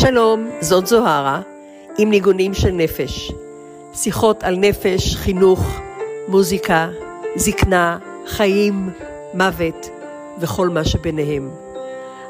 שלום, 0.00 0.50
זאת 0.60 0.86
זוהרה, 0.86 1.42
עם 1.98 2.10
ניגונים 2.10 2.54
של 2.54 2.70
נפש. 2.70 3.32
שיחות 3.94 4.42
על 4.42 4.56
נפש, 4.56 5.16
חינוך, 5.16 5.60
מוזיקה, 6.28 6.88
זקנה, 7.36 7.98
חיים, 8.26 8.90
מוות 9.34 9.86
וכל 10.40 10.68
מה 10.68 10.84
שביניהם. 10.84 11.50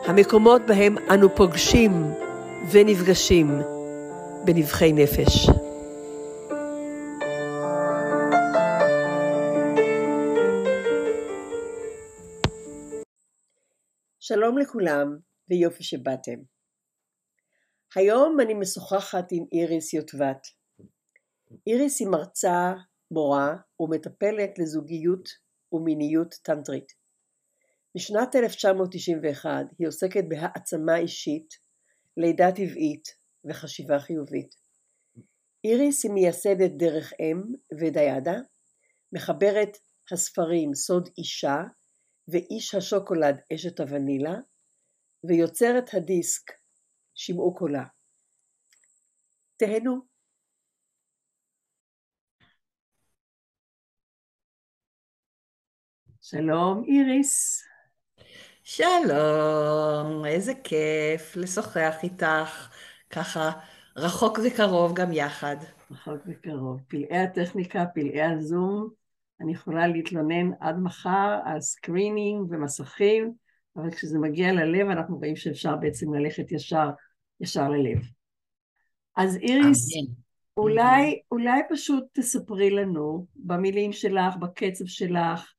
המקומות 0.06 0.62
בהם 0.66 0.96
אנו 1.10 1.36
פוגשים 1.36 1.92
ונפגשים 2.70 3.60
בנבחי 4.44 4.92
נפש. 4.92 5.46
שלום 14.20 14.58
לכולם 14.58 15.16
ויופי 15.50 15.84
שבאתם. 15.84 16.57
היום 17.96 18.40
אני 18.40 18.54
משוחחת 18.54 19.32
עם 19.32 19.44
איריס 19.52 19.94
יוטבת. 19.94 20.46
איריס 21.66 22.00
היא 22.00 22.08
מרצה, 22.08 22.72
מורה 23.10 23.56
ומטפלת 23.80 24.58
לזוגיות 24.58 25.28
ומיניות 25.72 26.34
טנטרית. 26.42 26.92
משנת 27.96 28.36
1991 28.36 29.50
היא 29.78 29.88
עוסקת 29.88 30.24
בהעצמה 30.28 30.98
אישית, 30.98 31.48
לידה 32.16 32.52
טבעית 32.52 33.04
וחשיבה 33.44 33.98
חיובית. 33.98 34.54
איריס 35.64 36.04
היא 36.04 36.12
מייסדת 36.12 36.70
דרך 36.76 37.12
אם 37.20 37.42
ודיאדה, 37.80 38.38
מחברת 39.12 39.76
הספרים 40.12 40.74
סוד 40.74 41.08
אישה 41.18 41.56
ואיש 42.28 42.74
השוקולד 42.74 43.36
אשת 43.54 43.80
הוונילה, 43.80 44.34
ויוצרת 45.24 45.94
הדיסק 45.94 46.57
שמעו 47.18 47.54
קולה. 47.54 47.84
תהנו. 49.56 50.00
שלום 56.20 56.84
איריס. 56.84 57.62
שלום, 58.62 60.24
איזה 60.26 60.52
כיף 60.64 61.36
לשוחח 61.36 61.94
איתך, 62.02 62.70
ככה 63.10 63.50
רחוק 63.96 64.38
וקרוב 64.46 64.94
גם 64.94 65.12
יחד. 65.12 65.56
רחוק 65.90 66.22
וקרוב. 66.26 66.80
פלאי 66.88 67.18
הטכניקה, 67.18 67.84
פלאי 67.94 68.22
הזום, 68.22 68.88
אני 69.40 69.52
יכולה 69.52 69.86
להתלונן 69.86 70.50
עד 70.60 70.76
מחר 70.78 71.40
על 71.44 71.60
screening 71.60 72.50
ומסכים, 72.50 73.32
אבל 73.76 73.90
כשזה 73.90 74.18
מגיע 74.18 74.52
ללב 74.52 74.88
אנחנו 74.88 75.16
רואים 75.16 75.36
שאפשר 75.36 75.76
בעצם 75.76 76.14
ללכת 76.14 76.52
ישר, 76.52 76.90
ישר 77.40 77.68
ללב. 77.68 77.98
אז 79.16 79.36
איריס, 79.36 79.88
אולי, 80.56 81.20
אולי 81.30 81.60
פשוט 81.70 82.04
תספרי 82.12 82.70
לנו 82.70 83.26
במילים 83.36 83.92
שלך, 83.92 84.36
בקצב 84.40 84.86
שלך, 84.86 85.52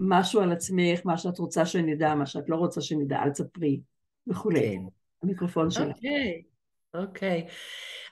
משהו 0.00 0.40
על 0.40 0.52
עצמך, 0.52 1.00
מה 1.04 1.18
שאת 1.18 1.38
רוצה 1.38 1.66
שנדע, 1.66 2.14
מה 2.14 2.26
שאת 2.26 2.48
לא 2.48 2.56
רוצה 2.56 2.80
שנדע, 2.80 3.22
אל 3.22 3.30
תספרי 3.30 3.80
וכולי. 4.26 4.60
כן. 4.60 4.82
המיקרופון 5.22 5.70
שלך. 5.70 5.96
אוקיי, 5.96 6.42
אוקיי. 6.94 7.46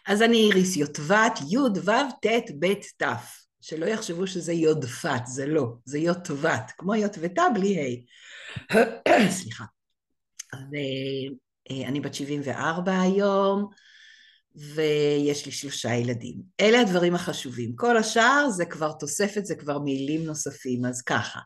אז 0.06 0.22
אני 0.22 0.36
איריס 0.36 0.76
יוטבת, 0.76 1.38
י' 1.50 1.58
ו' 1.58 1.90
ט' 2.22 2.50
ב' 2.58 2.74
ת'. 3.02 3.06
שלא 3.60 3.86
יחשבו 3.86 4.26
שזה 4.26 4.52
יודפת, 4.52 5.26
זה 5.26 5.46
לא, 5.46 5.74
זה 5.84 5.98
יוטבת, 5.98 6.72
כמו 6.78 6.94
יוטבתה 6.94 7.42
בלי 7.54 7.78
ה'. 7.80 9.30
סליחה. 9.38 9.64
ואני 11.70 12.00
בת 12.00 12.14
74 12.14 13.00
היום, 13.00 13.68
ויש 14.56 15.46
לי 15.46 15.52
שלושה 15.52 15.94
ילדים. 15.94 16.34
אלה 16.60 16.80
הדברים 16.80 17.14
החשובים. 17.14 17.76
כל 17.76 17.96
השאר 17.96 18.50
זה 18.50 18.64
כבר 18.64 18.92
תוספת, 18.92 19.44
זה 19.44 19.54
כבר 19.54 19.78
מילים 19.78 20.24
נוספים, 20.24 20.84
אז 20.84 21.02
ככה. 21.02 21.40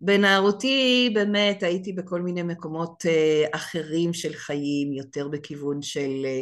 בנערותי 0.00 1.10
באמת 1.14 1.62
הייתי 1.62 1.92
בכל 1.92 2.22
מיני 2.22 2.42
מקומות 2.42 3.06
אה, 3.06 3.44
אחרים 3.52 4.12
של 4.12 4.34
חיים, 4.34 4.92
יותר 4.92 5.28
בכיוון 5.28 5.82
של 5.82 6.24
אה, 6.24 6.40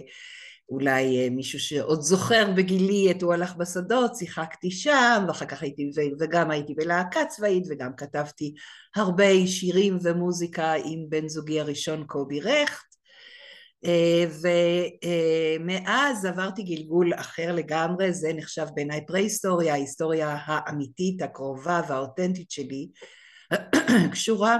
אולי 0.70 1.18
אה, 1.18 1.30
מישהו 1.30 1.60
שעוד 1.60 2.00
זוכר 2.00 2.50
בגילי 2.56 3.10
את 3.10 3.22
הוא 3.22 3.34
הלך 3.34 3.56
בשדות, 3.56 4.16
שיחקתי 4.16 4.70
שם, 4.70 5.24
ואחר 5.28 5.46
כך 5.46 5.62
הייתי, 5.62 5.90
וגם 6.20 6.50
הייתי 6.50 6.74
בלהקה 6.74 7.24
צבאית, 7.24 7.64
וגם 7.70 7.90
כתבתי 7.96 8.54
הרבה 8.96 9.46
שירים 9.46 9.98
ומוזיקה 10.02 10.72
עם 10.72 11.04
בן 11.08 11.28
זוגי 11.28 11.60
הראשון 11.60 12.04
קובי 12.06 12.40
רכט, 12.40 12.89
אה, 12.89 12.89
ומאז 15.60 16.24
עברתי 16.24 16.62
גלגול 16.62 17.14
אחר 17.14 17.52
לגמרי, 17.54 18.12
זה 18.12 18.32
נחשב 18.32 18.66
בעיניי 18.74 19.06
פרה-היסטוריה, 19.06 19.72
ההיסטוריה 19.72 20.36
האמיתית, 20.44 21.22
הקרובה 21.22 21.80
והאותנטית 21.88 22.50
שלי, 22.50 22.88
קשורה 24.12 24.56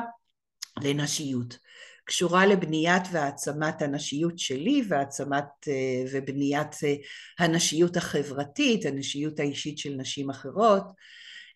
לנשיות. 0.82 1.58
קשורה 2.04 2.46
לבניית 2.46 3.02
והעצמת 3.12 3.82
הנשיות 3.82 4.38
שלי 4.38 4.82
והעצמת 4.88 5.44
אה, 5.68 6.04
ובניית 6.12 6.76
אה, 6.84 6.94
הנשיות 7.38 7.96
החברתית, 7.96 8.86
הנשיות 8.86 9.40
האישית 9.40 9.78
של 9.78 9.94
נשים 9.96 10.30
אחרות. 10.30 10.84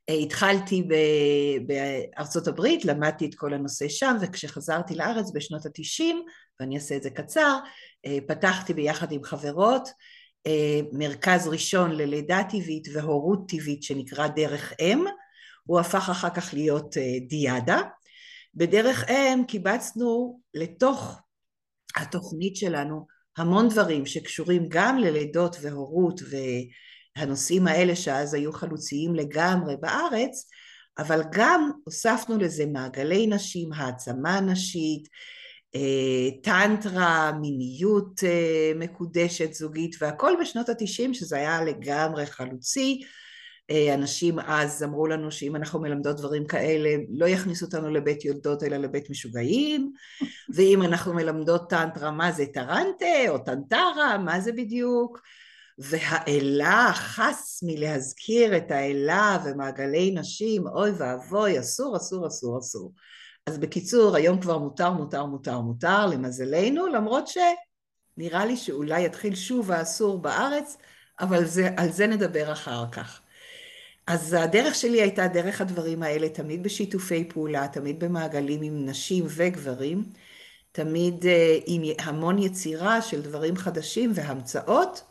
אה, 0.08 0.14
התחלתי 0.14 0.88
בארצות 1.66 2.48
הברית, 2.48 2.84
למדתי 2.84 3.26
את 3.26 3.34
כל 3.34 3.54
הנושא 3.54 3.88
שם, 3.88 4.16
וכשחזרתי 4.20 4.94
לארץ 4.94 5.30
בשנות 5.34 5.66
התשעים, 5.66 6.22
ואני 6.60 6.74
אעשה 6.74 6.96
את 6.96 7.02
זה 7.02 7.10
קצר, 7.10 7.58
פתחתי 8.28 8.74
ביחד 8.74 9.12
עם 9.12 9.24
חברות 9.24 9.88
מרכז 10.92 11.48
ראשון 11.48 11.92
ללידה 11.92 12.42
טבעית 12.50 12.88
והורות 12.94 13.48
טבעית 13.48 13.82
שנקרא 13.82 14.26
דרך 14.26 14.72
אם, 14.80 15.04
הוא 15.64 15.80
הפך 15.80 16.08
אחר 16.10 16.30
כך 16.30 16.54
להיות 16.54 16.96
דיאדה, 17.28 17.80
בדרך 18.54 19.10
אם 19.10 19.42
קיבצנו 19.48 20.40
לתוך 20.54 21.20
התוכנית 21.96 22.56
שלנו 22.56 23.06
המון 23.36 23.68
דברים 23.68 24.06
שקשורים 24.06 24.66
גם 24.68 24.98
ללידות 24.98 25.56
והורות 25.60 26.20
והנושאים 27.18 27.66
האלה 27.66 27.96
שאז 27.96 28.34
היו 28.34 28.52
חלוציים 28.52 29.14
לגמרי 29.14 29.76
בארץ, 29.76 30.48
אבל 30.98 31.22
גם 31.32 31.70
הוספנו 31.84 32.38
לזה 32.38 32.66
מעגלי 32.66 33.26
נשים, 33.26 33.72
העצמה 33.72 34.40
נשית, 34.40 35.08
אה, 35.74 36.40
טנטרה, 36.42 37.32
מיניות 37.40 38.24
אה, 38.24 38.72
מקודשת 38.76 39.54
זוגית 39.54 39.96
והכל 40.00 40.32
בשנות 40.40 40.68
התשעים 40.68 41.14
שזה 41.14 41.36
היה 41.36 41.64
לגמרי 41.64 42.26
חלוצי. 42.26 43.02
אה, 43.70 43.94
אנשים 43.94 44.38
אז 44.38 44.82
אמרו 44.82 45.06
לנו 45.06 45.30
שאם 45.30 45.56
אנחנו 45.56 45.80
מלמדות 45.80 46.16
דברים 46.16 46.46
כאלה 46.46 46.90
לא 47.08 47.28
יכניסו 47.28 47.66
אותנו 47.66 47.90
לבית 47.90 48.24
יולדות 48.24 48.62
אלא 48.62 48.76
לבית 48.76 49.10
משוגעים. 49.10 49.92
ואם 50.54 50.82
אנחנו 50.82 51.14
מלמדות 51.14 51.70
טנטרה 51.70 52.10
מה 52.10 52.32
זה 52.32 52.46
טרנטה 52.46 53.28
או 53.28 53.38
טנטרה 53.38 54.18
מה 54.18 54.40
זה 54.40 54.52
בדיוק 54.52 55.20
והאלה 55.78 56.90
חס 56.94 57.60
מלהזכיר 57.66 58.56
את 58.56 58.70
האלה 58.70 59.38
ומעגלי 59.44 60.10
נשים 60.10 60.66
אוי 60.66 60.90
ואבוי 60.90 61.60
אסור 61.60 61.96
אסור 61.96 62.26
אסור 62.26 62.58
אסור 62.58 62.92
אז 63.46 63.58
בקיצור 63.58 64.16
היום 64.16 64.40
כבר 64.40 64.58
מותר 64.58 64.90
מותר 64.90 65.26
מותר 65.26 65.60
מותר 65.60 66.06
למזלנו 66.06 66.86
למרות 66.86 67.24
שנראה 67.28 68.46
לי 68.46 68.56
שאולי 68.56 69.04
יתחיל 69.04 69.34
שוב 69.34 69.70
האסור 69.70 70.18
בארץ 70.18 70.76
אבל 71.20 71.44
זה, 71.44 71.70
על 71.76 71.92
זה 71.92 72.06
נדבר 72.06 72.52
אחר 72.52 72.84
כך 72.92 73.20
אז 74.06 74.32
הדרך 74.34 74.74
שלי 74.74 75.02
הייתה 75.02 75.28
דרך 75.28 75.60
הדברים 75.60 76.02
האלה, 76.02 76.28
תמיד 76.28 76.62
בשיתופי 76.62 77.24
פעולה, 77.28 77.68
תמיד 77.68 78.04
במעגלים 78.04 78.62
עם 78.62 78.86
נשים 78.86 79.24
וגברים, 79.28 80.04
תמיד 80.72 81.26
אה, 81.26 81.58
עם 81.66 81.82
המון 81.98 82.38
יצירה 82.38 83.02
של 83.02 83.22
דברים 83.22 83.56
חדשים 83.56 84.12
והמצאות. 84.14 85.02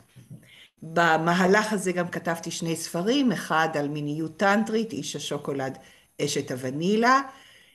במהלך 0.83 1.73
הזה 1.73 1.91
גם 1.91 2.07
כתבתי 2.07 2.51
שני 2.51 2.75
ספרים, 2.75 3.31
אחד 3.31 3.69
על 3.79 3.87
מיניות 3.87 4.37
טנטרית, 4.37 4.91
איש 4.91 5.15
השוקולד, 5.15 5.77
אשת 6.21 6.51
הוונילה, 6.51 7.21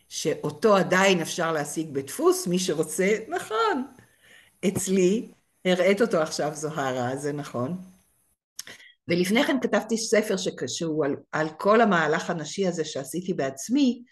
שאותו 0.09 0.77
עדיין 0.77 1.21
אפשר 1.21 1.53
להשיג 1.53 1.91
בדפוס, 1.93 2.47
מי 2.47 2.59
שרוצה, 2.59 3.17
נכון, 3.29 3.87
אצלי, 4.69 5.29
הראית 5.65 6.03
אותו 6.03 6.19
עכשיו 6.19 6.55
זוהרה, 6.55 7.17
זה 7.17 7.33
נכון. 7.33 7.77
ולפני 9.09 9.45
כן 9.45 9.57
כתבתי 9.63 9.97
ספר 9.97 10.37
שקשור 10.37 11.05
על, 11.05 11.17
על 11.33 11.49
כל 11.59 11.81
המהלך 11.81 12.31
הנשי 12.31 12.67
הזה 12.67 12.85
שעשיתי 12.85 13.35
בעצמי, 13.35 14.03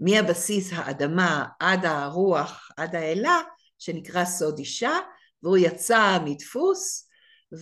מהבסיס 0.00 0.70
האדמה 0.72 1.44
עד 1.60 1.84
הרוח, 1.84 2.70
עד 2.76 2.94
האלה, 2.94 3.40
שנקרא 3.78 4.24
סוד 4.24 4.58
אישה, 4.58 4.92
והוא 5.42 5.56
יצא 5.56 6.18
מדפוס, 6.24 7.03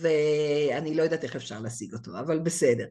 ואני 0.01 0.95
לא 0.95 1.03
יודעת 1.03 1.23
איך 1.23 1.35
אפשר 1.35 1.59
להשיג 1.59 1.93
אותו, 1.93 2.11
אבל 2.19 2.39
בסדר. 2.39 2.85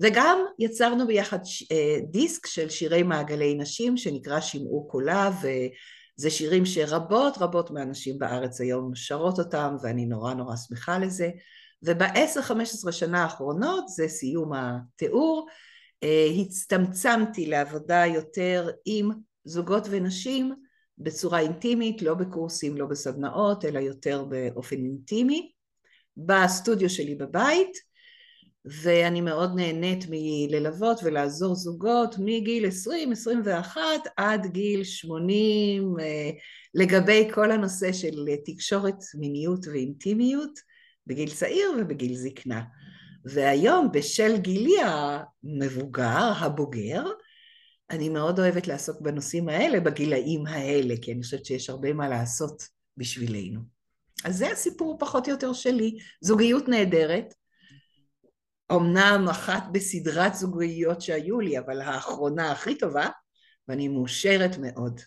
וגם 0.00 0.38
יצרנו 0.58 1.06
ביחד 1.06 1.38
אה, 1.72 1.98
דיסק 2.10 2.46
של 2.46 2.70
שירי 2.70 3.02
מעגלי 3.02 3.54
נשים 3.54 3.96
שנקרא 3.96 4.40
שמעו 4.40 4.88
קולה, 4.88 5.30
זה 6.16 6.30
שירים 6.30 6.66
שרבות 6.66 7.38
רבות 7.38 7.70
מהנשים 7.70 8.18
בארץ 8.18 8.60
היום 8.60 8.94
שרות 8.94 9.38
אותם, 9.38 9.76
ואני 9.82 10.06
נורא 10.06 10.34
נורא 10.34 10.56
שמחה 10.56 10.98
לזה. 10.98 11.30
ובעשר, 11.82 12.42
חמש 12.42 12.70
עשרה 12.70 12.92
שנה 12.92 13.22
האחרונות, 13.22 13.88
זה 13.88 14.08
סיום 14.08 14.52
התיאור, 14.52 15.46
אה, 16.02 16.28
הצטמצמתי 16.40 17.46
לעבודה 17.46 18.04
יותר 18.06 18.70
עם 18.84 19.10
זוגות 19.44 19.86
ונשים 19.90 20.54
בצורה 20.98 21.40
אינטימית, 21.40 22.02
לא 22.02 22.14
בקורסים, 22.14 22.76
לא 22.76 22.86
בסדנאות, 22.86 23.64
אלא 23.64 23.78
יותר 23.78 24.24
באופן 24.24 24.76
אינטימי, 24.76 25.52
בסטודיו 26.16 26.90
שלי 26.90 27.14
בבית, 27.14 27.94
ואני 28.64 29.20
מאוד 29.20 29.50
נהנית 29.56 30.04
מללוות 30.10 31.00
ולעזור 31.02 31.54
זוגות 31.54 32.14
מגיל 32.18 32.64
20-21 33.74 33.76
עד 34.16 34.46
גיל 34.46 34.84
80 34.84 35.94
אה, 36.00 36.30
לגבי 36.74 37.28
כל 37.34 37.50
הנושא 37.50 37.92
של 37.92 38.26
תקשורת, 38.44 38.94
מיניות 39.18 39.66
ואינטימיות 39.66 40.58
בגיל 41.06 41.30
צעיר 41.30 41.70
ובגיל 41.78 42.14
זקנה. 42.14 42.62
והיום 43.24 43.92
בשל 43.92 44.36
גילי 44.36 44.76
המבוגר, 44.82 46.32
הבוגר, 46.38 47.04
אני 47.90 48.08
מאוד 48.08 48.38
אוהבת 48.38 48.66
לעסוק 48.66 49.00
בנושאים 49.00 49.48
האלה 49.48 49.80
בגילאים 49.80 50.46
האלה, 50.46 50.94
כי 51.02 51.12
אני 51.12 51.22
חושבת 51.22 51.44
שיש 51.44 51.70
הרבה 51.70 51.92
מה 51.92 52.08
לעשות 52.08 52.62
בשבילנו. 52.96 53.73
אז 54.24 54.36
זה 54.36 54.50
הסיפור 54.50 54.96
פחות 54.98 55.26
או 55.26 55.32
יותר 55.32 55.52
שלי, 55.52 55.96
זוגיות 56.20 56.68
נהדרת, 56.68 57.34
אמנם 58.72 59.26
אחת 59.30 59.62
בסדרת 59.72 60.34
זוגיות 60.34 61.00
שהיו 61.00 61.40
לי, 61.40 61.58
אבל 61.58 61.80
האחרונה 61.80 62.52
הכי 62.52 62.78
טובה, 62.78 63.06
ואני 63.68 63.88
מאושרת 63.88 64.58
מאוד. 64.60 65.00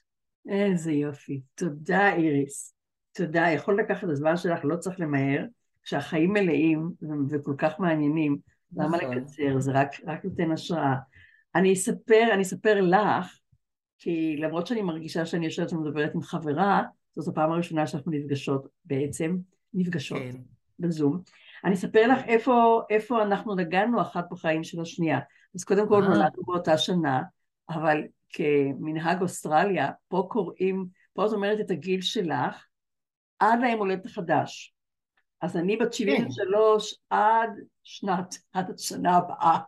איזה 0.49 0.91
יופי. 0.91 1.41
תודה, 1.55 2.13
איריס. 2.13 2.73
תודה. 3.13 3.47
יכול 3.49 3.79
לקחת 3.79 4.03
את 4.03 4.09
הזמן 4.09 4.37
שלך, 4.37 4.59
לא 4.63 4.75
צריך 4.75 4.99
למהר. 4.99 5.43
כשהחיים 5.83 6.33
מלאים 6.33 6.91
וכל 7.29 7.53
כך 7.57 7.79
מעניינים, 7.79 8.37
למה 8.75 8.97
נכון. 8.97 9.17
לקצר? 9.17 9.59
זה 9.59 9.71
רק, 9.71 9.91
רק 10.07 10.25
נותן 10.25 10.51
השראה. 10.51 10.95
אני 11.55 11.73
אספר, 11.73 12.23
אני 12.33 12.41
אספר 12.41 12.81
לך, 12.81 13.39
כי 13.99 14.37
למרות 14.37 14.67
שאני 14.67 14.81
מרגישה 14.81 15.25
שאני 15.25 15.45
יושבת 15.45 15.73
ומדברת 15.73 16.15
עם 16.15 16.21
חברה, 16.21 16.83
זאת 17.17 17.27
הפעם 17.27 17.51
הראשונה 17.51 17.87
שאנחנו 17.87 18.11
נפגשות 18.11 18.67
בעצם, 18.85 19.37
נפגשות 19.73 20.17
כן. 20.17 20.35
בזום. 20.79 21.21
אני 21.65 21.73
אספר 21.73 22.07
לך 22.07 22.23
איפה, 22.27 22.81
איפה 22.89 23.23
אנחנו 23.23 23.55
נגענו 23.55 24.01
אחת 24.01 24.25
בחיים 24.31 24.63
של 24.63 24.81
השנייה. 24.81 25.19
אז 25.55 25.63
קודם 25.63 25.87
כל 25.87 26.01
נולדנו 26.01 26.43
באותה 26.45 26.77
שנה, 26.77 27.21
אבל 27.69 28.03
כמנהג 28.29 29.21
אוסטרליה, 29.21 29.91
פה 30.07 30.27
קוראים, 30.29 30.85
פה 31.13 31.25
את 31.25 31.31
אומרת 31.31 31.59
את 31.59 31.71
הגיל 31.71 32.01
שלך, 32.01 32.65
עד 33.39 33.59
ליום 33.61 33.79
הולדת 33.79 34.05
החדש. 34.05 34.73
אז 35.41 35.57
אני 35.57 35.77
בת 35.77 35.93
73 35.93 36.93
כן. 36.93 37.15
עד 37.15 37.49
שנת, 37.83 38.35
עד 38.53 38.71
השנה 38.75 39.17
הבאה. 39.17 39.59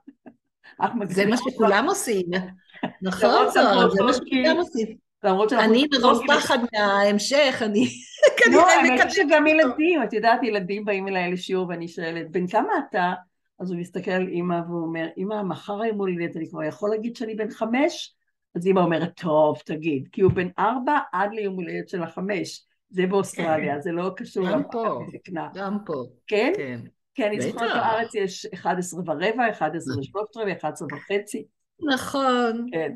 זה 1.10 1.26
מה 1.26 1.36
שכולם 1.38 1.86
עושים. 1.88 2.26
נכון, 3.02 3.50
זה 3.50 4.04
מה 4.04 4.14
שכולם 4.14 4.58
עושים. 4.58 5.09
אני 5.24 5.86
מרוב 5.94 6.22
פחד 6.28 6.58
מההמשך, 6.74 7.62
אני 7.66 7.88
כנראה 8.38 8.64
מקדמת. 8.84 8.90
לא, 8.90 9.00
האמת 9.00 9.12
שגם 9.12 9.48
ילדים, 9.48 10.04
את 10.04 10.14
יודעת, 10.14 10.44
ילדים 10.44 10.86
באים 10.86 11.08
אליי 11.08 11.32
לשיעור 11.32 11.68
ואני 11.70 11.88
שואלת, 11.88 12.32
בן 12.32 12.48
כמה 12.48 12.74
אתה? 12.90 13.14
אז 13.60 13.72
הוא 13.72 13.80
מסתכל 13.80 14.12
על 14.12 14.28
אימא 14.28 14.60
והוא 14.68 14.82
אומר, 14.82 15.08
אימא, 15.18 15.44
מחר 15.44 15.82
היום 15.82 15.98
הולדת, 15.98 16.38
אני 16.38 16.50
כבר 16.50 16.64
יכול 16.64 16.90
להגיד 16.90 17.16
שאני 17.16 17.36
בן 17.36 17.50
חמש? 17.50 18.16
אז 18.56 18.68
אימא 18.68 18.80
אומרת, 18.80 19.12
טוב, 19.16 19.58
תגיד, 19.66 20.08
כי 20.12 20.22
הוא 20.22 20.32
בן 20.32 20.48
ארבע 20.60 20.98
עד 21.14 21.34
ליום 21.34 21.56
הולדת 21.56 21.90
של 21.90 22.04
החמש. 22.04 22.66
זה 22.90 23.06
באוסטרליה, 23.08 23.76
כן. 23.76 23.82
זה 23.82 23.92
לא 23.92 24.12
קשור 24.16 24.44
למחר 24.44 24.98
לזקנה. 25.08 25.48
גם 25.54 25.78
פה. 25.86 26.04
כן? 26.28 26.54
כן. 26.58 26.80
כן, 27.16 27.26
אני 27.28 27.42
זוכרת 27.42 27.72
בארץ 27.74 28.16
יש 28.16 28.46
11 28.54 29.00
ורבע, 29.06 29.50
11 29.50 30.00
ושלושת 30.00 30.38
רבעי, 30.38 30.54
11 30.54 30.88
וחצי. 30.92 31.46
נכון. 31.94 32.68
כן. 32.72 32.92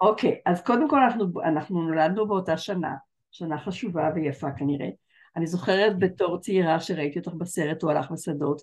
אוקיי, 0.00 0.40
אז 0.46 0.62
קודם 0.62 0.88
כל 0.88 1.00
אנחנו, 1.00 1.42
אנחנו 1.44 1.82
נולדנו 1.82 2.28
באותה 2.28 2.56
שנה, 2.56 2.94
שנה 3.30 3.58
חשובה 3.58 4.10
ויפה 4.14 4.50
כנראה. 4.58 4.88
אני 5.36 5.46
זוכרת 5.46 5.98
בתור 5.98 6.38
צעירה 6.40 6.80
שראיתי 6.80 7.18
אותך 7.18 7.32
בסרט, 7.32 7.82
הוא 7.82 7.90
הלך 7.90 8.10
בשדות, 8.10 8.62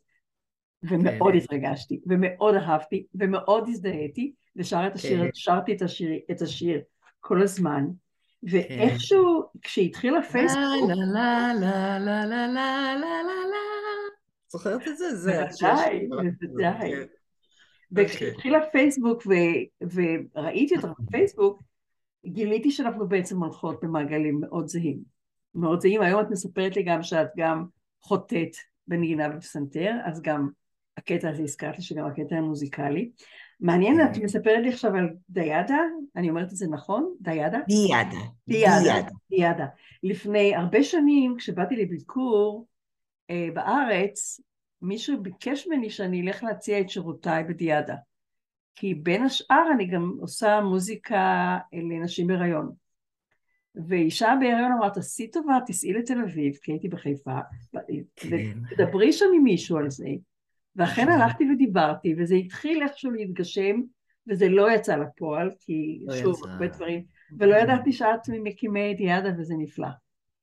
ומאוד 0.84 1.34
כן. 1.34 1.38
התרגשתי, 1.38 2.00
ומאוד 2.08 2.56
אהבתי, 2.56 3.06
ומאוד 3.16 3.68
הזדהיתי, 3.68 4.34
ושרתי 4.56 4.88
את 4.88 4.96
השיר, 4.96 5.20
כן. 5.66 5.74
את 5.76 5.82
השיר, 5.82 6.20
את 6.32 6.42
השיר 6.42 6.82
כל 7.20 7.42
הזמן. 7.42 7.86
ואיכשהו, 8.44 9.44
כשהתחיל 9.62 10.16
הפייסבוק... 10.16 10.64
לה 11.14 11.54
לה 11.54 12.00
לה 12.00 12.00
לה 12.00 12.26
לה 12.26 12.48
לה 12.48 12.48
לה 12.48 13.24
לה 13.24 13.24
לה 13.24 13.58
זוכרת 14.48 14.88
את 14.88 14.98
זה? 14.98 15.16
זה 15.16 15.44
בוודאי, 15.62 16.08
בוודאי. 16.42 16.92
כן. 17.96 18.02
וכשהתחיל 18.02 18.56
הפייסבוק 18.56 19.24
וראיתי 19.82 20.76
אותך 20.76 20.90
בפייסבוק, 21.00 21.64
גיליתי 22.26 22.72
שאנחנו 22.72 23.08
בעצם 23.08 23.44
הולכות 23.44 23.84
במעגלים 23.84 24.42
מאוד 24.42 24.68
זהים. 24.68 25.00
מאוד 25.56 25.82
זהים. 25.82 26.02
היום 26.02 26.22
את 26.22 26.30
מספרת 26.30 26.76
לי 26.76 26.84
גם 26.84 27.04
שאת 27.04 27.28
גם 27.38 27.66
חוטאת 28.02 28.56
בנגינה 28.88 29.30
ובפסנתר, 29.34 29.92
אז 30.06 30.22
גם 30.22 30.50
הקטע 30.98 31.30
הזה 31.30 31.44
הזכרת 31.44 31.78
לי 31.78 31.84
שגם 31.84 32.06
הקטע 32.06 32.36
המוזיקלי. 32.36 33.12
מעניין, 33.60 34.02
את 34.02 34.18
מספרת 34.18 34.64
לי 34.64 34.70
עכשיו 34.70 34.96
על 34.96 35.10
דיאדה, 35.30 35.80
אני 36.16 36.30
אומרת 36.30 36.52
את 36.52 36.56
זה 36.56 36.68
נכון? 36.68 37.16
דיאדה? 37.22 37.60
דיאדה. 37.68 38.18
דיאדה. 38.48 39.10
דיאדה. 39.30 39.66
לפני 40.04 40.56
הרבה 40.56 40.84
שנים, 40.84 41.36
כשבאתי 41.38 41.76
לביקור 41.76 42.68
אה, 43.30 43.48
בארץ, 43.54 44.42
מישהו 44.82 45.22
ביקש 45.22 45.68
ממני 45.68 45.90
שאני 45.90 46.22
אלך 46.22 46.44
להציע 46.44 46.80
את 46.80 46.90
שירותיי 46.90 47.44
בדיאדה. 47.44 47.96
כי 48.76 48.94
בין 48.94 49.24
השאר 49.24 49.64
אני 49.76 49.88
גם 49.88 50.18
עושה 50.20 50.62
מוזיקה 50.62 51.58
לנשים 51.74 52.28
בהיריון. 52.28 52.72
ואישה 53.88 54.34
בהיריון 54.40 54.72
אמרה, 54.72 54.90
תעשי 54.90 55.32
טובה, 55.32 55.60
תיסעי 55.66 55.94
לתל 55.94 56.22
אביב, 56.22 56.56
כי 56.62 56.72
הייתי 56.72 56.88
בחיפה, 56.88 57.40
כן. 58.16 58.60
ותדברי 58.72 59.14
שם 59.14 59.26
עם 59.36 59.44
מישהו 59.44 59.78
על 59.78 59.90
זה. 59.90 60.08
ואכן 60.76 61.04
נכון. 61.08 61.22
הלכתי 61.22 61.44
ודיברתי, 61.52 62.16
וזה 62.18 62.36
התחיל 62.36 62.84
איכשהו 62.84 63.12
להתגשם, 63.12 63.82
וזה 64.28 64.50
לא 64.50 64.72
יצא 64.72 64.96
לפועל, 64.96 65.52
כי 65.60 66.00
לא 66.08 66.16
שוב, 66.16 66.48
הרבה 66.48 66.68
דברים, 66.68 67.04
ולא 67.40 67.56
ידעתי 67.56 67.92
שאת 67.92 68.30
ממקימי 68.30 68.94
דיאדה 68.94 69.30
וזה 69.38 69.54
נפלא. 69.58 69.88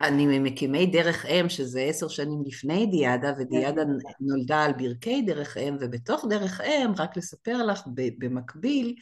אני 0.01 0.27
ממקימי 0.27 0.87
דרך 0.87 1.27
אם, 1.27 1.49
שזה 1.49 1.81
עשר 1.81 2.09
שנים 2.09 2.43
לפני 2.47 2.87
דיאדה, 2.87 3.33
ודיאדה 3.39 3.83
כן. 3.83 4.15
נולדה 4.21 4.65
על 4.65 4.73
ברכי 4.73 5.23
דרך 5.23 5.57
אם, 5.57 5.77
ובתוך 5.81 6.25
דרך 6.31 6.61
אם, 6.61 6.93
רק 6.99 7.17
לספר 7.17 7.63
לך, 7.67 7.83
במקביל, 8.19 8.95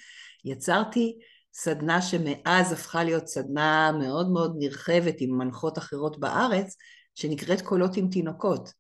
יצרתי 0.45 1.19
סדנה 1.55 2.03
שמאז 2.03 2.73
הפכה 2.73 3.05
להיות 3.05 3.27
סדנה 3.27 3.93
מאוד 3.99 4.31
מאוד 4.31 4.57
נרחבת 4.59 5.15
עם 5.19 5.39
מנחות 5.39 5.79
אחרות 5.79 6.21
בארץ, 6.21 6.77
שנקראת 7.15 7.61
קולות 7.61 7.97
עם 7.97 8.09
תינוקות. 8.09 8.73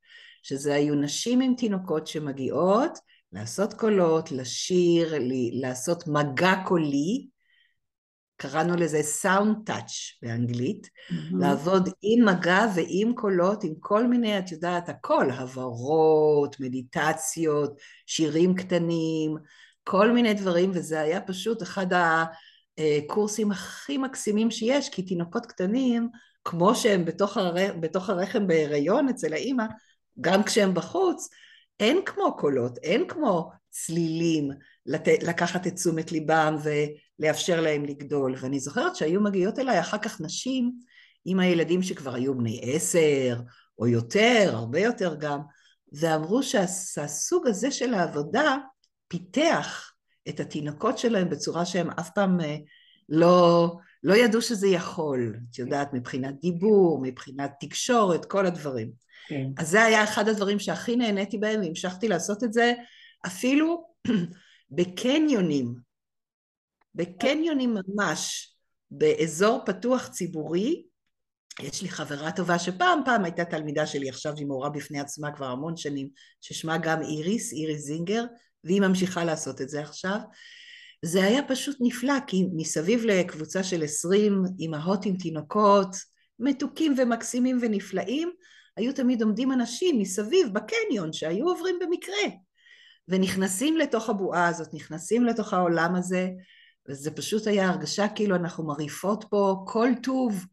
שזה 0.42 0.74
היו 0.74 0.94
נשים 0.94 1.40
עם 1.40 1.54
תינוקות 1.54 2.06
שמגיעות 2.06 2.98
לעשות 3.32 3.74
קולות, 3.74 4.32
לשיר, 4.32 5.14
לעשות 5.52 6.06
מגע 6.06 6.54
קולי, 6.66 7.28
קראנו 8.42 8.76
לזה 8.76 9.02
סאונד 9.02 9.56
טאץ' 9.66 10.18
באנגלית, 10.22 10.86
mm-hmm. 10.86 11.14
לעבוד 11.40 11.88
עם 12.02 12.24
מגע 12.24 12.66
ועם 12.74 13.14
קולות, 13.14 13.64
עם 13.64 13.74
כל 13.80 14.06
מיני, 14.06 14.38
את 14.38 14.52
יודעת, 14.52 14.88
הכל, 14.88 15.30
הברות, 15.30 16.60
מדיטציות, 16.60 17.78
שירים 18.06 18.54
קטנים, 18.54 19.36
כל 19.84 20.12
מיני 20.12 20.34
דברים, 20.34 20.70
וזה 20.74 21.00
היה 21.00 21.20
פשוט 21.20 21.62
אחד 21.62 21.86
הקורסים 22.78 23.52
הכי 23.52 23.98
מקסימים 23.98 24.50
שיש, 24.50 24.88
כי 24.88 25.02
תינוקות 25.02 25.46
קטנים, 25.46 26.08
כמו 26.44 26.74
שהם 26.74 27.04
בתוך, 27.04 27.36
הר... 27.36 27.54
בתוך 27.80 28.10
הרחם 28.10 28.46
בהיריון 28.46 29.08
אצל 29.08 29.32
האימא, 29.32 29.64
גם 30.20 30.42
כשהם 30.42 30.74
בחוץ, 30.74 31.28
אין 31.80 32.00
כמו 32.06 32.36
קולות, 32.36 32.78
אין 32.78 33.08
כמו 33.08 33.50
צלילים 33.70 34.50
לת... 34.86 35.08
לקחת 35.08 35.66
את 35.66 35.74
תשומת 35.74 36.12
ליבם 36.12 36.56
ולאפשר 37.22 37.60
להם 37.60 37.84
לגדול. 37.84 38.34
ואני 38.40 38.60
זוכרת 38.60 38.96
שהיו 38.96 39.20
מגיעות 39.20 39.58
אליי 39.58 39.80
אחר 39.80 39.98
כך 39.98 40.20
נשים 40.20 40.72
עם 41.24 41.40
הילדים 41.40 41.82
שכבר 41.82 42.14
היו 42.14 42.38
בני 42.38 42.60
עשר 42.62 43.40
או 43.78 43.86
יותר, 43.86 44.50
הרבה 44.52 44.80
יותר 44.80 45.14
גם, 45.14 45.40
ואמרו 45.92 46.42
שהסוג 46.42 47.46
הזה 47.46 47.70
של 47.70 47.94
העבודה 47.94 48.56
פיתח 49.08 49.92
את 50.28 50.40
התינוקות 50.40 50.98
שלהם 50.98 51.30
בצורה 51.30 51.66
שהם 51.66 51.90
אף 51.90 52.10
פעם 52.14 52.40
אה, 52.40 52.56
לא, 53.08 53.72
לא 54.02 54.14
ידעו 54.14 54.42
שזה 54.42 54.68
יכול, 54.68 55.36
את 55.50 55.58
יודעת, 55.58 55.92
מבחינת 55.92 56.40
דיבור, 56.40 57.00
מבחינת 57.02 57.52
תקשורת, 57.60 58.24
כל 58.24 58.46
הדברים. 58.46 58.90
כן. 59.28 59.46
אז 59.58 59.68
זה 59.68 59.84
היה 59.84 60.04
אחד 60.04 60.28
הדברים 60.28 60.58
שהכי 60.58 60.96
נהניתי 60.96 61.38
בהם, 61.38 61.60
והמשכתי 61.60 62.08
לעשות 62.08 62.44
את 62.44 62.52
זה 62.52 62.72
אפילו 63.26 63.84
בקניונים, 64.76 65.74
בקניונים 66.94 67.74
ממש, 67.74 68.54
באזור 68.90 69.60
פתוח 69.66 70.08
ציבורי, 70.08 70.82
יש 71.60 71.82
לי 71.82 71.88
חברה 71.88 72.32
טובה 72.32 72.58
שפעם 72.58 73.00
פעם 73.04 73.24
הייתה 73.24 73.44
תלמידה 73.44 73.86
שלי, 73.86 74.08
עכשיו 74.08 74.32
היא 74.36 74.46
מורה 74.46 74.70
בפני 74.70 75.00
עצמה 75.00 75.32
כבר 75.32 75.46
המון 75.46 75.76
שנים, 75.76 76.08
ששמה 76.40 76.78
גם 76.78 77.02
איריס, 77.02 77.52
איריס 77.52 77.82
זינגר, 77.82 78.24
והיא 78.64 78.80
ממשיכה 78.80 79.24
לעשות 79.24 79.60
את 79.60 79.68
זה 79.68 79.80
עכשיו. 79.82 80.18
זה 81.04 81.24
היה 81.24 81.42
פשוט 81.48 81.76
נפלא, 81.80 82.14
כי 82.26 82.44
מסביב 82.56 83.04
לקבוצה 83.04 83.62
של 83.62 83.82
עשרים 83.82 84.42
אימהות 84.60 85.06
עם 85.06 85.16
תינוקות, 85.16 85.96
מתוקים 86.38 86.94
ומקסימים 86.98 87.58
ונפלאים, 87.62 88.32
היו 88.76 88.92
תמיד 88.92 89.22
עומדים 89.22 89.52
אנשים 89.52 89.98
מסביב 89.98 90.48
בקניון 90.52 91.12
שהיו 91.12 91.48
עוברים 91.48 91.78
במקרה, 91.80 92.36
ונכנסים 93.08 93.76
לתוך 93.76 94.10
הבועה 94.10 94.48
הזאת, 94.48 94.74
נכנסים 94.74 95.24
לתוך 95.24 95.52
העולם 95.52 95.94
הזה, 95.94 96.28
וזה 96.88 97.10
פשוט 97.10 97.46
היה 97.46 97.68
הרגשה 97.68 98.08
כאילו 98.08 98.36
אנחנו 98.36 98.66
מרעיפות 98.66 99.24
פה 99.30 99.64
כל 99.66 99.88
טוב 100.02 100.46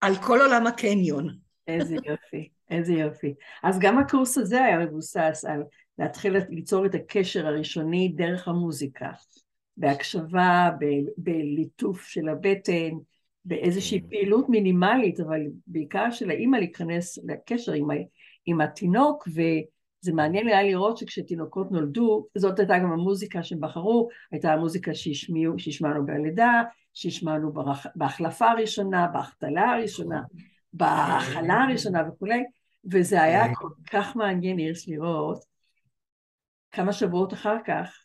על 0.00 0.14
כל 0.16 0.40
עולם 0.40 0.66
הקניון. 0.66 1.38
איזה 1.66 1.94
יופי, 1.94 2.48
איזה 2.70 2.92
יופי. 2.92 3.34
אז 3.62 3.78
גם 3.78 3.98
הקורס 3.98 4.38
הזה 4.38 4.64
היה 4.64 4.78
מבוסס 4.78 5.44
על 5.48 5.62
להתחיל 5.98 6.36
ליצור 6.48 6.86
את 6.86 6.94
הקשר 6.94 7.46
הראשוני 7.46 8.12
דרך 8.16 8.48
המוזיקה, 8.48 9.10
בהקשבה, 9.76 10.70
בליטוף 11.16 12.06
של 12.06 12.28
הבטן, 12.28 12.90
באיזושהי 13.44 14.00
כן. 14.00 14.08
פעילות 14.08 14.48
מינימלית, 14.48 15.20
אבל 15.20 15.40
בעיקר 15.66 16.10
של 16.10 16.30
האימא 16.30 16.56
להיכנס 16.56 17.18
לקשר 17.26 17.72
עם, 17.72 17.88
עם 18.46 18.60
התינוק, 18.60 19.28
וזה 20.02 20.12
מעניין 20.12 20.48
היה 20.48 20.62
לראות 20.62 20.96
שכשתינוקות 20.96 21.72
נולדו, 21.72 22.26
זאת 22.38 22.58
הייתה 22.58 22.78
גם 22.78 22.92
המוזיקה 22.92 23.42
שהם 23.42 23.60
בחרו, 23.60 24.08
הייתה 24.32 24.52
המוזיקה 24.52 24.90
שהשמענו 24.94 26.06
בלידה, 26.06 26.62
שהשמענו 26.94 27.52
בהחלפה 27.94 28.50
הראשונה, 28.50 29.06
בהחתלה 29.06 29.70
הראשונה, 29.70 30.22
בהכלה 30.72 31.62
הראשונה 31.62 32.02
וכולי, 32.08 32.44
וזה 32.92 33.22
היה 33.22 33.48
כן. 33.48 33.54
כל 33.54 33.68
כך 33.90 34.16
מעניין, 34.16 34.58
אירס, 34.58 34.88
לראות 34.88 35.44
כמה 36.72 36.92
שבועות 36.92 37.32
אחר 37.32 37.56
כך, 37.66 38.04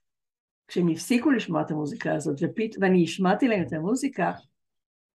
כשהם 0.68 0.88
הפסיקו 0.88 1.32
לשמוע 1.32 1.62
את 1.62 1.72
המוזיקה 1.72 2.16
הזאת, 2.16 2.38
ופית, 2.42 2.75
ואני 2.82 3.04
השמעתי 3.04 3.48
להם 3.48 3.64
את 3.68 3.74
המוזיקה, 3.74 4.32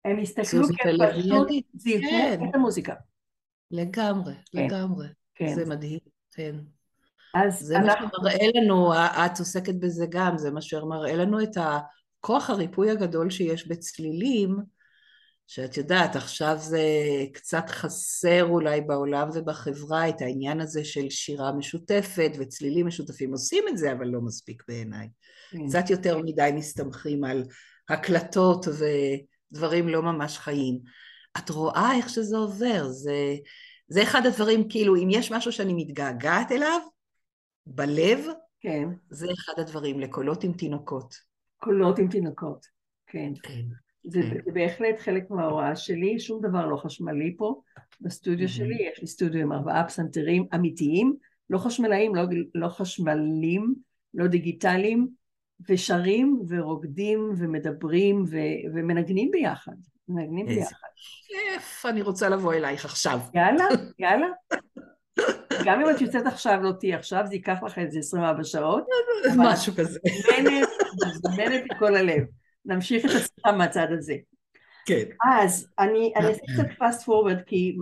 הם 0.05 0.19
הסתכלו 0.19 0.63
כפשוט 0.63 1.47
זיוו 1.73 2.01
כן. 2.09 2.49
את 2.49 2.55
המוזיקה. 2.55 2.93
לגמרי, 3.71 4.33
כן. 4.51 4.65
לגמרי. 4.65 5.07
כן. 5.35 5.55
זה 5.55 5.65
מדהים, 5.65 5.99
כן. 6.37 6.55
אז 7.33 7.59
זה 7.59 7.77
אנחנו... 7.77 8.07
מה 8.07 8.11
שמראה 8.31 8.47
לנו, 8.55 8.93
את 8.93 9.39
עוסקת 9.39 9.75
בזה 9.75 10.05
גם, 10.09 10.37
זה 10.37 10.51
מה 10.51 10.61
שמראה 10.61 11.15
לנו 11.15 11.43
את 11.43 11.57
הכוח 11.57 12.49
הריפוי 12.49 12.91
הגדול 12.91 13.29
שיש 13.29 13.67
בצלילים, 13.67 14.57
שאת 15.47 15.77
יודעת, 15.77 16.15
עכשיו 16.15 16.55
זה 16.59 16.81
קצת 17.33 17.69
חסר 17.69 18.43
אולי 18.43 18.81
בעולם 18.81 19.29
ובחברה, 19.33 20.09
את 20.09 20.21
העניין 20.21 20.61
הזה 20.61 20.85
של 20.85 21.09
שירה 21.09 21.51
משותפת 21.51 22.31
וצלילים 22.39 22.87
משותפים. 22.87 23.31
עושים 23.31 23.63
את 23.69 23.77
זה, 23.77 23.91
אבל 23.91 24.07
לא 24.07 24.21
מספיק 24.21 24.63
בעיניי. 24.67 25.09
כן. 25.51 25.67
קצת 25.67 25.89
יותר 25.89 26.17
מדי 26.17 26.49
מסתמכים 26.53 27.23
על 27.23 27.43
הקלטות 27.89 28.65
ודברים 28.67 29.87
לא 29.87 30.01
ממש 30.01 30.37
חיים. 30.37 30.79
את 31.37 31.49
רואה 31.49 31.91
איך 31.97 32.09
שזה 32.09 32.37
עובר, 32.37 32.87
זה, 32.87 33.35
זה 33.87 34.03
אחד 34.03 34.25
הדברים, 34.25 34.69
כאילו, 34.69 34.95
אם 34.95 35.07
יש 35.11 35.31
משהו 35.31 35.51
שאני 35.51 35.73
מתגעגעת 35.73 36.51
אליו, 36.51 36.79
בלב, 37.65 38.25
כן. 38.59 38.89
זה 39.09 39.27
אחד 39.31 39.61
הדברים, 39.61 39.99
לקולות 39.99 40.43
עם 40.43 40.53
תינוקות. 40.53 41.15
קולות 41.57 41.99
עם 41.99 42.07
תינוקות, 42.07 42.65
כן. 43.07 43.33
כן. 43.43 43.61
זה, 44.03 44.21
כן. 44.21 44.29
זה 44.45 44.51
בהחלט 44.53 44.99
חלק 44.99 45.29
מההוראה 45.29 45.75
שלי, 45.75 46.19
שום 46.19 46.41
דבר 46.41 46.65
לא 46.65 46.77
חשמלי 46.77 47.35
פה 47.37 47.61
בסטודיו 48.01 48.49
שלי, 48.49 48.77
יש 48.93 49.01
לי 49.01 49.07
סטודיו 49.07 49.41
עם 49.41 49.51
ארבעה 49.51 49.87
פסנתרים 49.87 50.45
אמיתיים, 50.55 51.15
לא 51.49 51.57
חשמלאים, 51.57 52.15
לא, 52.15 52.23
לא 52.55 52.67
חשמלים, 52.69 53.75
לא 54.13 54.27
דיגיטליים, 54.27 55.07
ושרים 55.69 56.41
ורוקדים 56.47 57.33
ומדברים 57.37 58.23
ו, 58.27 58.37
ומנגנים 58.73 59.31
ביחד, 59.31 59.75
מנגנים 60.09 60.45
ביחד. 60.45 60.87
כיף, 61.27 61.85
אני 61.85 62.01
רוצה 62.01 62.29
לבוא 62.29 62.53
אלייך 62.53 62.85
עכשיו. 62.85 63.19
יאללה, 63.33 63.65
יאללה. 63.99 64.27
גם 65.65 65.81
אם 65.81 65.89
את 65.89 66.01
יוצאת 66.01 66.25
עכשיו, 66.25 66.59
לא 66.61 66.71
תהיי 66.79 66.93
עכשיו, 66.93 67.23
זה 67.25 67.35
ייקח 67.35 67.63
לך 67.63 67.77
איזה 67.77 67.99
24 67.99 68.43
שעות. 68.43 68.85
משהו 69.37 69.73
כזה. 69.73 69.99
מזמנת, 70.05 70.67
מזמנת 71.07 71.63
מכל 71.71 71.95
הלב. 71.95 72.23
נמשיך 72.65 73.05
את 73.05 73.09
השיחה 73.09 73.51
מהצד 73.51 73.87
הזה. 73.97 74.15
כן. 74.85 75.03
אז 75.23 75.67
אני, 75.79 76.13
אני 76.15 76.27
אעשה 76.27 76.41
קצת 76.53 76.81
fast 76.81 77.03
forward 77.03 77.43
כי 77.45 77.77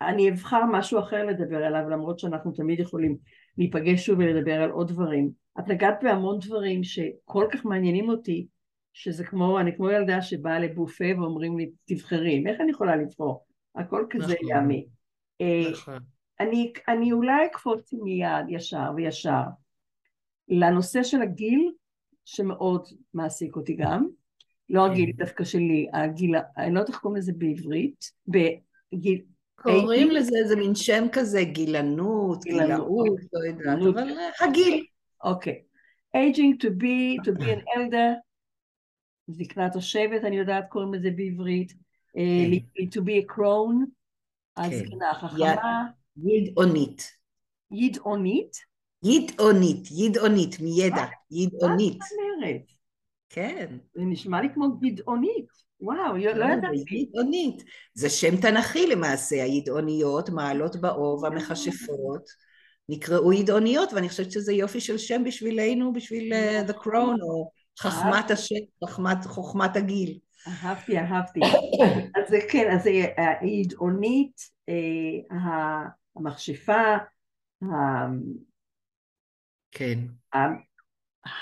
אני 0.00 0.30
אבחר 0.30 0.60
משהו 0.72 0.98
אחר 1.00 1.24
לדבר 1.24 1.64
עליו 1.64 1.88
למרות 1.90 2.18
שאנחנו 2.18 2.52
תמיד 2.52 2.80
יכולים 2.80 3.16
להיפגש 3.58 4.06
שוב 4.06 4.18
ולדבר 4.18 4.62
על 4.62 4.70
עוד 4.70 4.88
דברים. 4.88 5.30
את 5.58 5.68
נגעת 5.68 5.98
בהמון 6.02 6.38
דברים 6.38 6.84
שכל 6.84 7.46
כך 7.52 7.64
מעניינים 7.64 8.08
אותי 8.08 8.46
שזה 8.94 9.24
כמו, 9.24 9.60
אני 9.60 9.76
כמו 9.76 9.90
ילדה 9.90 10.22
שבאה 10.22 10.58
לבופה 10.58 11.04
ואומרים 11.16 11.58
לי 11.58 11.70
תבחרי, 11.84 12.44
איך 12.46 12.60
אני 12.60 12.70
יכולה 12.70 12.96
לבחור? 12.96 13.44
הכל 13.74 14.06
כזה 14.10 14.34
נכון. 14.34 14.48
ימי. 14.50 14.86
אה, 15.40 15.70
נכון. 15.72 15.98
אני, 16.40 16.72
אני 16.88 17.12
אולי 17.12 17.46
אקפוץ 17.46 17.92
מיד 17.92 18.46
ישר 18.48 18.90
וישר 18.96 19.42
לנושא 20.48 21.02
של 21.02 21.22
הגיל 21.22 21.72
שמאוד 22.24 22.86
מעסיק 23.14 23.56
אותי 23.56 23.74
גם 23.74 24.06
לא 24.68 24.84
כן. 24.86 24.90
הגיל 24.90 25.12
דווקא 25.16 25.44
שלי, 25.44 25.88
הגיל, 25.92 26.34
אני 26.56 26.74
לא 26.74 26.80
יודעת 26.80 26.88
איך 26.88 26.98
קוראים 26.98 27.18
לזה 27.18 27.32
בעברית, 27.38 28.10
בגיל... 28.28 29.22
קוראים 29.54 30.10
לזה 30.10 30.38
איזה 30.42 30.56
מין 30.56 30.74
שם 30.74 31.04
כזה, 31.12 31.44
גילנות, 31.44 32.44
גילאות, 32.44 33.18
לא 33.32 33.46
יודעת, 33.46 33.78
אבל 33.78 34.12
הגיל. 34.40 34.84
אוקיי. 35.24 35.62
aging 36.16 36.58
to 36.58 36.70
be, 36.70 37.18
to 37.24 37.32
be 37.32 37.50
an 37.50 37.62
elder, 37.76 38.16
זקנת 39.28 39.76
השבט, 39.76 40.24
אני 40.24 40.36
יודעת 40.36 40.64
קוראים 40.68 40.94
לזה 40.94 41.10
בעברית, 41.10 41.72
אה, 42.16 42.58
כן. 42.74 42.82
to 42.84 43.02
be 43.02 43.24
a 43.24 43.34
crone, 43.34 43.86
הזקנה 44.56 45.12
כן. 45.20 45.26
החכמה. 45.26 45.84
ידעונית. 46.16 47.10
ידעונית? 47.70 48.56
ידעונית, 49.04 49.88
ידעונית, 49.90 50.60
מידע, 50.60 51.04
ידעונית. 51.30 51.98
מה 51.98 52.06
את 52.06 52.36
אומרת? 52.36 52.62
כן. 53.28 53.76
זה 53.94 54.04
נשמע 54.04 54.42
לי 54.42 54.48
כמו 54.54 54.78
גדעונית. 54.78 55.46
וואו, 55.80 56.16
לא, 56.16 56.32
לא 56.32 56.44
ידעתי. 56.44 57.06
גדעונית. 57.08 57.62
זה 57.94 58.10
שם 58.10 58.36
תנכי 58.36 58.86
למעשה, 58.86 59.42
הידעוניות, 59.42 60.30
מעלות 60.30 60.76
באוב, 60.76 61.24
המכשפות, 61.24 62.28
נקראו 62.88 63.32
ידעוניות, 63.32 63.92
ואני 63.92 64.08
חושבת 64.08 64.32
שזה 64.32 64.52
יופי 64.52 64.80
של 64.80 64.98
שם 64.98 65.24
בשבילנו, 65.24 65.92
בשביל 65.92 66.32
uh, 66.32 66.70
The 66.70 66.74
Crown, 66.74 67.22
או 67.22 67.50
חכמת 67.78 68.30
השם, 68.30 68.54
חכמת, 68.84 69.24
חוכמת 69.24 69.76
הגיל. 69.76 70.18
אהבתי, 70.48 70.98
אהבתי. 70.98 71.40
אז 72.16 72.28
זה 72.28 72.38
כן, 72.50 72.70
אז 72.74 72.88
הידעונית, 73.40 74.40
אה, 74.68 75.34
המכשפה, 76.16 76.96
כן. 79.70 79.98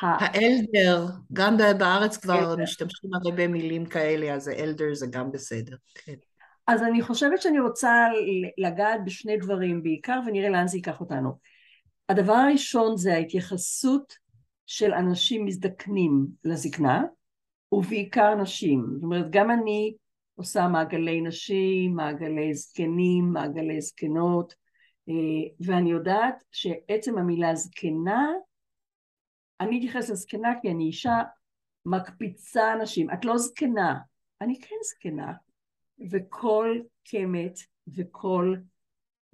האלדר, 0.03 1.07
גם 1.33 1.57
בארץ 1.79 2.17
כבר 2.17 2.57
משתמשים 2.57 3.11
הרבה 3.15 3.31
במילים 3.37 3.87
כאלה, 3.87 4.35
אז 4.35 4.49
האלדר 4.49 4.95
זה 4.95 5.07
גם 5.11 5.33
בסדר. 5.33 5.77
כן. 5.95 6.15
אז 6.67 6.83
אני 6.83 7.03
חושבת 7.03 7.43
שאני 7.43 7.61
רוצה 7.61 8.07
לגעת 8.59 9.01
בשני 9.05 9.37
דברים 9.37 9.83
בעיקר, 9.83 10.21
ונראה 10.27 10.49
לאן 10.49 10.67
זה 10.67 10.77
ייקח 10.77 11.01
אותנו. 11.01 11.39
הדבר 12.09 12.33
הראשון 12.33 12.97
זה 12.97 13.15
ההתייחסות 13.15 14.22
של 14.73 14.93
אנשים 14.93 15.45
מזדקנים 15.45 16.26
לזקנה, 16.45 17.02
ובעיקר 17.73 18.35
נשים. 18.35 18.87
זאת 18.95 19.02
אומרת, 19.02 19.26
גם 19.31 19.50
אני 19.50 19.95
עושה 20.35 20.69
מעגלי 20.69 21.21
נשים, 21.21 21.97
מעגלי 21.97 22.55
זקנים, 22.55 23.33
מעגלי 23.33 23.81
זקנות, 23.81 24.55
אה, 25.09 25.14
ואני 25.67 25.91
יודעת 25.91 26.45
שעצם 26.50 27.19
המילה 27.19 27.55
זקנה 27.55 28.33
אני 29.61 29.79
אתייחס 29.79 30.11
לזקנה 30.11 30.49
כי 30.62 30.71
אני 30.71 30.85
אישה 30.85 31.23
מקפיצה 31.87 32.73
אנשים. 32.73 33.11
את 33.11 33.25
לא 33.25 33.38
זקנה, 33.38 33.99
אני 34.41 34.61
כן 34.61 34.76
זקנה. 34.85 35.33
וכל 36.11 36.79
קמת 37.05 37.59
וכל 37.97 38.57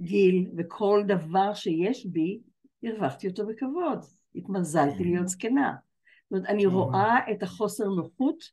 גיל 0.01 0.51
וכל 0.57 1.03
דבר 1.07 1.55
שיש 1.55 2.07
בי, 2.07 2.41
הרווחתי 2.83 3.29
אותו 3.29 3.47
בכבוד. 3.47 4.18
התמזלתי 4.35 5.05
להיות 5.05 5.29
זקנה. 5.29 5.75
זאת 6.23 6.33
אומרת, 6.33 6.47
אני 6.47 6.67
רואה 6.67 7.19
את 7.33 7.43
החוסר 7.43 7.89
נוחות 7.89 8.45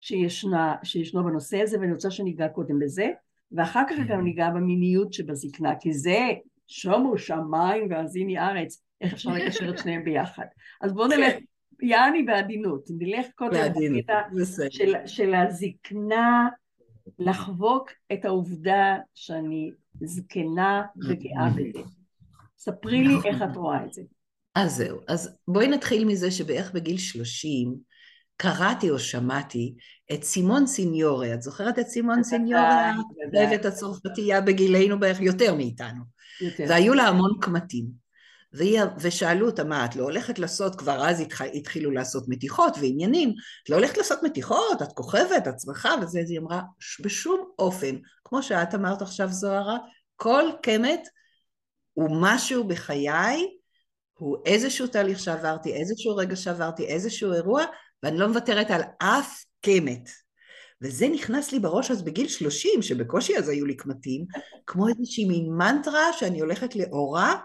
שישנה, 0.00 0.76
שישנו 0.82 1.24
בנושא 1.24 1.62
הזה, 1.62 1.80
ואני 1.80 1.92
רוצה 1.92 2.10
שניגע 2.10 2.48
קודם 2.48 2.78
בזה, 2.78 3.10
ואחר 3.52 3.82
כך 3.90 3.96
גם 4.08 4.24
ניגע 4.24 4.50
במיניות 4.50 5.12
שבזקנה, 5.12 5.74
כי 5.80 5.92
זה 5.92 6.28
שומו 6.66 7.18
שמיים 7.18 7.90
והאזיני 7.90 8.38
ארץ. 8.38 8.82
איך 9.00 9.12
אפשר 9.12 9.30
לקשר 9.36 9.70
את 9.70 9.78
שניהם 9.78 10.04
ביחד. 10.04 10.46
אז 10.80 10.92
בואו 10.92 11.08
נלך 11.08 11.34
יעני 11.82 12.22
בעדינות. 12.22 12.86
נלך 12.90 13.26
קודם 13.34 13.50
בעדינות, 13.50 14.04
של, 14.70 14.92
של 15.06 15.34
הזקנה, 15.34 16.48
לחבוק 17.18 17.90
את 18.12 18.24
העובדה 18.24 18.98
שאני 19.14 19.70
זקנה 20.00 20.82
וגאה 21.08 21.50
בזה. 21.50 21.88
ספרי 22.58 23.04
לי 23.04 23.14
איך 23.24 23.42
את 23.42 23.56
רואה 23.56 23.84
את 23.84 23.92
זה. 23.92 24.02
אז 24.54 24.76
זהו, 24.76 25.00
אז 25.08 25.36
בואי 25.48 25.68
נתחיל 25.68 26.04
מזה 26.04 26.30
שבערך 26.30 26.72
בגיל 26.72 26.98
30 26.98 27.74
קראתי 28.36 28.90
או 28.90 28.98
שמעתי 28.98 29.74
את 30.12 30.24
סימון 30.24 30.66
סיניורי, 30.66 31.34
את 31.34 31.42
זוכרת 31.42 31.78
את 31.78 31.88
סימון 31.88 32.24
סיניורי? 32.24 32.64
הכתבת 32.64 33.64
הצרפתייה 33.64 34.40
בגילנו 34.40 35.00
בערך 35.00 35.20
יותר 35.20 35.54
מאיתנו. 35.54 36.02
יותר. 36.40 36.64
והיו 36.68 36.94
לה 36.94 37.02
המון 37.02 37.30
קמטים. 37.40 38.04
ושאלו 38.98 39.46
אותה, 39.46 39.64
מה, 39.64 39.84
את 39.84 39.96
לא 39.96 40.02
הולכת 40.02 40.38
לעשות, 40.38 40.76
כבר 40.76 41.08
אז 41.08 41.22
התחילו 41.54 41.90
לעשות 41.90 42.24
מתיחות 42.28 42.76
ועניינים, 42.80 43.34
את 43.64 43.70
לא 43.70 43.76
הולכת 43.76 43.98
לעשות 43.98 44.18
מתיחות, 44.22 44.82
את 44.82 44.92
כוכבת, 44.92 45.48
את 45.48 45.54
צריכה 45.56 45.94
וזה, 46.02 46.20
אז 46.20 46.30
היא 46.30 46.38
אמרה, 46.38 46.62
בשום 47.00 47.48
אופן, 47.58 47.96
כמו 48.24 48.42
שאת 48.42 48.74
אמרת 48.74 49.02
עכשיו 49.02 49.28
זוהרה, 49.28 49.78
כל 50.16 50.44
קמת 50.62 51.08
הוא 51.92 52.16
משהו 52.20 52.64
בחיי, 52.64 53.46
הוא 54.18 54.36
איזשהו 54.46 54.86
תהליך 54.86 55.20
שעברתי, 55.20 55.74
איזשהו 55.74 56.16
רגע 56.16 56.36
שעברתי, 56.36 56.86
איזשהו 56.86 57.32
אירוע, 57.32 57.64
ואני 58.02 58.18
לא 58.18 58.28
מוותרת 58.28 58.70
על 58.70 58.82
אף 58.98 59.44
קמת. 59.60 60.08
וזה 60.82 61.08
נכנס 61.08 61.52
לי 61.52 61.58
בראש 61.58 61.90
אז 61.90 62.02
בגיל 62.02 62.28
30, 62.28 62.82
שבקושי 62.82 63.38
אז 63.38 63.48
היו 63.48 63.66
לי 63.66 63.76
קמטים, 63.76 64.24
כמו 64.66 64.88
איזושהי 64.88 65.24
מין 65.24 65.48
מנטרה 65.48 66.12
שאני 66.12 66.40
הולכת 66.40 66.76
לאורה 66.76 67.36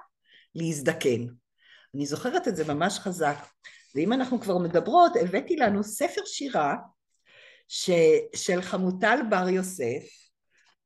להזדקן. 0.55 1.25
אני 1.95 2.05
זוכרת 2.05 2.47
את 2.47 2.55
זה 2.55 2.73
ממש 2.73 2.99
חזק. 2.99 3.37
ואם 3.95 4.13
אנחנו 4.13 4.41
כבר 4.41 4.57
מדברות, 4.57 5.11
הבאתי 5.21 5.55
לנו 5.55 5.83
ספר 5.83 6.21
שירה 6.25 6.75
ש... 7.67 7.89
של 8.35 8.61
חמוטל 8.61 9.19
בר 9.29 9.49
יוסף, 9.49 10.28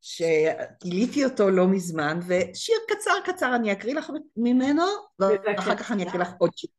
שגיליתי 0.05 1.25
אותו 1.25 1.49
לא 1.49 1.67
מזמן, 1.67 2.19
ושיר 2.27 2.75
קצר 2.87 3.11
קצר 3.25 3.55
אני 3.55 3.71
אקריא 3.71 3.95
לך 3.95 4.11
ממנו, 4.37 4.83
ואחר 5.19 5.75
כך 5.75 5.91
אני 5.91 6.03
אקריא 6.03 6.21
לך 6.21 6.29
עוד 6.37 6.51
שיר. 6.55 6.69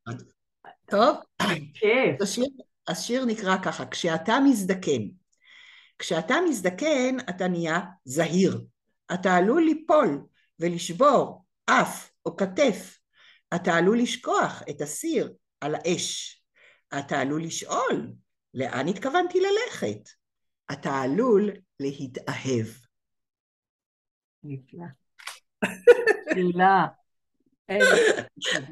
טוב? 0.87 1.17
כן. 1.75 2.15
השיר, 2.89 3.25
נקרא 3.25 3.57
ככה, 3.63 3.87
כשאתה 3.87 4.35
מזדקן. 4.45 5.03
כשאתה 5.99 6.35
מזדקן, 6.49 7.17
אתה 7.29 7.49
נהיה 7.49 7.81
זהיר. 8.05 8.61
אתה 9.15 9.37
עלול 9.37 9.63
ליפול 9.63 10.25
ולשבור 10.61 11.45
אף 11.67 12.11
או 12.27 12.37
כתף. 12.37 12.99
אתה 13.55 13.75
עלול 13.75 13.99
לשכוח 13.99 14.63
את 14.71 14.81
הסיר 14.81 15.33
על 15.61 15.75
האש. 15.75 16.43
אתה 16.99 17.21
עלול 17.21 17.43
לשאול, 17.43 18.13
לאן 18.55 18.89
התכוונתי 18.89 19.39
ללכת? 19.41 20.09
אתה 20.73 21.01
עלול 21.01 21.51
להתאהב. 21.81 22.84
נפלא. 24.45 24.85
נפלא. 26.37 26.65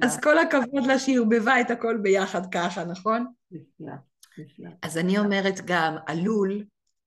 אז 0.02 0.21
כל 0.21 0.38
הכבוד 0.38 0.87
לה 0.87 0.99
שהיא 0.99 1.19
ערבבה 1.19 1.61
את 1.61 1.71
הכל 1.71 1.99
ביחד 2.02 2.52
ככה, 2.55 2.85
נכון? 2.85 3.26
נפלא, 3.50 3.93
נפלא. 4.38 4.71
אז 4.83 4.99
אני 4.99 5.19
אומרת 5.19 5.61
גם, 5.64 5.97
עלול 6.07 6.64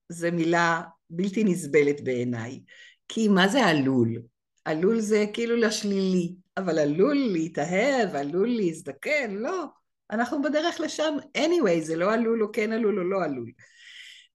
זה 0.10 0.31
מילה 0.31 0.81
בלתי 1.10 1.43
נסבלת 1.43 2.03
בעיניי. 2.03 2.62
כי 3.07 3.27
מה 3.27 3.48
זה 3.48 3.65
עלול? 3.65 4.22
עלול 4.65 5.00
זה 5.00 5.25
כאילו 5.34 5.55
לשלילי, 5.55 6.36
אבל 6.57 6.79
עלול 6.79 7.15
להתאהב, 7.15 8.15
עלול 8.15 8.50
להזדקן, 8.50 9.31
לא. 9.31 9.65
אנחנו 10.12 10.41
בדרך 10.41 10.79
לשם 10.79 11.17
anyway, 11.38 11.81
זה 11.81 11.95
לא 11.95 12.13
עלול 12.13 12.43
או 12.43 12.51
כן 12.53 12.72
עלול 12.72 13.00
או 13.00 13.03
לא 13.03 13.24
עלול. 13.24 13.51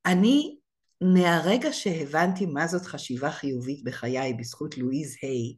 אני, 0.06 0.56
מהרגע 1.00 1.72
שהבנתי 1.72 2.46
מה 2.46 2.66
זאת 2.66 2.82
חשיבה 2.82 3.30
חיובית 3.30 3.84
בחיי 3.84 4.34
בזכות 4.34 4.78
לואיז 4.78 5.16
היי, 5.22 5.56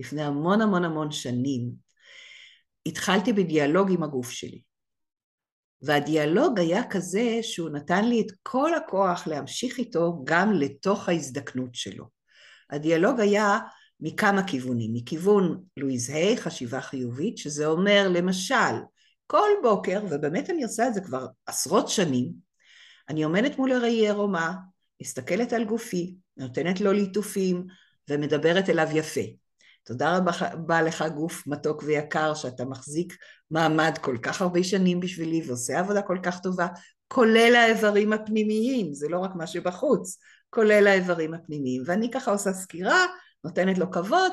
לפני 0.00 0.22
המון 0.22 0.60
המון 0.60 0.84
המון 0.84 1.10
שנים, 1.10 1.70
התחלתי 2.86 3.32
בדיאלוג 3.32 3.92
עם 3.92 4.02
הגוף 4.02 4.30
שלי. 4.30 4.62
והדיאלוג 5.82 6.58
היה 6.58 6.82
כזה 6.90 7.38
שהוא 7.42 7.70
נתן 7.70 8.04
לי 8.04 8.20
את 8.20 8.32
כל 8.42 8.74
הכוח 8.74 9.26
להמשיך 9.26 9.78
איתו 9.78 10.22
גם 10.24 10.52
לתוך 10.52 11.08
ההזדקנות 11.08 11.74
שלו. 11.74 12.04
הדיאלוג 12.70 13.20
היה 13.20 13.58
מכמה 14.00 14.46
כיוונים, 14.46 14.90
מכיוון 14.94 15.62
לואיז 15.76 16.10
היי, 16.10 16.36
חשיבה 16.36 16.80
חיובית, 16.80 17.38
שזה 17.38 17.66
אומר 17.66 18.08
למשל, 18.10 18.74
כל 19.26 19.48
בוקר, 19.62 20.00
ובאמת 20.10 20.50
אני 20.50 20.62
עושה 20.62 20.88
את 20.88 20.94
זה 20.94 21.00
כבר 21.00 21.26
עשרות 21.46 21.88
שנים, 21.88 22.43
אני 23.08 23.22
עומדת 23.22 23.58
מול 23.58 23.72
הראי 23.72 24.06
עירומה, 24.06 24.54
מסתכלת 25.02 25.52
על 25.52 25.64
גופי, 25.64 26.14
נותנת 26.36 26.80
לו 26.80 26.92
ליטופים 26.92 27.66
ומדברת 28.10 28.68
אליו 28.68 28.88
יפה. 28.92 29.20
תודה 29.84 30.18
רבה 30.18 30.82
לך 30.82 31.04
גוף 31.14 31.46
מתוק 31.46 31.82
ויקר 31.86 32.34
שאתה 32.34 32.64
מחזיק 32.64 33.16
מעמד 33.50 33.98
כל 34.00 34.16
כך 34.22 34.42
הרבה 34.42 34.64
שנים 34.64 35.00
בשבילי 35.00 35.42
ועושה 35.46 35.78
עבודה 35.78 36.02
כל 36.02 36.18
כך 36.22 36.40
טובה, 36.40 36.66
כולל 37.08 37.54
האיברים 37.56 38.12
הפנימיים, 38.12 38.94
זה 38.94 39.08
לא 39.08 39.18
רק 39.18 39.30
מה 39.34 39.46
שבחוץ, 39.46 40.18
כולל 40.50 40.86
האיברים 40.86 41.34
הפנימיים. 41.34 41.82
ואני 41.86 42.10
ככה 42.10 42.30
עושה 42.30 42.52
סקירה, 42.52 43.06
נותנת 43.44 43.78
לו 43.78 43.90
כבוד, 43.90 44.32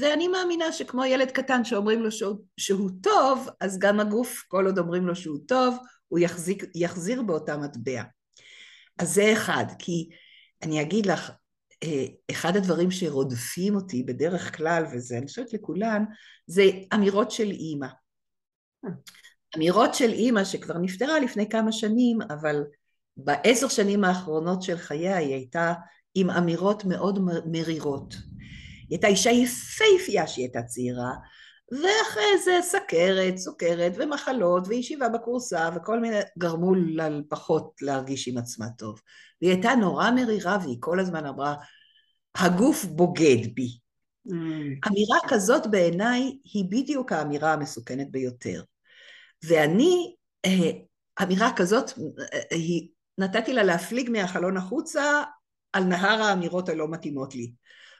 ואני 0.00 0.28
מאמינה 0.28 0.72
שכמו 0.72 1.04
ילד 1.04 1.30
קטן 1.30 1.64
שאומרים 1.64 2.02
לו 2.02 2.12
שהוא, 2.12 2.36
שהוא 2.56 2.90
טוב, 3.02 3.48
אז 3.60 3.78
גם 3.78 4.00
הגוף, 4.00 4.44
כל 4.48 4.66
עוד 4.66 4.78
אומרים 4.78 5.06
לו 5.06 5.16
שהוא 5.16 5.38
טוב, 5.46 5.76
הוא 6.12 6.18
יחזיק, 6.18 6.64
יחזיר 6.74 7.22
באותה 7.22 7.56
מטבע. 7.56 8.02
אז 8.98 9.14
זה 9.14 9.32
אחד, 9.32 9.64
כי 9.78 10.08
אני 10.62 10.82
אגיד 10.82 11.06
לך, 11.06 11.30
אה, 11.82 12.06
אחד 12.30 12.56
הדברים 12.56 12.90
שרודפים 12.90 13.74
אותי 13.76 14.02
בדרך 14.02 14.56
כלל, 14.56 14.84
וזה 14.92 15.18
אני 15.18 15.26
חושבת 15.26 15.52
לכולן, 15.52 16.04
זה 16.46 16.62
אמירות 16.94 17.30
של 17.30 17.50
אימא. 17.50 17.86
אמירות 19.56 19.94
של 19.94 20.12
אימא 20.12 20.44
שכבר 20.44 20.78
נפטרה 20.78 21.20
לפני 21.20 21.48
כמה 21.48 21.72
שנים, 21.72 22.18
אבל 22.22 22.62
בעשר 23.16 23.68
שנים 23.68 24.04
האחרונות 24.04 24.62
של 24.62 24.76
חייה 24.76 25.16
היא 25.16 25.34
הייתה 25.34 25.74
עם 26.14 26.30
אמירות 26.30 26.84
מאוד 26.84 27.18
מרירות. 27.46 28.14
היא 28.14 28.86
הייתה 28.90 29.06
אישה 29.06 29.30
יפהפייה 29.30 30.26
שהיא 30.26 30.44
הייתה 30.44 30.62
צעירה, 30.62 31.12
ואחרי 31.72 32.38
זה 32.44 32.58
סכרת, 32.62 33.36
סוכרת 33.36 33.92
ומחלות 33.96 34.68
וישיבה 34.68 35.08
בקורסה 35.08 35.70
וכל 35.76 36.00
מיני 36.00 36.16
גרמו 36.38 36.74
לה 36.74 37.08
פחות 37.28 37.72
להרגיש 37.82 38.28
עם 38.28 38.38
עצמה 38.38 38.66
טוב. 38.78 39.00
והיא 39.42 39.52
הייתה 39.52 39.74
נורא 39.74 40.10
מרירה 40.10 40.58
והיא 40.62 40.76
כל 40.80 41.00
הזמן 41.00 41.26
אמרה, 41.26 41.54
הגוף 42.34 42.84
בוגד 42.84 43.54
בי. 43.54 43.78
Mm. 44.28 44.32
אמירה 44.88 45.18
כזאת 45.28 45.66
בעיניי 45.66 46.38
היא 46.44 46.64
בדיוק 46.70 47.12
האמירה 47.12 47.52
המסוכנת 47.52 48.10
ביותר. 48.10 48.62
ואני, 49.44 50.14
אה, 50.44 50.70
אמירה 51.22 51.50
כזאת, 51.56 51.90
אה, 52.32 52.40
היא, 52.50 52.88
נתתי 53.18 53.52
לה 53.52 53.62
להפליג 53.62 54.10
מהחלון 54.10 54.56
החוצה 54.56 55.22
על 55.72 55.84
נהר 55.84 56.22
האמירות 56.22 56.68
הלא 56.68 56.88
מתאימות 56.88 57.34
לי. 57.34 57.52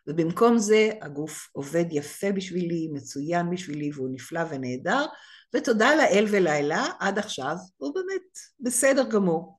ובמקום 0.07 0.59
זה 0.59 0.91
הגוף 1.03 1.49
עובד 1.53 1.85
יפה 1.91 2.33
בשבילי, 2.33 2.89
מצוין 2.93 3.51
בשבילי, 3.51 3.91
והוא 3.95 4.09
נפלא 4.13 4.41
ונהדר, 4.51 5.07
ותודה 5.55 5.95
לאל 5.95 6.27
ולאלה, 6.31 6.87
עד 7.01 7.19
עכשיו 7.19 7.57
הוא 7.77 7.95
באמת 7.95 8.39
בסדר 8.61 9.09
גמור. 9.09 9.59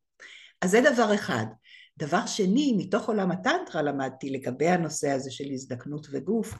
אז 0.61 0.71
זה 0.71 0.81
דבר 0.93 1.15
אחד. 1.15 1.45
דבר 1.97 2.25
שני, 2.25 2.75
מתוך 2.77 3.07
עולם 3.07 3.31
הטנטרה 3.31 3.81
למדתי 3.81 4.29
לגבי 4.29 4.67
הנושא 4.67 5.09
הזה 5.09 5.31
של 5.31 5.43
הזדקנות 5.53 6.07
וגוף, 6.11 6.53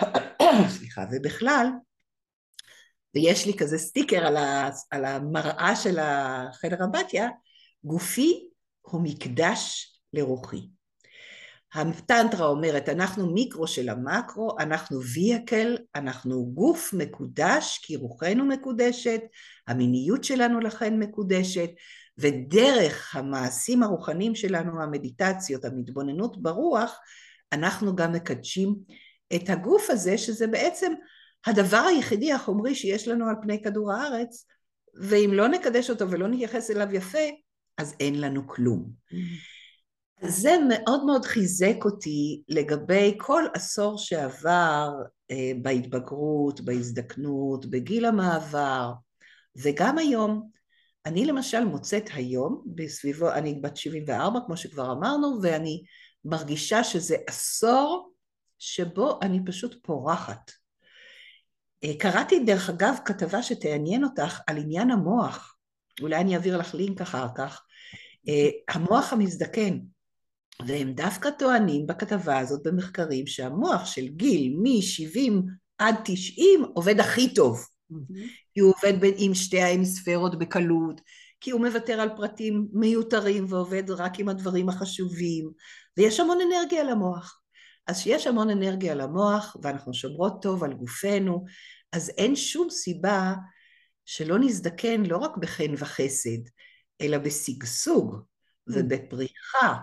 סליחה, 0.78 1.04
ובכלל, 1.12 1.66
ויש 3.14 3.46
לי 3.46 3.56
כזה 3.58 3.78
סטיקר 3.78 4.26
על, 4.26 4.36
ה, 4.36 4.70
על 4.90 5.04
המראה 5.04 5.76
של 5.76 5.98
החדר 5.98 6.84
אמבטיה, 6.84 7.28
גופי 7.84 8.48
הוא 8.80 9.00
מקדש 9.04 9.92
לרוחי. 10.12 10.68
הטנטרה 11.74 12.46
אומרת, 12.46 12.88
אנחנו 12.88 13.32
מיקרו 13.32 13.66
של 13.66 13.88
המקרו, 13.88 14.56
אנחנו 14.58 15.00
ויקל, 15.02 15.76
אנחנו 15.94 16.46
גוף 16.46 16.92
מקודש, 16.92 17.80
כי 17.82 17.96
רוחנו 17.96 18.44
מקודשת, 18.44 19.20
המיניות 19.66 20.24
שלנו 20.24 20.60
לכן 20.60 20.98
מקודשת, 20.98 21.70
ודרך 22.18 23.16
המעשים 23.16 23.82
הרוחניים 23.82 24.34
שלנו, 24.34 24.82
המדיטציות, 24.82 25.64
המתבוננות 25.64 26.42
ברוח, 26.42 26.98
אנחנו 27.52 27.96
גם 27.96 28.12
מקדשים 28.12 28.74
את 29.34 29.50
הגוף 29.50 29.90
הזה, 29.90 30.18
שזה 30.18 30.46
בעצם 30.46 30.92
הדבר 31.46 31.84
היחידי 31.88 32.32
החומרי 32.32 32.74
שיש 32.74 33.08
לנו 33.08 33.28
על 33.28 33.34
פני 33.42 33.62
כדור 33.62 33.92
הארץ, 33.92 34.46
ואם 35.02 35.30
לא 35.32 35.48
נקדש 35.48 35.90
אותו 35.90 36.10
ולא 36.10 36.28
נתייחס 36.28 36.70
אליו 36.70 36.94
יפה, 36.94 37.18
אז 37.78 37.94
אין 38.00 38.20
לנו 38.20 38.48
כלום. 38.48 38.90
Mm-hmm. 39.12 39.61
זה 40.24 40.56
מאוד 40.68 41.04
מאוד 41.04 41.24
חיזק 41.24 41.76
אותי 41.84 42.42
לגבי 42.48 43.14
כל 43.18 43.44
עשור 43.54 43.98
שעבר 43.98 44.90
אה, 45.30 45.52
בהתבגרות, 45.62 46.60
בהזדקנות, 46.60 47.66
בגיל 47.66 48.04
המעבר, 48.04 48.92
וגם 49.56 49.98
היום, 49.98 50.50
אני 51.06 51.24
למשל 51.24 51.64
מוצאת 51.64 52.10
היום, 52.14 52.62
בסביבו, 52.74 53.32
אני 53.32 53.54
בת 53.54 53.76
74 53.76 54.40
כמו 54.46 54.56
שכבר 54.56 54.92
אמרנו, 54.92 55.38
ואני 55.42 55.82
מרגישה 56.24 56.84
שזה 56.84 57.16
עשור 57.26 58.12
שבו 58.58 59.18
אני 59.22 59.40
פשוט 59.46 59.86
פורחת. 59.86 60.50
אה, 61.84 61.92
קראתי 61.98 62.44
דרך 62.44 62.70
אגב 62.70 62.94
כתבה 63.04 63.42
שתעניין 63.42 64.04
אותך 64.04 64.40
על 64.46 64.56
עניין 64.56 64.90
המוח, 64.90 65.56
אולי 66.00 66.16
אני 66.16 66.34
אעביר 66.34 66.58
לך 66.58 66.74
לינק 66.74 67.00
אחר 67.00 67.26
כך, 67.36 67.64
אה, 68.28 68.48
המוח 68.68 69.12
המזדקן, 69.12 69.78
והם 70.66 70.92
דווקא 70.92 71.30
טוענים 71.30 71.86
בכתבה 71.86 72.38
הזאת 72.38 72.62
במחקרים 72.64 73.26
שהמוח 73.26 73.86
של 73.86 74.08
גיל 74.08 74.56
מ-70 74.56 75.32
עד 75.78 75.94
90 76.04 76.64
עובד 76.74 77.00
הכי 77.00 77.34
טוב. 77.34 77.66
כי 78.54 78.60
הוא 78.60 78.72
עובד 78.76 79.12
עם 79.16 79.34
שתי 79.34 79.60
ההמיספרות 79.60 80.38
בקלות, 80.38 81.00
כי 81.40 81.50
הוא 81.50 81.60
מוותר 81.60 82.00
על 82.00 82.08
פרטים 82.16 82.68
מיותרים 82.72 83.46
ועובד 83.48 83.90
רק 83.90 84.18
עם 84.18 84.28
הדברים 84.28 84.68
החשובים, 84.68 85.50
ויש 85.96 86.20
המון 86.20 86.38
אנרגיה 86.40 86.84
למוח. 86.84 87.40
אז 87.86 88.00
כשיש 88.00 88.26
המון 88.26 88.50
אנרגיה 88.50 88.94
למוח, 88.94 89.56
ואנחנו 89.62 89.94
שומרות 89.94 90.42
טוב 90.42 90.64
על 90.64 90.72
גופנו, 90.72 91.44
אז 91.92 92.10
אין 92.18 92.36
שום 92.36 92.70
סיבה 92.70 93.34
שלא 94.04 94.38
נזדקן 94.38 95.02
לא 95.02 95.16
רק 95.16 95.36
בחן 95.36 95.74
וחסד, 95.78 96.48
אלא 97.00 97.18
בשגשוג 97.18 98.16
ובפריחה 98.66 99.76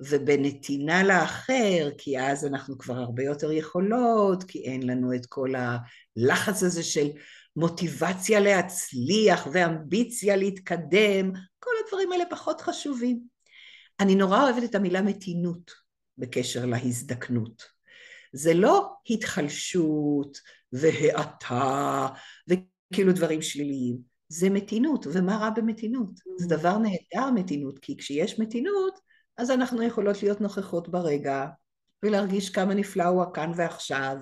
ובנתינה 0.00 1.04
לאחר, 1.04 1.90
כי 1.98 2.20
אז 2.20 2.46
אנחנו 2.46 2.78
כבר 2.78 2.94
הרבה 2.94 3.22
יותר 3.22 3.52
יכולות, 3.52 4.44
כי 4.44 4.58
אין 4.58 4.82
לנו 4.82 5.14
את 5.14 5.26
כל 5.26 5.52
הלחץ 5.54 6.62
הזה 6.62 6.82
של 6.82 7.08
מוטיבציה 7.56 8.40
להצליח 8.40 9.48
ואמביציה 9.52 10.36
להתקדם, 10.36 11.32
כל 11.58 11.70
הדברים 11.84 12.12
האלה 12.12 12.24
פחות 12.30 12.60
חשובים. 12.60 13.20
אני 14.00 14.14
נורא 14.14 14.42
אוהבת 14.42 14.64
את 14.64 14.74
המילה 14.74 15.02
מתינות 15.02 15.70
בקשר 16.18 16.66
להזדקנות. 16.66 17.62
זה 18.32 18.54
לא 18.54 18.88
התחלשות 19.10 20.38
והאטה 20.72 22.08
וכאילו 22.48 23.12
דברים 23.12 23.42
שליליים, 23.42 23.96
זה 24.28 24.50
מתינות, 24.50 25.06
ומה 25.12 25.36
רע 25.36 25.50
במתינות? 25.50 26.10
זה 26.38 26.46
mm. 26.46 26.48
דבר 26.48 26.78
נהדר 26.78 27.30
מתינות, 27.34 27.78
כי 27.78 27.96
כשיש 27.96 28.38
מתינות, 28.38 28.98
אז 29.38 29.50
אנחנו 29.50 29.82
יכולות 29.82 30.22
להיות 30.22 30.40
נוכחות 30.40 30.88
ברגע, 30.88 31.46
ולהרגיש 32.02 32.50
כמה 32.50 32.74
נפלא 32.74 33.04
הוא 33.04 33.22
הכאן 33.22 33.52
ועכשיו, 33.56 34.16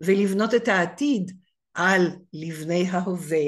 ולבנות 0.00 0.54
את 0.54 0.68
העתיד 0.68 1.32
על 1.74 2.02
לבני 2.32 2.84
ההווה, 2.90 3.46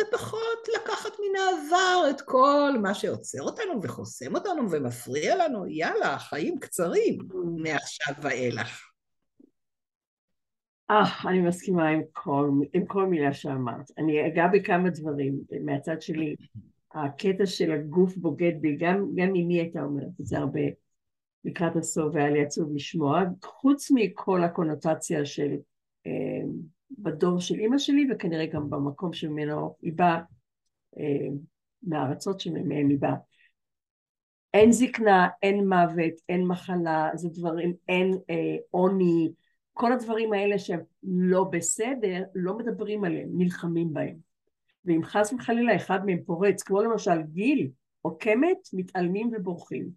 ופחות 0.00 0.68
לקחת 0.76 1.10
מן 1.10 1.40
העבר 1.40 2.10
את 2.10 2.20
כל 2.20 2.72
מה 2.82 2.94
שעוצר 2.94 3.42
אותנו 3.42 3.82
וחוסם 3.82 4.34
אותנו 4.34 4.70
ומפריע 4.70 5.36
לנו, 5.36 5.66
יאללה, 5.66 6.18
חיים 6.18 6.58
קצרים 6.58 7.18
מעכשיו 7.62 8.14
ואילך. 8.22 8.80
אה, 10.90 11.30
אני 11.30 11.40
מסכימה 11.40 11.88
עם 11.88 12.00
כל, 12.12 12.50
עם 12.72 12.86
כל 12.86 13.06
מילה 13.06 13.32
שאמרת. 13.32 13.90
אני 13.98 14.26
אגע 14.26 14.46
בכמה 14.52 14.90
דברים 14.90 15.40
מהצד 15.64 16.02
שלי. 16.02 16.36
הקטע 16.92 17.46
של 17.46 17.72
הגוף 17.72 18.16
בוגד 18.16 18.52
בי, 18.60 18.76
גם, 18.76 19.10
גם 19.14 19.28
אמי 19.28 19.60
הייתה 19.60 19.82
אומרת 19.82 20.20
את 20.20 20.26
זה 20.26 20.38
הרבה 20.38 20.60
לקראת 21.44 21.76
הסוף, 21.76 22.14
והיה 22.14 22.30
לי 22.30 22.42
עצוב 22.42 22.74
לשמוע, 22.74 23.22
חוץ 23.44 23.90
מכל 23.90 24.44
הקונוטציה 24.44 25.26
של 25.26 25.56
אה, 26.06 26.42
בדור 26.98 27.40
של 27.40 27.54
אימא 27.54 27.78
שלי, 27.78 28.08
וכנראה 28.12 28.46
גם 28.46 28.70
במקום 28.70 29.12
שממנו 29.12 29.76
היא 29.82 29.92
באה, 29.92 30.20
אה, 30.98 31.28
מהארצות 31.82 32.40
שמהם 32.40 32.88
היא 32.88 32.98
באה. 32.98 33.16
אין 34.54 34.72
זקנה, 34.72 35.28
אין 35.42 35.68
מוות, 35.68 36.14
אין 36.28 36.46
מחלה, 36.46 37.10
זה 37.14 37.28
דברים, 37.28 37.74
אין 37.88 38.18
אה, 38.30 38.56
כל 39.72 39.92
הדברים 39.92 40.32
האלה 40.32 40.58
שהם 40.58 40.80
לא 41.02 41.44
בסדר, 41.44 42.22
לא 42.34 42.58
מדברים 42.58 43.04
עליהם, 43.04 43.28
נלחמים 43.32 43.92
בהם. 43.92 44.29
ואם 44.84 45.04
חס 45.04 45.32
וחלילה 45.32 45.76
אחד 45.76 46.06
מהם 46.06 46.18
פורץ, 46.26 46.62
כמו 46.62 46.82
למשל 46.82 47.22
גיל 47.22 47.70
או 48.04 48.18
קמת, 48.18 48.58
מתעלמים 48.72 49.30
ובורחים. 49.32 49.88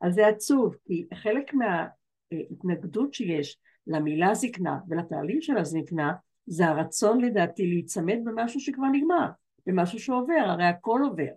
אז 0.00 0.14
זה 0.14 0.26
עצוב, 0.26 0.76
כי 0.84 1.06
חלק 1.14 1.52
מההתנגדות 1.54 3.14
שיש 3.14 3.58
למילה 3.86 4.34
זקנה 4.34 4.78
ולתהליך 4.88 5.42
של 5.42 5.56
הזקנה, 5.56 6.12
זה 6.46 6.66
הרצון 6.66 7.20
לדעתי 7.20 7.66
להיצמד 7.66 8.18
במשהו 8.24 8.60
שכבר 8.60 8.86
נגמר, 8.92 9.26
במשהו 9.66 9.98
שעובר, 9.98 10.44
הרי 10.46 10.64
הכל 10.64 11.00
עובר. 11.04 11.32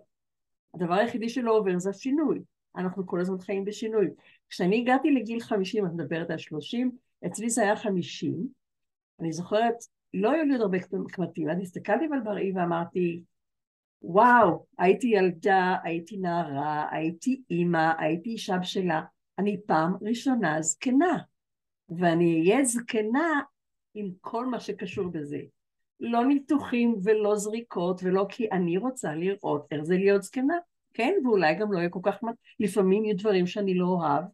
הדבר 0.74 0.94
היחידי 0.94 1.28
שלא 1.28 1.56
עובר 1.56 1.78
זה 1.78 1.90
השינוי. 1.90 2.42
אנחנו 2.76 3.06
כל 3.06 3.20
הזמן 3.20 3.38
חיים 3.38 3.64
בשינוי. 3.64 4.06
כשאני 4.48 4.80
הגעתי 4.80 5.10
לגיל 5.10 5.40
50, 5.40 5.86
את 5.86 5.92
מדברת 5.92 6.30
על 6.30 6.38
30, 6.38 6.90
אצלי 7.26 7.50
זה 7.50 7.62
היה 7.62 7.76
50. 7.76 8.48
אני 9.20 9.32
זוכרת, 9.32 9.74
לא 10.14 10.30
היו 10.30 10.44
לי 10.44 10.52
עוד 10.52 10.60
הרבה 10.60 10.78
קמטים, 11.08 11.50
אז 11.50 11.60
הסתכלתי 11.60 12.04
על 12.12 12.20
בראי 12.20 12.52
ואמרתי, 12.52 13.22
וואו, 14.02 14.66
הייתי 14.78 15.06
ילדה, 15.06 15.76
הייתי 15.82 16.16
נערה, 16.16 16.86
הייתי 16.90 17.42
אימא, 17.50 17.92
הייתי 17.98 18.30
אישה 18.30 18.58
בשלה, 18.58 19.02
אני 19.38 19.56
פעם 19.66 19.94
ראשונה 20.02 20.62
זקנה, 20.62 21.18
ואני 21.88 22.40
אהיה 22.40 22.64
זקנה 22.64 23.40
עם 23.94 24.10
כל 24.20 24.46
מה 24.46 24.60
שקשור 24.60 25.08
בזה. 25.08 25.40
לא 26.00 26.24
ניתוחים 26.24 26.94
ולא 27.02 27.36
זריקות 27.36 28.00
ולא 28.02 28.26
כי 28.28 28.50
אני 28.52 28.78
רוצה 28.78 29.14
לראות 29.14 29.66
איך 29.70 29.82
זה 29.82 29.96
להיות 29.96 30.22
זקנה, 30.22 30.56
כן? 30.94 31.14
ואולי 31.24 31.54
גם 31.54 31.72
לא 31.72 31.78
יהיה 31.78 31.90
כל 31.90 32.00
כך... 32.02 32.20
לפעמים 32.60 33.04
יהיו 33.04 33.16
דברים 33.16 33.46
שאני 33.46 33.74
לא 33.74 33.86
אוהב, 33.86 34.24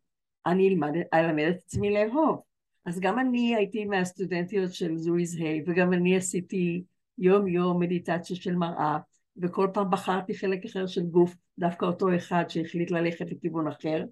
אני 0.46 0.68
אלמד, 0.68 0.92
אלמד 1.14 1.44
את 1.44 1.56
עצמי 1.56 1.90
לאהוב. 1.90 2.40
אז 2.86 3.00
גם 3.00 3.18
אני 3.18 3.56
הייתי 3.56 3.84
מהסטודנטיות 3.84 4.72
של 4.72 4.96
זויז 4.96 5.36
היי, 5.36 5.62
וגם 5.66 5.92
אני 5.92 6.16
עשיתי 6.16 6.82
יום 7.18 7.48
יום 7.48 7.80
מדיטציה 7.80 8.36
של 8.36 8.56
מראה, 8.56 8.98
וכל 9.36 9.68
פעם 9.72 9.90
בחרתי 9.90 10.34
חלק 10.34 10.64
אחר 10.64 10.86
של 10.86 11.02
גוף, 11.02 11.36
דווקא 11.58 11.86
אותו 11.86 12.16
אחד 12.16 12.44
שהחליט 12.48 12.90
ללכת 12.90 13.30
לכיוון 13.30 13.68
אחר, 13.68 14.04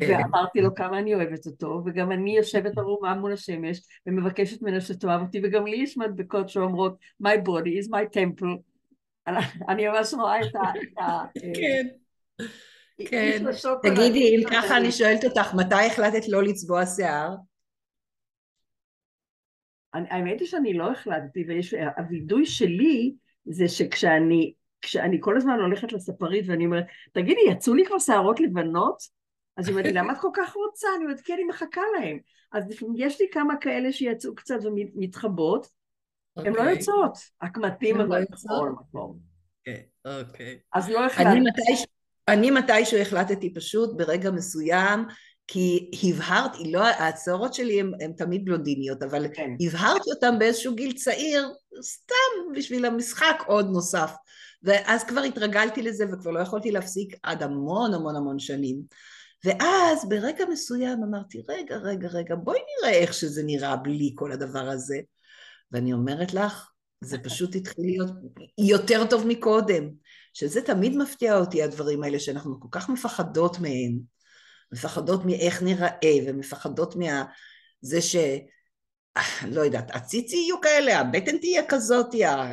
כן. 0.00 0.18
ואמרתי 0.22 0.60
לו 0.60 0.74
כמה 0.74 0.98
אני 0.98 1.14
אוהבת 1.14 1.46
אותו, 1.46 1.82
וגם 1.86 2.12
אני 2.12 2.36
יושבת 2.36 2.78
ערומה 2.78 3.14
מול 3.14 3.32
השמש 3.32 3.80
ומבקשת 4.06 4.62
ממנו 4.62 4.80
שתאהב 4.80 5.20
אותי, 5.20 5.40
וגם 5.44 5.66
לי 5.66 5.76
יש 5.76 5.98
מדבקות 5.98 6.48
שאומרות 6.48 6.96
My 7.22 7.36
body 7.46 7.84
is 7.84 7.88
my 7.88 8.16
temple. 8.16 8.58
אני 9.68 9.88
ממש 9.88 10.14
רואה 10.14 10.40
את 10.40 10.54
ה... 10.98 11.22
כן. 11.54 11.86
כן. 13.06 13.44
תגידי, 13.82 14.36
אם 14.36 14.50
ככה 14.50 14.76
אני 14.76 14.92
שואלת 14.92 15.24
אותך, 15.24 15.54
מתי 15.54 15.86
החלטת 15.86 16.28
לא 16.28 16.42
לצבוע 16.42 16.86
שיער? 16.86 17.34
האמת 19.94 20.40
היא 20.40 20.48
שאני 20.48 20.74
לא 20.74 20.90
החלטתי, 20.90 21.44
והווידוי 21.48 22.46
שלי 22.46 23.14
זה 23.44 23.68
שכשאני 23.68 24.52
כשאני 24.82 25.16
כל 25.20 25.36
הזמן 25.36 25.60
הולכת 25.60 25.92
לספרית 25.92 26.44
ואני 26.48 26.66
אומרת, 26.66 26.84
תגידי, 27.12 27.40
יצאו 27.50 27.74
לי 27.74 27.84
כבר 27.86 27.98
שערות 27.98 28.40
לבנות? 28.40 29.02
אז 29.56 29.68
היא 29.68 29.72
אומרת 29.72 29.86
לי, 29.86 29.92
למה 29.92 30.12
את 30.12 30.18
כל 30.18 30.30
כך 30.34 30.54
רוצה? 30.54 30.88
אני 30.96 31.04
אומרת, 31.04 31.20
כי 31.20 31.34
אני 31.34 31.44
מחכה 31.44 31.80
להם. 31.98 32.18
אז 32.52 32.64
יש 32.96 33.20
לי 33.20 33.26
כמה 33.32 33.56
כאלה 33.56 33.92
שיצאו 33.92 34.34
קצת 34.34 34.58
ומתחבות, 34.64 35.66
הן 36.36 36.52
לא 36.52 36.58
אוקיי. 36.58 36.72
יוצאות. 36.72 37.18
הקמטים 37.42 38.00
אבל 38.00 38.18
לא 38.18 38.24
בכל 38.30 38.70
מקום. 38.70 39.18
אוקיי, 39.58 39.82
אוקיי. 40.04 40.58
אז 40.72 40.90
לא 40.90 41.06
החלטתי. 41.06 41.38
אני 42.28 42.50
מתישהו 42.50 42.98
החלטתי 42.98 43.54
פשוט 43.54 43.96
ברגע 43.96 44.30
מסוים 44.30 45.04
כי 45.46 45.90
הבהרתי, 46.02 46.72
לא, 46.72 46.86
הצערות 46.86 47.54
שלי 47.54 47.80
הן 47.80 48.12
תמיד 48.16 48.44
בלונדיניות, 48.44 49.02
אבל 49.02 49.26
כן. 49.34 49.50
הבהרתי 49.66 50.10
אותן 50.10 50.38
באיזשהו 50.38 50.74
גיל 50.74 50.92
צעיר, 50.92 51.52
סתם 51.82 52.52
בשביל 52.56 52.84
המשחק 52.84 53.42
עוד 53.46 53.70
נוסף. 53.70 54.12
ואז 54.62 55.04
כבר 55.04 55.20
התרגלתי 55.20 55.82
לזה 55.82 56.04
וכבר 56.12 56.30
לא 56.30 56.40
יכולתי 56.40 56.70
להפסיק 56.70 57.16
עד 57.22 57.42
המון 57.42 57.94
המון 57.94 58.16
המון 58.16 58.38
שנים. 58.38 58.82
ואז 59.44 60.08
ברגע 60.08 60.44
מסוים 60.50 61.02
אמרתי, 61.02 61.42
רגע, 61.48 61.76
רגע, 61.76 62.08
רגע, 62.08 62.34
בואי 62.34 62.58
נראה 62.58 62.94
איך 62.94 63.14
שזה 63.14 63.42
נראה 63.42 63.76
בלי 63.76 64.12
כל 64.14 64.32
הדבר 64.32 64.68
הזה. 64.68 65.00
ואני 65.72 65.92
אומרת 65.92 66.34
לך, 66.34 66.70
זה 67.00 67.18
פשוט 67.18 67.54
התחיל 67.54 67.84
להיות 67.84 68.10
יותר 68.58 69.06
טוב 69.10 69.26
מקודם. 69.26 69.90
שזה 70.34 70.62
תמיד 70.62 70.96
מפתיע 70.96 71.38
אותי, 71.38 71.62
הדברים 71.62 72.02
האלה, 72.02 72.18
שאנחנו 72.18 72.60
כל 72.60 72.68
כך 72.70 72.88
מפחדות 72.88 73.58
מהם. 73.60 74.11
מפחדות 74.72 75.24
מאיך 75.24 75.62
נראה, 75.62 75.88
ומפחדות 76.26 76.96
מה... 76.96 77.24
זה 77.82 78.02
ש... 78.02 78.16
לא 79.46 79.60
יודעת, 79.60 79.96
הציצי 79.96 80.36
יהיו 80.36 80.60
כאלה, 80.60 80.98
הבטן 80.98 81.38
תהיה 81.38 81.62
כזאת, 81.68 82.06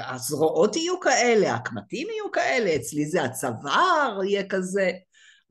הזרועות 0.06 0.76
יהיו 0.76 1.00
כאלה, 1.00 1.54
הקמטים 1.54 2.08
יהיו 2.10 2.32
כאלה, 2.32 2.76
אצלי 2.76 3.06
זה 3.06 3.24
הצוואר 3.24 4.20
יהיה 4.24 4.48
כזה. 4.50 4.92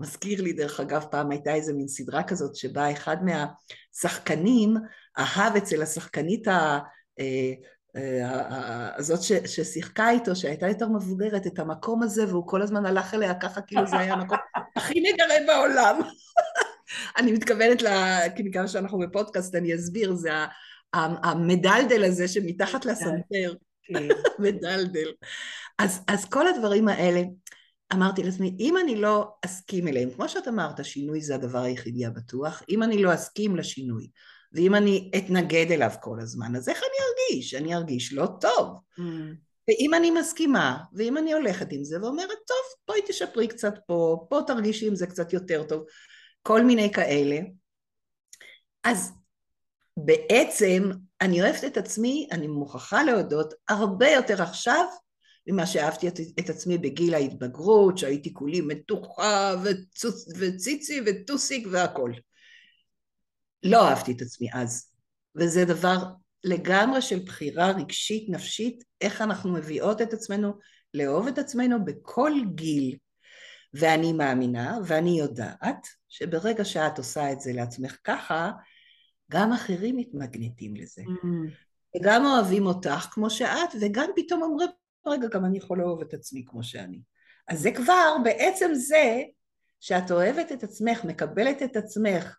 מזכיר 0.01 0.43
לי, 0.43 0.53
דרך 0.53 0.81
אגב, 0.81 1.05
פעם 1.11 1.31
הייתה 1.31 1.55
איזה 1.55 1.73
מין 1.73 1.89
סדרה 1.89 2.23
כזאת 2.23 2.57
שבה 2.57 2.93
אחד 2.93 3.17
מהשחקנים 3.25 4.75
אהב 5.19 5.57
אצל 5.57 5.83
השחקנית 5.83 6.49
אה, 7.97 8.97
הזאת 8.97 9.23
ששיחקה 9.47 10.11
איתו, 10.11 10.37
שהייתה 10.37 10.69
יותר 10.69 10.89
מבוגרת, 10.89 11.47
את 11.47 11.59
המקום 11.59 12.03
הזה, 12.03 12.29
והוא 12.29 12.47
כל 12.47 12.63
הזמן 12.63 12.87
הלך 12.87 13.15
אליה 13.15 13.35
ככה, 13.35 13.61
כאילו 13.61 13.87
זה 13.87 13.99
היה 13.99 14.15
המקום 14.15 14.39
הכי 14.77 15.01
נגרה 15.01 15.35
בעולם. 15.47 16.01
אני 17.19 17.33
מתכוונת, 17.33 17.83
כי 18.37 18.43
מכיוון 18.43 18.69
שאנחנו 18.69 18.99
בפודקאסט, 18.99 19.55
אני 19.55 19.75
אסביר, 19.75 20.15
זה 20.15 20.31
המדלדל 20.93 22.05
הזה 22.05 22.29
שמתחת 22.29 22.85
לסנטר, 22.85 23.55
כן. 23.83 24.09
מדלדל. 24.39 25.13
אז, 25.79 26.01
אז 26.09 26.25
כל 26.25 26.49
הדברים 26.49 26.89
האלה, 26.89 27.23
אמרתי 27.93 28.23
לעצמי, 28.23 28.57
אם 28.61 28.77
אני 28.77 28.97
לא 28.97 29.29
אסכים 29.45 29.89
אליהם, 29.89 30.11
כמו 30.11 30.29
שאת 30.29 30.49
אמרת, 30.49 30.85
שינוי 30.85 31.21
זה 31.21 31.35
הדבר 31.35 31.59
היחידי 31.59 32.07
הבטוח, 32.07 32.63
אם 32.69 32.83
אני 32.83 33.03
לא 33.03 33.15
אסכים 33.15 33.57
לשינוי, 33.57 34.09
ואם 34.53 34.75
אני 34.75 35.11
אתנגד 35.17 35.73
אליו 35.73 35.91
כל 36.01 36.21
הזמן, 36.21 36.57
אז 36.57 36.69
איך 36.69 36.79
אני 36.79 37.07
ארגיש? 37.09 37.55
אני 37.55 37.75
ארגיש 37.75 38.13
לא 38.13 38.27
טוב. 38.41 38.79
Mm. 38.99 39.03
ואם 39.69 39.95
אני 39.95 40.11
מסכימה, 40.11 40.79
ואם 40.93 41.19
אני 41.19 41.33
הולכת 41.33 41.67
עם 41.71 41.85
זה 41.85 42.03
ואומרת, 42.03 42.39
טוב, 42.47 42.57
בואי 42.89 43.01
תשפרי 43.07 43.49
קצת 43.49 43.75
פה, 43.87 44.27
פה 44.31 44.41
תרגישי 44.47 44.87
עם 44.87 44.95
זה 44.95 45.07
קצת 45.07 45.33
יותר 45.33 45.63
טוב, 45.63 45.85
כל 46.43 46.63
מיני 46.63 46.93
כאלה, 46.93 47.39
אז 48.85 49.13
בעצם 49.97 50.91
אני 51.21 51.43
אוהבת 51.43 51.65
את 51.65 51.77
עצמי, 51.77 52.29
אני 52.33 52.47
מוכרחה 52.47 53.03
להודות, 53.03 53.55
הרבה 53.69 54.09
יותר 54.09 54.43
עכשיו 54.43 54.85
ממה 55.47 55.67
שאהבתי 55.67 56.09
את, 56.09 56.21
את 56.39 56.51
עצמי 56.51 56.79
בגיל 56.79 57.15
ההתבגרות, 57.15 57.99
שהייתי 57.99 58.35
כולי 58.35 58.61
מתוחה 58.61 59.55
וציצי 60.39 61.01
וטוסיק 61.07 61.67
והכל. 61.71 62.13
לא 63.63 63.89
אהבתי 63.89 64.13
את 64.13 64.23
עצמי 64.23 64.49
אז, 64.53 64.91
וזה 65.37 65.65
דבר 65.65 66.05
לגמרי 66.45 67.03
של 67.03 67.19
בחירה 67.19 67.71
רגשית, 67.71 68.29
נפשית, 68.29 68.85
איך 69.01 69.23
אנחנו 69.23 69.53
מביאות 69.53 70.03
את 70.03 70.13
עצמנו 70.13 70.53
לאהוב 70.95 71.27
את 71.27 71.39
עצמנו 71.39 71.85
בכל 71.85 72.33
גיל. 72.55 72.97
ואני 73.75 74.13
מאמינה 74.13 74.79
ואני 74.87 75.19
יודעת 75.19 75.87
שברגע 76.09 76.65
שאת 76.65 76.99
עושה 76.99 77.33
את 77.33 77.41
זה 77.41 77.53
לעצמך 77.53 77.97
ככה, 78.05 78.51
גם 79.31 79.53
אחרים 79.53 79.97
מתמגנטים 79.97 80.77
לזה. 80.77 81.03
Mm. 81.03 81.51
וגם 81.97 82.27
אוהבים 82.27 82.67
אותך 82.67 83.09
כמו 83.11 83.31
שאת, 83.31 83.69
וגם 83.81 84.11
פתאום 84.17 84.43
אומרים, 84.43 84.69
רגע, 85.07 85.29
גם 85.29 85.45
אני 85.45 85.59
יכול 85.59 85.79
לאהוב 85.79 86.01
את 86.01 86.15
עצמי 86.15 86.45
כמו 86.47 86.63
שאני. 86.63 87.01
אז 87.49 87.61
זה 87.61 87.71
כבר, 87.73 88.17
בעצם 88.25 88.71
זה 88.75 89.23
שאת 89.81 90.11
אוהבת 90.11 90.53
את 90.53 90.63
עצמך, 90.63 91.05
מקבלת 91.05 91.63
את 91.63 91.77
עצמך, 91.77 92.37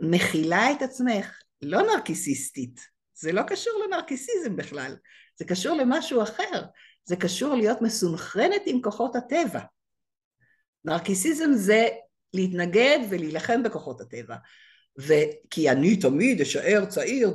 מכילה 0.00 0.72
את 0.72 0.82
עצמך, 0.82 1.42
לא 1.62 1.82
נרקיסיסטית, 1.82 2.80
זה 3.14 3.32
לא 3.32 3.42
קשור 3.42 3.72
לנרקיסיזם 3.86 4.56
בכלל, 4.56 4.96
זה 5.36 5.44
קשור 5.44 5.76
למשהו 5.76 6.22
אחר, 6.22 6.62
זה 7.04 7.16
קשור 7.16 7.54
להיות 7.54 7.82
מסונכרנת 7.82 8.62
עם 8.66 8.82
כוחות 8.82 9.16
הטבע. 9.16 9.60
נרקיסיזם 10.84 11.52
זה 11.52 11.88
להתנגד 12.34 12.98
ולהילחם 13.10 13.62
בכוחות 13.62 14.00
הטבע. 14.00 14.36
וכי 14.98 15.70
אני 15.70 15.96
תמיד 15.96 16.40
אשאר 16.40 16.84
צעיר, 16.84 17.30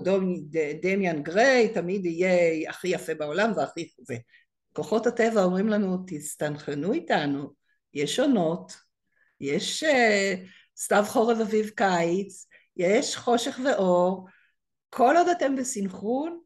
דמיאן 0.82 1.24
גריי, 1.24 1.74
תמיד 1.74 2.06
יהיה 2.06 2.70
הכי 2.70 2.88
יפה 2.88 3.14
בעולם 3.14 3.52
והכי... 3.56 3.90
וכוחות 4.72 5.08
הטבע 5.08 5.44
אומרים 5.44 5.70
לנו, 5.70 5.98
תסתנכרנו 6.08 6.94
איתנו, 6.94 7.54
יש 7.94 8.20
עונות, 8.20 8.74
יש 9.40 9.84
uh, 9.84 9.88
סתיו 10.78 11.04
חורף 11.08 11.38
אביב 11.40 11.70
קיץ, 11.70 12.48
יש 12.78 13.16
חושך 13.16 13.60
ואור, 13.66 14.28
כל 14.90 15.16
עוד 15.18 15.28
אתם 15.28 15.56
בסנכרון, 15.56 16.40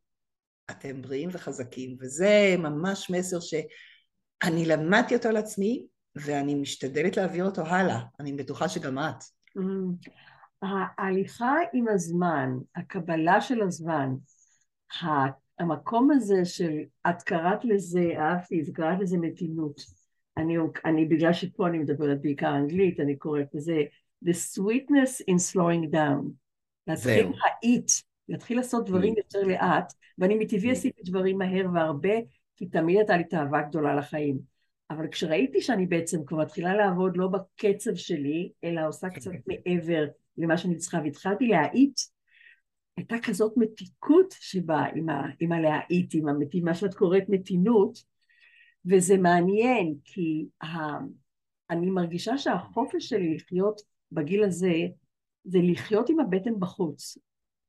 אתם 0.71 1.01
בריאים 1.01 1.29
וחזקים, 1.31 1.97
וזה 1.99 2.55
ממש 2.57 3.09
מסר 3.09 3.39
שאני 3.39 4.65
למדתי 4.65 5.15
אותו 5.15 5.29
על 5.29 5.37
עצמי, 5.37 5.87
ואני 6.15 6.55
משתדלת 6.55 7.17
להעביר 7.17 7.45
אותו 7.45 7.61
הלאה, 7.61 7.99
אני 8.19 8.33
בטוחה 8.33 8.69
שגם 8.69 8.99
את. 8.99 9.23
Mm. 9.57 10.09
ההליכה 10.97 11.55
עם 11.73 11.87
הזמן, 11.87 12.49
הקבלה 12.75 13.41
של 13.41 13.61
הזמן, 13.61 14.09
המקום 15.59 16.11
הזה 16.11 16.45
של, 16.45 16.77
את 17.09 17.23
קראת 17.23 17.65
לזה, 17.65 18.05
אהבתי, 18.17 18.61
את 18.61 18.75
קראת 18.75 18.99
לזה 18.99 19.17
מתינות. 19.17 19.81
אני, 20.37 20.57
אני, 20.85 21.05
בגלל 21.05 21.33
שפה 21.33 21.67
אני 21.67 21.79
מדברת 21.79 22.21
בעיקר 22.21 22.55
אנגלית, 22.55 22.99
אני 22.99 23.17
קוראת 23.17 23.47
לזה 23.53 23.83
the 24.25 24.33
sweetness 24.33 25.21
in 25.27 25.39
slowing 25.39 25.91
down. 25.91 26.33
להתחיל 26.87 27.31
להאיט, 27.43 27.91
להתחיל 28.29 28.57
לעשות 28.57 28.85
דברים 28.85 29.13
mm. 29.13 29.17
יותר 29.17 29.43
לאט, 29.43 29.93
ואני 30.17 30.35
מטבעי 30.35 30.69
mm. 30.69 30.73
עשיתי 30.73 31.01
דברים 31.05 31.37
מהר 31.37 31.65
והרבה, 31.73 32.13
כי 32.55 32.65
תמיד 32.65 32.97
הייתה 32.97 33.17
לי 33.17 33.23
תאווה 33.23 33.61
גדולה 33.61 33.95
לחיים. 33.95 34.39
אבל 34.89 35.07
כשראיתי 35.07 35.61
שאני 35.61 35.85
בעצם 35.85 36.25
כבר 36.25 36.37
מתחילה 36.37 36.75
לעבוד 36.75 37.17
לא 37.17 37.27
בקצב 37.27 37.95
שלי, 37.95 38.51
אלא 38.63 38.87
עושה 38.87 39.09
קצת 39.09 39.31
מעבר 39.47 40.07
למה 40.37 40.57
שאני 40.57 40.77
צריכה, 40.77 40.99
והתחלתי 41.03 41.47
להאיט, 41.47 41.99
הייתה 42.97 43.15
כזאת 43.23 43.53
מתיקות 43.57 44.35
שבאה 44.39 44.85
עם, 44.95 45.09
ה, 45.09 45.23
עם 45.39 45.51
הלהאיט, 45.51 46.13
עם. 46.13 46.25
מה 46.63 46.73
שאת 46.73 46.93
קוראת 46.93 47.23
מתינות, 47.29 48.03
וזה 48.85 49.17
מעניין, 49.17 49.95
כי 50.03 50.45
ה, 50.63 50.67
אני 51.69 51.89
מרגישה 51.89 52.37
שהחופש 52.37 53.09
שלי 53.09 53.35
לחיות 53.35 53.81
בגיל 54.11 54.43
הזה, 54.43 54.73
זה 55.43 55.59
לחיות 55.61 56.09
עם 56.09 56.19
הבטן 56.19 56.59
בחוץ. 56.59 57.17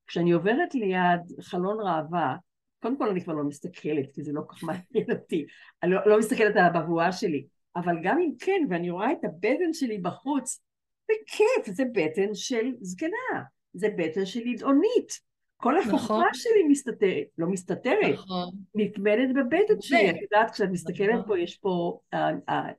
כשאני 0.06 0.32
עוברת 0.32 0.74
ליד 0.74 1.20
חלון 1.40 1.80
ראווה, 1.80 2.36
קודם 2.82 2.98
כל 2.98 3.08
אני 3.08 3.20
כבר 3.20 3.32
לא 3.32 3.44
מסתכלת, 3.44 4.12
כי 4.14 4.22
זה 4.22 4.32
לא 4.32 4.40
כל 4.46 4.54
כך 4.56 4.62
מעניין 4.62 5.10
אותי, 5.10 5.46
אני 5.82 5.90
לא, 5.90 6.00
לא 6.06 6.18
מסתכלת 6.18 6.56
על 6.56 6.64
הבבואה 6.64 7.12
שלי, 7.12 7.46
אבל 7.76 7.96
גם 8.02 8.18
אם 8.18 8.32
כן, 8.38 8.66
ואני 8.70 8.90
רואה 8.90 9.12
את 9.12 9.24
הבטן 9.24 9.72
שלי 9.72 9.98
בחוץ, 9.98 10.62
בכיף, 11.04 11.74
זה 11.74 11.84
בטן 11.92 12.34
של 12.34 12.72
זקנה, 12.80 13.42
זה 13.72 13.88
בטן 13.96 14.26
של 14.26 14.46
ידעונית. 14.46 15.30
כל 15.56 15.78
החוכמה 15.78 15.94
נכון. 15.94 16.24
שלי 16.32 16.62
מסתתרת, 16.68 17.26
לא 17.38 17.46
מסתתרת, 17.46 18.12
נכון. 18.12 18.50
נטמנת 18.74 19.34
בבטן 19.34 19.80
שלי. 19.80 20.10
את 20.10 20.16
יודעת, 20.22 20.50
כשאת 20.50 20.68
מסתכלת 20.70 21.14
נכון. 21.14 21.28
פה, 21.28 21.38
יש 21.38 21.56
פה 21.56 22.00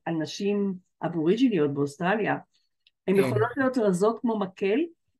אנשים 0.07 0.73
אבוריג'יניות 1.05 1.73
באוסטרליה, 1.73 2.37
הן 3.11 3.21
כן. 3.21 3.27
יכולות 3.27 3.57
להיות 3.57 3.77
רזות 3.77 4.19
כמו 4.19 4.39
מקל, 4.39 4.79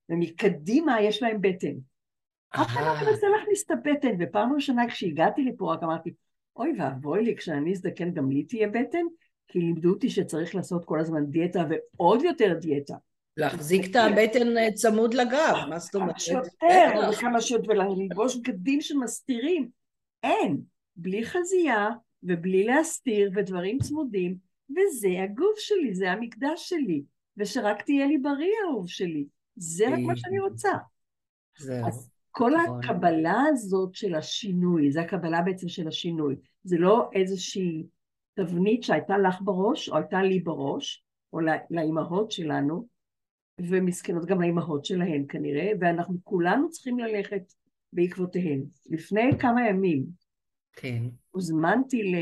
ומקדימה 0.09 1.01
יש 1.01 1.23
להן 1.23 1.37
בטן. 1.41 1.73
אף 2.49 2.67
אחד 2.67 2.81
לא 2.81 3.11
מנסה 3.11 3.27
להכניס 3.27 3.65
את 3.65 3.71
הבטן, 3.71 4.15
ופעם 4.19 4.53
ראשונה 4.53 4.87
כשהגעתי 4.89 5.43
לפה 5.43 5.73
רק 5.73 5.83
אמרתי, 5.83 6.13
אוי 6.55 6.73
ואבוי 6.79 7.23
לי, 7.23 7.35
כשאני 7.35 7.71
אזדקן 7.71 8.11
גם 8.13 8.31
לי 8.31 8.43
תהיה 8.43 8.67
בטן, 8.67 9.05
כי 9.47 9.59
לימדו 9.59 9.89
אותי 9.89 10.09
שצריך 10.09 10.55
לעשות 10.55 10.85
כל 10.85 10.99
הזמן 10.99 11.25
דיאטה 11.25 11.65
ועוד 11.69 12.23
יותר 12.23 12.53
דיאטה. 12.53 12.95
להחזיק 13.37 13.85
את 13.91 13.95
הבטן 13.95 14.57
אה, 14.57 14.71
צמוד 14.71 15.13
לגב, 15.13 15.55
מה 15.69 15.79
זאת 15.79 15.95
אומרת? 15.95 16.27
יותר, 16.27 17.09
וכמה 17.11 17.41
שיותר, 17.41 17.69
וללבוש 17.69 18.35
בגדים 18.35 18.81
שמסתירים. 18.81 19.69
אין, 20.23 20.61
בלי 20.95 21.25
חזייה 21.25 21.89
ובלי 22.23 22.63
להסתיר 22.63 23.31
ודברים 23.35 23.79
צמודים, 23.79 24.35
וזה 24.69 25.09
הגוף 25.23 25.59
שלי, 25.59 25.93
זה 25.93 26.11
המקדש 26.11 26.69
שלי, 26.69 27.03
ושרק 27.41 27.81
תהיה 27.81 28.07
לי 28.07 28.17
בריא 28.17 28.51
האהוב 28.63 28.87
שלי. 28.87 29.25
זה 29.55 29.85
רק 29.87 29.99
מה 30.07 30.15
שאני 30.15 30.39
רוצה. 30.39 30.71
זהו. 31.57 31.87
אז 31.87 32.11
כל 32.31 32.51
נכון. 32.63 32.79
הקבלה 32.83 33.43
הזאת 33.49 33.95
של 33.95 34.15
השינוי, 34.15 34.91
זה 34.91 35.01
הקבלה 35.01 35.41
בעצם 35.41 35.69
של 35.69 35.87
השינוי. 35.87 36.35
זה 36.63 36.77
לא 36.77 37.09
איזושהי 37.13 37.83
תבנית 38.33 38.83
שהייתה 38.83 39.17
לך 39.17 39.41
בראש, 39.41 39.89
או 39.89 39.97
הייתה 39.97 40.23
לי 40.23 40.39
בראש, 40.39 41.03
או 41.33 41.39
לאימהות 41.69 42.31
שלנו, 42.31 42.87
ומסכנות 43.61 44.25
גם 44.25 44.41
לאימהות 44.41 44.85
שלהן 44.85 45.25
כנראה, 45.29 45.71
ואנחנו 45.79 46.17
כולנו 46.23 46.69
צריכים 46.69 46.99
ללכת 46.99 47.53
בעקבותיהן. 47.93 48.63
לפני 48.89 49.29
כמה 49.39 49.67
ימים 49.67 50.05
כן. 50.73 51.03
הוזמנתי 51.31 52.13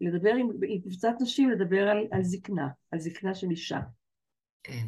לדבר 0.00 0.34
עם, 0.34 0.48
עם 0.68 0.80
קבוצת 0.80 1.12
נשים, 1.20 1.50
לדבר 1.50 1.88
על, 1.88 2.06
על 2.10 2.22
זקנה, 2.22 2.68
על 2.90 2.98
זקנה 2.98 3.34
של 3.34 3.50
אישה. 3.50 3.80
כן. 4.66 4.86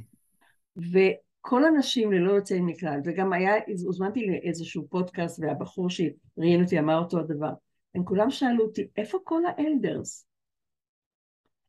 וכל 0.76 1.64
הנשים 1.64 2.12
ללא 2.12 2.32
יוצא 2.32 2.58
מכלל, 2.60 3.00
וגם 3.04 3.32
היה, 3.32 3.52
הוזמנתי 3.84 4.26
לאיזשהו 4.26 4.88
פודקאסט, 4.88 5.40
והבחור 5.42 5.90
שראיין 5.90 6.62
אותי 6.64 6.78
אמר 6.78 6.98
אותו 6.98 7.18
הדבר. 7.18 7.52
הם 7.94 8.04
כולם 8.04 8.30
שאלו 8.30 8.64
אותי, 8.64 8.88
איפה 8.96 9.18
כל 9.24 9.42
האלדרס? 9.46 10.26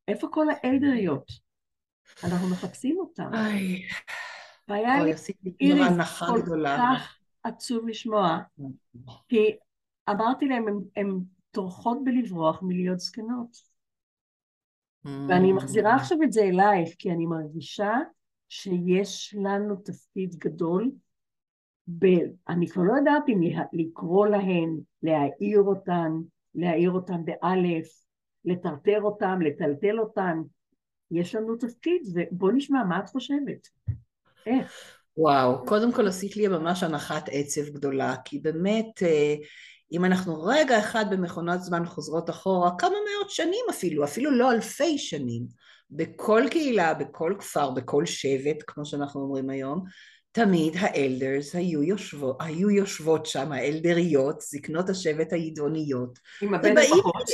איפה 0.08 0.28
כל 0.32 0.46
האלדריות? 0.50 1.32
אנחנו 2.24 2.50
מחפשים 2.50 2.98
אותם. 3.00 3.32
והיה 4.68 5.04
לי 5.04 5.14
איריס 5.62 6.20
כל 6.20 6.64
כך 6.66 7.18
עצוב 7.44 7.88
לשמוע, 7.88 8.38
כי 9.30 9.58
אמרתי 10.10 10.46
להם, 10.46 10.66
הן 10.96 11.20
טורחות 11.52 11.98
בלברוח 12.04 12.60
מלהיות 12.62 13.00
זקנות. 13.00 13.69
ואני 15.06 15.54
מחזירה 15.54 15.96
עכשיו 15.96 16.18
את 16.24 16.32
זה 16.32 16.42
אלייך, 16.42 16.90
כי 16.98 17.12
אני 17.12 17.26
מרגישה 17.26 17.98
שיש 18.50 19.36
לנו 19.44 19.76
תפקיד 19.76 20.36
גדול 20.36 20.92
אני 22.50 22.68
כבר 22.68 22.84
לא 22.84 22.94
יודעת 22.94 23.24
אם 23.30 23.42
לקרוא 23.74 24.28
להן, 24.28 24.78
להעיר 25.04 25.62
אותן, 25.62 26.12
להעיר 26.56 26.92
אותן 26.92 27.26
באלף, 27.26 28.04
לטרטר 28.46 29.02
אותן, 29.02 29.40
לטלטל 29.42 30.00
אותן. 30.00 30.42
יש 31.12 31.36
לנו 31.36 31.56
תפקיד, 31.56 32.02
ובוא 32.14 32.52
נשמע 32.52 32.84
מה 32.84 33.00
את 33.00 33.10
חושבת. 33.10 33.68
איך? 34.46 35.00
וואו, 35.18 35.66
קודם 35.66 35.94
כל 35.94 36.08
עשית 36.08 36.38
לי 36.38 36.48
ממש 36.48 36.84
הנחת 36.84 37.30
עצב 37.32 37.70
גדולה, 37.74 38.16
כי 38.26 38.40
באמת, 38.40 39.04
אה, 39.04 39.36
אם 39.92 40.06
אנחנו 40.06 40.44
רגע 40.44 40.80
אחד 40.80 41.06
במכונת 41.12 41.62
זמן 41.62 41.86
חוזרות 41.86 42.30
אחורה, 42.30 42.72
כמה 42.78 42.90
מאות 42.90 43.30
שנים 43.30 43.66
אפילו, 43.70 44.04
אפילו 44.04 44.32
לא 44.32 44.52
אלפי 44.52 44.98
שנים, 44.98 45.48
בכל 45.92 46.44
קהילה, 46.52 46.94
בכל 46.94 47.36
כפר, 47.40 47.72
בכל 47.72 48.06
שבט, 48.06 48.64
כמו 48.68 48.86
שאנחנו 48.86 49.22
אומרים 49.22 49.50
היום, 49.50 49.84
תמיד 50.32 50.74
האלדרס 50.80 51.56
היו 51.56 51.84
יושבות, 51.84 52.38
היו 52.40 52.70
יושבות 52.70 53.26
שם, 53.26 53.52
האלדריות, 53.52 54.42
זקנות 54.42 54.90
השבט 54.90 55.34
הידעוניות. 55.34 56.20
עם 56.42 56.54
הבטן 56.54 56.76
בחוץ. 56.76 57.32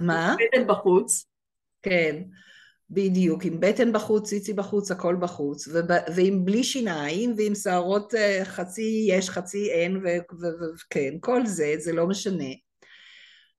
מה? 0.00 0.32
עם 0.32 0.36
הבטן 0.40 0.66
בחוץ. 0.66 1.26
כן. 1.82 2.22
בדיוק, 2.94 3.44
עם 3.44 3.60
בטן 3.60 3.92
בחוץ, 3.92 4.28
ציצי 4.28 4.52
בחוץ, 4.52 4.90
הכל 4.90 5.16
בחוץ, 5.20 5.68
ועם 6.14 6.44
בלי 6.44 6.64
שיניים, 6.64 7.34
ועם 7.36 7.54
שערות 7.54 8.14
אה, 8.14 8.40
חצי 8.44 9.06
יש, 9.08 9.30
חצי 9.30 9.70
אין, 9.70 10.02
וכן, 10.76 11.14
כל 11.20 11.46
זה, 11.46 11.74
זה 11.78 11.92
לא 11.92 12.06
משנה. 12.06 12.50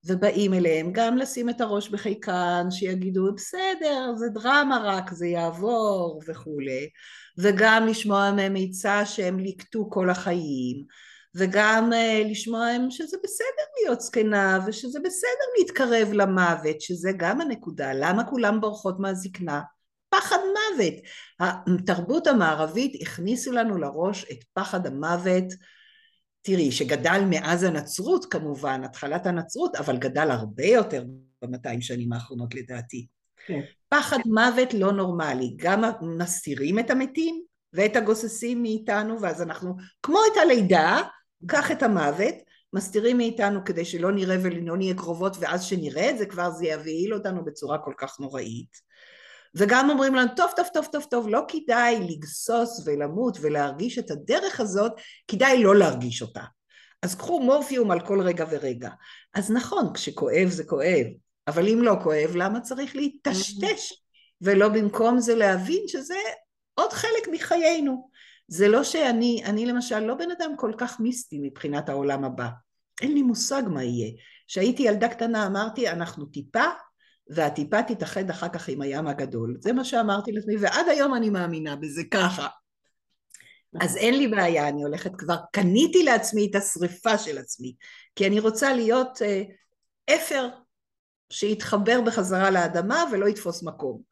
ובאים 0.04 0.54
אליהם 0.54 0.92
גם 0.92 1.16
לשים 1.16 1.50
את 1.50 1.60
הראש 1.60 1.88
בחיקן, 1.88 2.66
שיגידו, 2.70 3.34
בסדר, 3.34 4.12
זה 4.16 4.26
דרמה 4.28 4.82
רק, 4.84 5.12
זה 5.12 5.26
יעבור, 5.26 6.20
וכולי. 6.28 6.88
וגם 7.38 7.86
לשמוע 7.86 8.32
מהם 8.32 8.54
עצה 8.56 9.06
שהם 9.06 9.38
ליקטו 9.38 9.90
כל 9.90 10.10
החיים. 10.10 10.84
וגם 11.36 11.90
uh, 11.92 12.28
לשמוע 12.30 12.66
שזה 12.90 13.16
בסדר 13.24 13.64
להיות 13.80 14.00
זקנה 14.00 14.58
ושזה 14.66 15.00
בסדר 15.04 15.46
להתקרב 15.58 16.12
למוות, 16.12 16.80
שזה 16.80 17.10
גם 17.16 17.40
הנקודה, 17.40 17.92
למה 17.92 18.24
כולם 18.24 18.60
בורחות 18.60 19.00
מהזקנה? 19.00 19.60
פחד 20.08 20.36
מוות. 20.36 20.94
התרבות 21.40 22.26
המערבית 22.26 23.02
הכניסו 23.02 23.52
לנו 23.52 23.78
לראש 23.78 24.24
את 24.32 24.44
פחד 24.52 24.86
המוות, 24.86 25.44
תראי, 26.42 26.72
שגדל 26.72 27.22
מאז 27.30 27.62
הנצרות 27.62 28.24
כמובן, 28.24 28.84
התחלת 28.84 29.26
הנצרות, 29.26 29.76
אבל 29.76 29.96
גדל 29.96 30.30
הרבה 30.30 30.64
יותר 30.66 31.04
במאתיים 31.42 31.80
שנים 31.80 32.12
האחרונות 32.12 32.54
לדעתי. 32.54 33.06
כן. 33.46 33.60
פחד 33.88 34.18
מוות 34.26 34.74
לא 34.74 34.92
נורמלי, 34.92 35.54
גם 35.56 35.82
מסתירים 36.18 36.78
את 36.78 36.90
המתים 36.90 37.42
ואת 37.72 37.96
הגוססים 37.96 38.62
מאיתנו, 38.62 39.20
ואז 39.20 39.42
אנחנו, 39.42 39.76
כמו 40.02 40.18
את 40.32 40.36
הלידה, 40.42 41.02
קח 41.46 41.70
את 41.70 41.82
המוות, 41.82 42.34
מסתירים 42.72 43.16
מאיתנו 43.16 43.64
כדי 43.64 43.84
שלא 43.84 44.12
נראה 44.12 44.36
ולא 44.42 44.76
נהיה 44.76 44.94
קרובות 44.94 45.36
ואז 45.40 45.64
שנראה 45.64 46.10
את 46.10 46.18
זה 46.18 46.26
כבר 46.26 46.50
זה 46.50 46.66
יבהיל 46.66 47.14
אותנו 47.14 47.44
בצורה 47.44 47.78
כל 47.78 47.92
כך 47.98 48.20
נוראית. 48.20 48.86
וגם 49.54 49.90
אומרים 49.90 50.14
לנו 50.14 50.30
טוב 50.36 50.50
טוב 50.56 50.66
טוב 50.74 50.86
טוב 50.92 51.04
טוב 51.10 51.28
לא 51.28 51.40
כדאי 51.48 52.00
לגסוס 52.08 52.82
ולמות 52.86 53.38
ולהרגיש 53.40 53.98
את 53.98 54.10
הדרך 54.10 54.60
הזאת 54.60 54.92
כדאי 55.28 55.62
לא 55.62 55.76
להרגיש 55.76 56.22
אותה. 56.22 56.42
אז 57.02 57.14
קחו 57.14 57.40
מורפיום 57.40 57.90
על 57.90 58.00
כל 58.00 58.20
רגע 58.20 58.44
ורגע. 58.50 58.90
אז 59.34 59.50
נכון 59.50 59.92
כשכואב 59.94 60.48
זה 60.48 60.64
כואב 60.64 61.06
אבל 61.48 61.68
אם 61.68 61.82
לא 61.82 61.94
כואב 62.02 62.30
למה 62.34 62.60
צריך 62.60 62.96
להיטשטש 62.96 63.92
ולא 64.40 64.68
במקום 64.68 65.20
זה 65.20 65.34
להבין 65.34 65.82
שזה 65.88 66.18
עוד 66.74 66.92
חלק 66.92 67.28
מחיינו 67.32 68.10
זה 68.48 68.68
לא 68.68 68.84
שאני, 68.84 69.42
אני 69.44 69.66
למשל 69.66 70.00
לא 70.00 70.14
בן 70.14 70.30
אדם 70.30 70.56
כל 70.56 70.72
כך 70.78 71.00
מיסטי 71.00 71.38
מבחינת 71.42 71.88
העולם 71.88 72.24
הבא. 72.24 72.48
אין 73.02 73.14
לי 73.14 73.22
מושג 73.22 73.62
מה 73.66 73.84
יהיה. 73.84 74.12
כשהייתי 74.48 74.82
ילדה 74.82 75.08
קטנה 75.08 75.46
אמרתי, 75.46 75.88
אנחנו 75.88 76.26
טיפה, 76.26 76.64
והטיפה 77.28 77.82
תתאחד 77.82 78.30
אחר 78.30 78.48
כך 78.48 78.68
עם 78.68 78.80
הים 78.80 79.06
הגדול. 79.06 79.56
זה 79.60 79.72
מה 79.72 79.84
שאמרתי 79.84 80.32
לעצמי, 80.32 80.56
ועד 80.56 80.88
היום 80.88 81.14
אני 81.14 81.30
מאמינה 81.30 81.76
בזה 81.76 82.02
ככה. 82.10 82.48
אז 83.80 83.96
אין 83.96 84.18
לי 84.18 84.28
בעיה, 84.28 84.68
אני 84.68 84.82
הולכת 84.82 85.10
כבר, 85.18 85.36
קניתי 85.52 86.02
לעצמי 86.02 86.48
את 86.50 86.54
השריפה 86.54 87.18
של 87.18 87.38
עצמי, 87.38 87.74
כי 88.16 88.26
אני 88.26 88.40
רוצה 88.40 88.74
להיות 88.74 89.22
אה, 89.22 89.42
אפר 90.14 90.48
שיתחבר 91.32 92.00
בחזרה 92.06 92.50
לאדמה 92.50 93.04
ולא 93.12 93.28
יתפוס 93.28 93.62
מקום. 93.62 94.02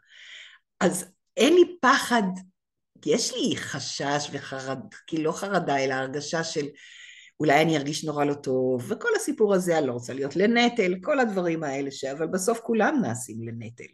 אז 0.80 1.06
אין 1.36 1.54
לי 1.54 1.76
פחד 1.80 2.22
יש 3.06 3.34
לי 3.34 3.56
חשש 3.56 4.28
וחרד, 4.32 4.78
כי 5.06 5.22
לא 5.22 5.32
חרדה, 5.32 5.78
אלא 5.78 5.94
הרגשה 5.94 6.44
של 6.44 6.66
אולי 7.40 7.62
אני 7.62 7.76
ארגיש 7.76 8.04
נורא 8.04 8.24
לא 8.24 8.34
טוב, 8.34 8.84
וכל 8.88 9.08
הסיפור 9.16 9.54
הזה, 9.54 9.78
אני 9.78 9.86
לא 9.86 9.92
רוצה 9.92 10.14
להיות 10.14 10.36
לנטל, 10.36 10.94
כל 11.02 11.20
הדברים 11.20 11.64
האלה, 11.64 11.90
ש... 11.90 12.04
אבל 12.04 12.26
בסוף 12.26 12.60
כולם 12.60 12.98
נעשים 13.02 13.48
לנטל. 13.48 13.84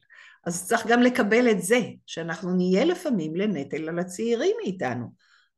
אז 0.46 0.68
צריך 0.68 0.86
גם 0.86 1.02
לקבל 1.02 1.50
את 1.50 1.62
זה, 1.62 1.80
שאנחנו 2.06 2.56
נהיה 2.56 2.84
לפעמים 2.84 3.36
לנטל 3.36 3.88
על 3.88 3.98
הצעירים 3.98 4.56
מאיתנו. 4.62 5.06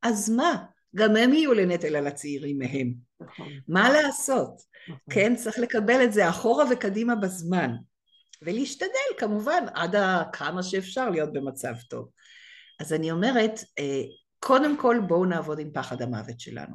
אז 0.03 0.31
מה? 0.31 0.65
גם 0.97 1.17
הם 1.17 1.33
יהיו 1.33 1.55
לנטל 1.55 1.97
על 1.97 2.07
הצעירים 2.07 2.59
מהם. 2.59 2.95
נכון. 3.21 3.49
מה 3.69 3.91
לעשות? 3.91 4.63
נכון. 4.89 5.01
כן, 5.11 5.37
צריך 5.37 5.59
לקבל 5.59 6.05
את 6.05 6.13
זה 6.13 6.29
אחורה 6.29 6.65
וקדימה 6.71 7.15
בזמן. 7.15 7.71
ולהשתדל 8.43 9.19
כמובן 9.19 9.65
עד 9.75 9.97
כמה 10.33 10.63
שאפשר 10.63 11.11
להיות 11.11 11.33
במצב 11.33 11.75
טוב. 11.89 12.09
אז 12.81 12.93
אני 12.93 13.11
אומרת, 13.11 13.61
אה, 13.79 14.03
קודם 14.39 14.77
כל 14.77 14.97
בואו 15.09 15.25
נעבוד 15.25 15.59
עם 15.59 15.71
פחד 15.73 16.03
המוות 16.03 16.41
שלנו. 16.41 16.75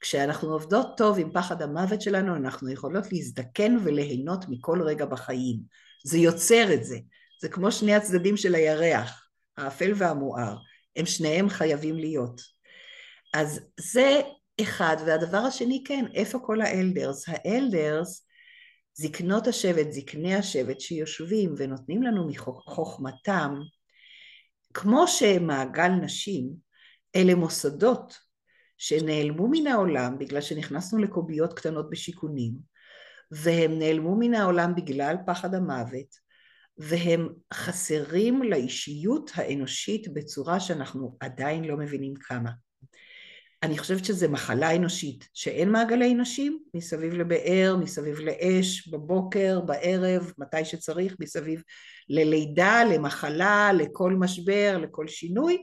כשאנחנו 0.00 0.52
עובדות 0.52 0.86
טוב 0.96 1.18
עם 1.18 1.32
פחד 1.32 1.62
המוות 1.62 2.02
שלנו, 2.02 2.36
אנחנו 2.36 2.70
יכולות 2.70 3.12
להזדקן 3.12 3.76
וליהנות 3.84 4.44
מכל 4.48 4.82
רגע 4.82 5.04
בחיים. 5.04 5.60
זה 6.04 6.18
יוצר 6.18 6.74
את 6.74 6.84
זה. 6.84 6.98
זה 7.40 7.48
כמו 7.48 7.72
שני 7.72 7.94
הצדדים 7.94 8.36
של 8.36 8.54
הירח, 8.54 9.28
האפל 9.56 9.92
והמואר. 9.96 10.56
הם 10.96 11.06
שניהם 11.06 11.48
חייבים 11.48 11.96
להיות. 11.96 12.40
אז 13.34 13.60
זה 13.80 14.20
אחד. 14.60 14.96
והדבר 15.06 15.38
השני, 15.38 15.84
כן, 15.86 16.04
איפה 16.14 16.38
כל 16.38 16.60
האלדרס? 16.60 17.24
האלדרס, 17.28 18.26
זקנות 18.94 19.46
השבט, 19.46 19.92
זקני 19.92 20.34
השבט, 20.34 20.80
שיושבים 20.80 21.54
ונותנים 21.56 22.02
לנו 22.02 22.28
מחוכמתם, 22.28 23.54
כמו 24.74 25.08
שמעגל 25.08 25.88
נשים, 25.88 26.50
אלה 27.16 27.34
מוסדות 27.34 28.18
שנעלמו 28.78 29.48
מן 29.50 29.66
העולם 29.66 30.18
בגלל 30.18 30.40
שנכנסנו 30.40 30.98
לקוביות 30.98 31.52
קטנות 31.52 31.90
בשיכונים, 31.90 32.54
והם 33.30 33.78
נעלמו 33.78 34.16
מן 34.16 34.34
העולם 34.34 34.74
בגלל 34.74 35.16
פחד 35.26 35.54
המוות, 35.54 36.16
והם 36.78 37.28
חסרים 37.54 38.42
לאישיות 38.42 39.30
האנושית 39.34 40.14
בצורה 40.14 40.60
שאנחנו 40.60 41.16
עדיין 41.20 41.64
לא 41.64 41.76
מבינים 41.76 42.14
כמה. 42.14 42.50
אני 43.62 43.78
חושבת 43.78 44.04
שזו 44.04 44.28
מחלה 44.28 44.76
אנושית, 44.76 45.28
שאין 45.34 45.70
מעגלי 45.70 46.14
נשים 46.14 46.58
מסביב 46.74 47.14
לבאר, 47.14 47.76
מסביב 47.80 48.18
לאש, 48.18 48.88
בבוקר, 48.88 49.60
בערב, 49.60 50.32
מתי 50.38 50.64
שצריך, 50.64 51.16
מסביב 51.20 51.62
ללידה, 52.08 52.84
למחלה, 52.84 53.72
לכל 53.72 54.12
משבר, 54.12 54.78
לכל 54.82 55.08
שינוי, 55.08 55.62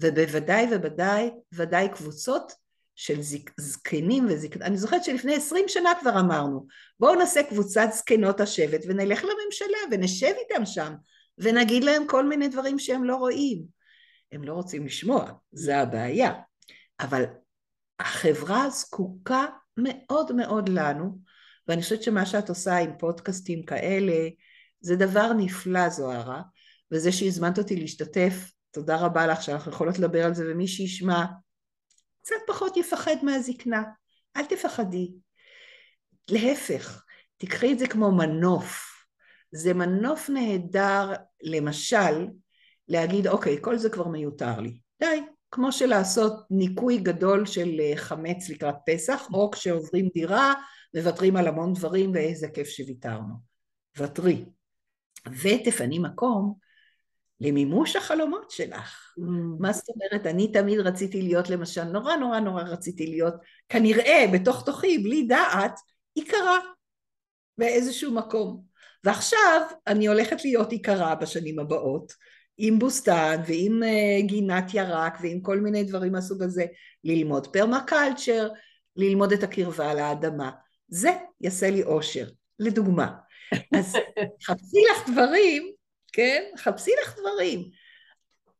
ובוודאי 0.00 0.66
ובוודאי, 0.70 1.30
ודאי 1.54 1.88
קבוצות 1.88 2.52
של 2.94 3.22
זק, 3.22 3.50
זקנים 3.60 4.26
וזקנות. 4.28 4.62
אני 4.62 4.76
זוכרת 4.76 5.04
שלפני 5.04 5.34
עשרים 5.34 5.64
שנה 5.68 5.90
כבר 6.00 6.20
אמרנו, 6.20 6.66
בואו 7.00 7.14
נעשה 7.14 7.42
קבוצת 7.42 7.88
זקנות 7.92 8.40
השבט 8.40 8.80
ונלך 8.88 9.24
לממשלה 9.24 9.78
ונשב 9.90 10.32
איתם 10.38 10.66
שם 10.66 10.94
ונגיד 11.38 11.84
להם 11.84 12.06
כל 12.06 12.26
מיני 12.28 12.48
דברים 12.48 12.78
שהם 12.78 13.04
לא 13.04 13.16
רואים. 13.16 13.62
הם 14.32 14.44
לא 14.44 14.52
רוצים 14.52 14.86
לשמוע, 14.86 15.30
זה 15.52 15.78
הבעיה. 15.78 16.32
אבל 17.00 17.24
החברה 18.00 18.70
זקוקה 18.70 19.46
מאוד 19.76 20.32
מאוד 20.32 20.68
לנו, 20.68 21.18
ואני 21.68 21.82
חושבת 21.82 22.02
שמה 22.02 22.26
שאת 22.26 22.48
עושה 22.48 22.76
עם 22.76 22.90
פודקאסטים 22.98 23.64
כאלה, 23.64 24.28
זה 24.80 24.96
דבר 24.96 25.32
נפלא 25.32 25.88
זוהרה, 25.88 26.42
וזה 26.92 27.12
שהזמנת 27.12 27.58
אותי 27.58 27.76
להשתתף, 27.76 28.52
תודה 28.70 28.96
רבה 28.96 29.26
לך 29.26 29.42
שאנחנו 29.42 29.72
יכולות 29.72 29.98
לדבר 29.98 30.24
על 30.24 30.34
זה, 30.34 30.44
ומי 30.50 30.68
שישמע 30.68 31.24
קצת 32.22 32.36
פחות 32.46 32.76
יפחד 32.76 33.16
מהזקנה, 33.22 33.82
אל 34.36 34.44
תפחדי. 34.44 35.12
להפך, 36.30 37.04
תיקחי 37.36 37.72
את 37.72 37.78
זה 37.78 37.86
כמו 37.86 38.12
מנוף. 38.12 38.94
זה 39.52 39.74
מנוף 39.74 40.30
נהדר, 40.30 41.12
למשל, 41.42 42.26
להגיד, 42.88 43.26
אוקיי, 43.26 43.56
כל 43.60 43.76
זה 43.76 43.90
כבר 43.90 44.08
מיותר 44.08 44.60
לי. 44.60 44.80
די, 45.00 45.20
כמו 45.50 45.72
שלעשות 45.72 46.32
ניקוי 46.50 46.98
גדול 46.98 47.46
של 47.46 47.80
אה, 47.80 47.92
חמץ 47.96 48.48
לקראת 48.48 48.74
פסח, 48.86 49.28
או 49.32 49.50
כשעוברים 49.50 50.08
דירה, 50.14 50.54
מוותרים 50.94 51.36
על 51.36 51.48
המון 51.48 51.72
דברים 51.72 52.12
ואיזה 52.14 52.48
כיף 52.48 52.68
שוויתרנו. 52.68 53.34
ותרי. 53.98 54.44
ותפני 55.42 55.98
מקום 55.98 56.54
למימוש 57.40 57.96
החלומות 57.96 58.50
שלך. 58.50 59.14
Mm. 59.18 59.22
מה 59.60 59.72
זאת 59.72 59.88
אומרת? 59.88 60.26
אני 60.26 60.52
תמיד 60.52 60.80
רציתי 60.80 61.22
להיות, 61.22 61.50
למשל, 61.50 61.84
נורא 61.84 62.16
נורא 62.16 62.40
נורא 62.40 62.62
רציתי 62.62 63.06
להיות, 63.06 63.34
כנראה, 63.68 64.24
בתוך 64.32 64.64
תוכי, 64.64 64.98
בלי 64.98 65.26
דעת, 65.26 65.80
עיקרה 66.14 66.58
באיזשהו 67.58 68.12
מקום. 68.12 68.64
ועכשיו 69.04 69.60
אני 69.86 70.06
הולכת 70.06 70.44
להיות 70.44 70.72
עיקרה 70.72 71.14
בשנים 71.14 71.58
הבאות, 71.58 72.12
עם 72.58 72.78
בוסתן 72.78 73.40
ועם 73.46 73.82
uh, 73.82 74.26
גינת 74.26 74.74
ירק 74.74 75.18
ועם 75.22 75.40
כל 75.40 75.60
מיני 75.60 75.84
דברים 75.84 76.12
מהסוג 76.12 76.42
הזה, 76.42 76.64
ללמוד 77.04 77.46
פרמקלצ'ר, 77.46 78.48
ללמוד 78.96 79.32
את 79.32 79.42
הקרבה 79.42 79.94
לאדמה. 79.94 80.50
זה 80.88 81.10
יעשה 81.40 81.70
לי 81.70 81.82
אושר, 81.82 82.26
לדוגמה. 82.58 83.12
אז 83.78 83.96
חפשי 84.44 84.78
לך 84.92 85.10
דברים, 85.10 85.72
כן? 86.12 86.42
חפשי 86.58 86.90
לך 87.02 87.18
דברים. 87.18 87.70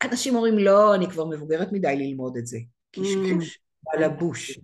אנשים 0.02 0.34
אומרים, 0.34 0.58
לא, 0.58 0.94
אני 0.94 1.10
כבר 1.10 1.24
מבוגרת 1.24 1.72
מדי 1.72 1.96
ללמוד 1.96 2.36
את 2.36 2.46
זה. 2.46 2.58
קשקוש 2.90 3.58
בלבוש. 3.92 4.58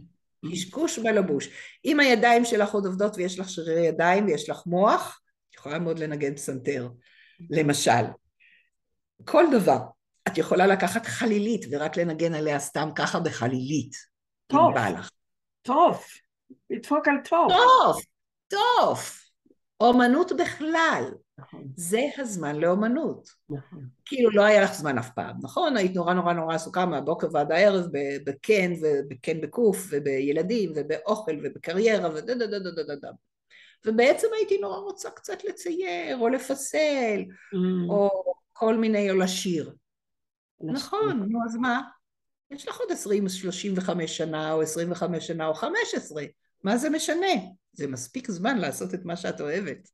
קשקוש 0.53 0.99
בלבוש. 0.99 1.49
אם 1.85 2.01
הידיים 2.01 2.45
שלך 2.45 2.75
עוד 2.75 2.87
עובדות 2.87 3.17
ויש 3.17 3.39
לך 3.39 3.51
שרירי 3.51 3.87
ידיים 3.87 4.27
ויש 4.27 4.51
לך 4.51 4.63
מוח, 4.67 5.21
את 5.51 5.55
יכולה 5.55 5.79
מאוד 5.79 5.99
לנגן 5.99 6.35
פסנתר, 6.35 6.89
למשל. 7.51 8.03
כל 9.25 9.45
דבר. 9.53 9.79
את 10.29 10.39
יכולה 10.39 10.67
לקחת 10.67 11.07
חלילית 11.07 11.65
ורק 11.71 11.97
לנגן 11.97 12.35
עליה 12.35 12.59
סתם 12.59 12.89
ככה 12.95 13.21
בחלילית. 13.21 13.93
טוב. 14.47 14.75
טוב, 15.63 16.05
לדפוק 16.71 17.09
על 17.09 17.15
טוב. 17.29 17.49
טוב, 17.49 18.03
טוב. 18.49 18.99
אומנות 19.81 20.33
בכלל. 20.33 21.05
נכון, 21.39 21.65
זה 21.77 22.01
הזמן 22.19 22.57
לאומנות. 22.57 23.29
נכון. 23.51 23.85
כאילו 24.05 24.31
לא 24.31 24.43
היה 24.43 24.63
לך 24.63 24.73
זמן 24.73 24.99
אף 24.99 25.11
פעם, 25.15 25.37
נכון? 25.43 25.77
היית 25.77 25.95
נורא 25.95 26.15
נורא 26.15 26.33
נורא 26.33 26.55
עסוקה 26.55 26.87
מהבוקר 26.87 27.27
ועד 27.33 27.53
הערב 27.53 27.85
ב- 27.93 28.31
בכן 28.31 28.73
ובכן 28.83 29.41
בקוף 29.41 29.87
ובילדים 29.91 30.73
ובאוכל 30.77 31.33
ובקריירה 31.43 32.11
ודה 32.11 32.35
דה 32.35 32.47
דה 32.47 32.59
דה 32.59 32.71
דה 32.71 32.83
דה 32.83 32.95
דה. 32.97 33.09
ובעצם 33.87 34.27
הייתי 34.37 34.59
נורא 34.59 34.79
רוצה 34.79 35.11
קצת 35.11 35.45
לצייר 35.45 36.17
או 36.19 36.29
לפסל 36.29 37.21
Mm, 37.55 37.91
או 37.91 38.33
כל 38.61 38.77
מיני, 38.77 39.11
או 39.11 39.17
לשיר. 39.17 39.75
לשיר. 40.61 40.73
נכון, 40.73 41.27
נו 41.29 41.45
אז 41.45 41.57
מה? 41.57 41.81
יש 42.51 42.69
לך 42.69 42.81
עוד 42.81 42.93
20, 42.93 43.29
35 43.29 44.17
שנה 44.17 44.53
או 44.53 44.63
25 44.63 45.27
שנה 45.27 45.47
או 45.47 45.55
15, 45.55 46.25
מה 46.65 46.77
זה 46.77 46.91
משנה? 46.91 47.27
זה 47.73 47.87
מספיק 47.87 48.31
זמן 48.31 48.59
לעשות 48.59 48.95
את 48.95 49.05
מה 49.05 49.17
שאת 49.17 49.41
אוהבת. 49.41 49.89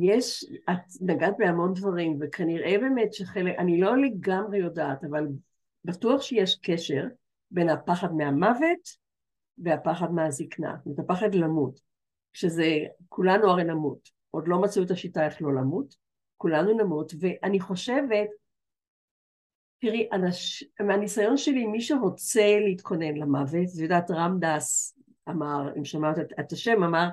יש, 0.00 0.44
את 0.70 0.92
נגעת 1.00 1.34
בהמון 1.38 1.74
דברים, 1.74 2.18
וכנראה 2.20 2.78
באמת 2.78 3.12
שחלק, 3.12 3.54
אני 3.58 3.80
לא 3.80 4.02
לגמרי 4.02 4.58
יודעת, 4.58 5.04
אבל 5.04 5.26
בטוח 5.84 6.22
שיש 6.22 6.58
קשר 6.62 7.04
בין 7.50 7.68
הפחד 7.68 8.12
מהמוות 8.12 8.88
והפחד 9.58 10.12
מהזקנה, 10.12 10.74
זאת 10.78 10.86
אומרת, 10.86 10.98
הפחד 10.98 11.34
למות, 11.34 11.80
שזה, 12.32 12.66
כולנו 13.08 13.50
הרי 13.50 13.64
נמות, 13.64 14.08
עוד 14.30 14.48
לא 14.48 14.60
מצאו 14.62 14.82
את 14.82 14.90
השיטה 14.90 15.26
איך 15.26 15.42
לא 15.42 15.54
למות, 15.54 16.02
כולנו 16.42 16.72
נמות, 16.72 17.12
ואני 17.20 17.60
חושבת, 17.60 18.28
תראי, 19.80 20.08
אנש, 20.12 20.64
מהניסיון 20.80 21.36
שלי, 21.36 21.66
מי 21.66 21.80
שרוצה 21.80 22.58
להתכונן 22.66 23.14
למוות, 23.14 23.68
את 23.74 23.80
יודעת, 23.82 24.10
רם 24.10 24.38
דס 24.40 24.98
אמר, 25.28 25.70
אם 25.78 25.84
שמעת 25.84 26.18
את, 26.18 26.32
את 26.40 26.52
השם, 26.52 26.82
אמר, 26.82 27.08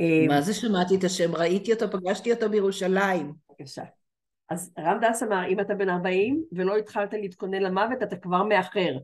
אה, 0.00 0.26
מה 0.28 0.40
זה 0.40 0.54
שמעתי 0.54 0.96
את 0.96 1.04
השם? 1.04 1.34
ראיתי 1.34 1.72
אותו, 1.72 1.90
פגשתי 1.90 2.32
אותו 2.32 2.50
בירושלים. 2.50 3.32
בבקשה. 3.50 3.82
אז 4.48 4.72
רם 4.78 4.98
דס 5.00 5.22
אמר, 5.22 5.48
אם 5.48 5.60
אתה 5.60 5.74
בן 5.74 5.88
40 5.88 6.44
ולא 6.52 6.76
התחלת 6.76 7.12
להתכונן 7.12 7.62
למוות, 7.62 8.02
אתה 8.02 8.16
כבר 8.16 8.42
מאחר. 8.42 8.98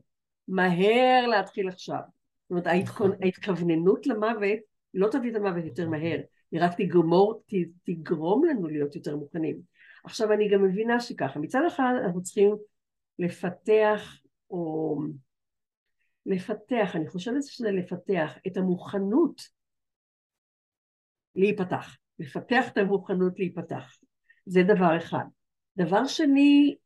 מהר 0.48 1.26
להתחיל 1.26 1.68
עכשיו. 1.68 2.00
זאת 2.00 2.50
אומרת, 2.50 2.66
ההתכונ... 2.66 3.10
ההתכווננות 3.22 4.06
למוות 4.06 4.58
לא 4.94 5.08
תביא 5.08 5.30
את 5.30 5.36
המוות 5.36 5.64
יותר 5.64 5.88
מהר, 5.88 6.18
היא 6.52 6.60
רק 6.62 6.72
תגמור, 6.80 7.42
ת... 7.46 7.54
תגרום 7.84 8.44
לנו 8.44 8.68
להיות 8.68 8.96
יותר 8.96 9.16
מוכנים. 9.16 9.60
עכשיו, 10.04 10.32
אני 10.32 10.48
גם 10.48 10.64
מבינה 10.64 11.00
שככה, 11.00 11.40
מצד 11.40 11.60
אחד 11.68 11.92
אנחנו 12.04 12.22
צריכים 12.22 12.56
לפתח, 13.18 14.20
או 14.50 14.98
לפתח, 16.26 16.96
אני 16.96 17.08
חושבת 17.08 17.42
שזה 17.42 17.70
לפתח 17.70 18.38
את 18.46 18.56
המוכנות 18.56 19.42
להיפתח, 21.36 21.96
לפתח 22.18 22.68
את 22.72 22.78
המוכנות 22.78 23.38
להיפתח. 23.38 23.98
זה 24.46 24.62
דבר 24.62 24.96
אחד. 24.96 25.24
דבר 25.76 26.06
שני, 26.06 26.76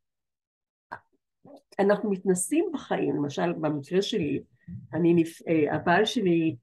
אנחנו 1.79 2.11
מתנסים 2.11 2.65
בחיים, 2.73 3.17
למשל 3.17 3.53
במקרה 3.53 4.03
שלי, 4.03 4.43
אני, 4.95 5.25
אה, 5.49 5.75
הבעל 5.75 6.05
שלי 6.05 6.57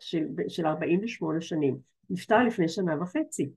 של, 0.00 0.26
של 0.48 0.66
48 0.66 1.40
שנים 1.40 1.93
נפטר 2.10 2.44
לפני 2.44 2.68
שנה 2.68 3.02
וחצי. 3.02 3.50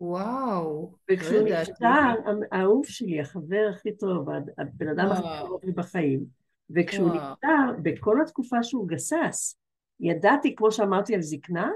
וואו, 0.00 0.94
וכשהוא. 1.10 1.48
נפטר, 1.48 2.32
האהוב 2.52 2.86
שלי, 2.86 3.20
החבר 3.20 3.70
הכי 3.70 3.96
טוב, 3.96 4.28
הבן 4.58 4.88
אדם 4.88 5.06
הכי. 5.06 5.48
טוב 5.48 5.60
לי 5.64 5.72
בחיים, 5.72 6.24
וכשהוא. 6.70 7.08
נפטר, 7.08 7.80
בכל 7.82 8.22
התקופה 8.22 8.62
שהוא 8.62 8.88
גסס, 8.88 9.58
ידעתי, 10.00 10.56
כמו 10.56 10.72
שאמרתי 10.72 11.14
על 11.14 11.22
זקנה, 11.22 11.70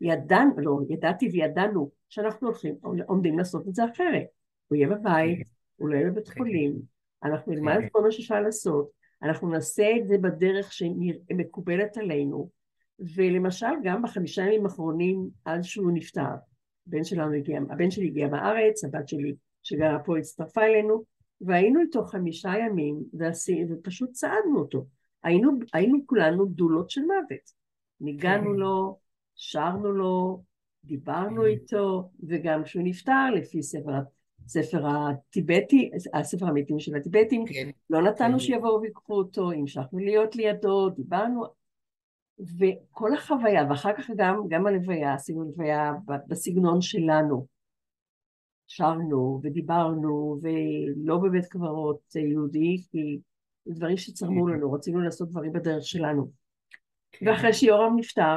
ידענו, 0.00 0.54
לא, 0.58 0.78
ידעתי 0.88 1.28
וידענו 1.32 1.90
שאנחנו 2.08 2.48
הולכים, 2.48 2.74
עומדים 3.06 3.38
לעשות 3.38 3.68
את 3.68 3.74
זה 3.74 3.84
אחרת. 3.84 4.26
הוא 4.68 4.76
יהיה 4.76 4.88
בבית, 4.88 5.46
הוא 5.76 5.88
לא 5.88 5.94
יהיה 5.94 6.10
בבית 6.10 6.28
כן. 6.28 6.38
חולים, 6.38 6.78
אנחנו 7.24 7.52
נלמד 7.52 7.78
כן. 7.78 7.86
את 7.86 7.92
כל 7.92 8.02
מה 8.02 8.10
שאפשר 8.10 8.40
לעשות, 8.40 8.90
אנחנו 9.22 9.50
נעשה 9.50 9.90
את 10.00 10.08
זה 10.08 10.18
בדרך 10.18 10.72
שמקובלת 10.72 11.96
עלינו, 11.96 12.48
ולמשל 13.14 13.66
גם 13.82 14.02
בחמישה 14.02 14.42
ימים 14.42 14.66
האחרונים 14.66 15.28
עד 15.44 15.62
שהוא 15.62 15.92
נפטר, 15.92 16.34
הבן 16.86 17.04
שלנו 17.04 17.32
הגיע, 17.32 17.60
הבן 17.70 17.90
שלי 17.90 18.06
הגיע 18.06 18.28
מהארץ, 18.28 18.84
הבת 18.84 19.08
שלי 19.08 19.34
שגרה 19.62 19.98
פה 19.98 20.18
הצטרפה 20.18 20.62
אלינו, 20.62 21.04
והיינו 21.40 21.80
איתו 21.80 22.04
חמישה 22.04 22.52
ימים, 22.66 23.02
ועשי, 23.12 23.64
ופשוט 23.70 24.10
צעדנו 24.10 24.58
אותו. 24.58 24.86
היינו, 25.24 25.50
היינו 25.72 25.98
כולנו 26.06 26.46
דולות 26.46 26.90
של 26.90 27.00
מוות. 27.00 27.52
ניגענו 28.00 28.50
כן. 28.50 28.56
לו, 28.56 28.98
שרנו 29.34 29.92
לו, 29.92 30.42
דיברנו 30.84 31.42
כן. 31.42 31.48
איתו, 31.48 32.10
וגם 32.28 32.64
כשהוא 32.64 32.82
נפטר, 32.84 33.30
לפי 33.34 33.62
ספר, 33.62 33.98
ספר 34.46 34.86
הטיבטי, 34.86 35.90
הספר 36.14 36.46
המתים 36.46 36.78
של 36.78 36.96
הטיבטים, 36.96 37.44
כן, 37.46 37.70
לא 37.90 38.02
נתנו. 38.02 38.40
שיבואו 38.40 38.80
ויקחו 38.80 39.14
אותו, 39.14 39.52
המשכנו 39.52 39.98
להיות 39.98 40.36
לידו, 40.36 40.90
דיברנו, 40.90 41.44
וכל 42.38 43.14
החוויה, 43.14 43.66
ואחר 43.70 43.92
כך 43.98 44.10
גם, 44.16 44.42
גם 44.48 44.66
הלוויה, 44.66 45.14
עשינו 45.14 45.44
לוויה 45.44 45.92
בסגנון 46.28 46.80
שלנו. 46.80 47.46
שרנו 48.66 49.40
ודיברנו, 49.42 50.38
ולא 50.42 51.18
בבית 51.18 51.46
קברות 51.46 52.16
יהודי, 52.16 52.82
כי 52.90 53.18
זה 53.64 53.74
דברים 53.74 53.96
שצרמו 53.96 54.48
לנו, 54.48 54.72
רצינו 54.72 55.00
לעשות 55.00 55.28
דברים 55.28 55.52
בדרך 55.52 55.84
שלנו. 55.84 56.30
כן. 57.12 57.28
ואחרי 57.28 57.52
שיורם 57.52 57.96
נפטר, 57.98 58.36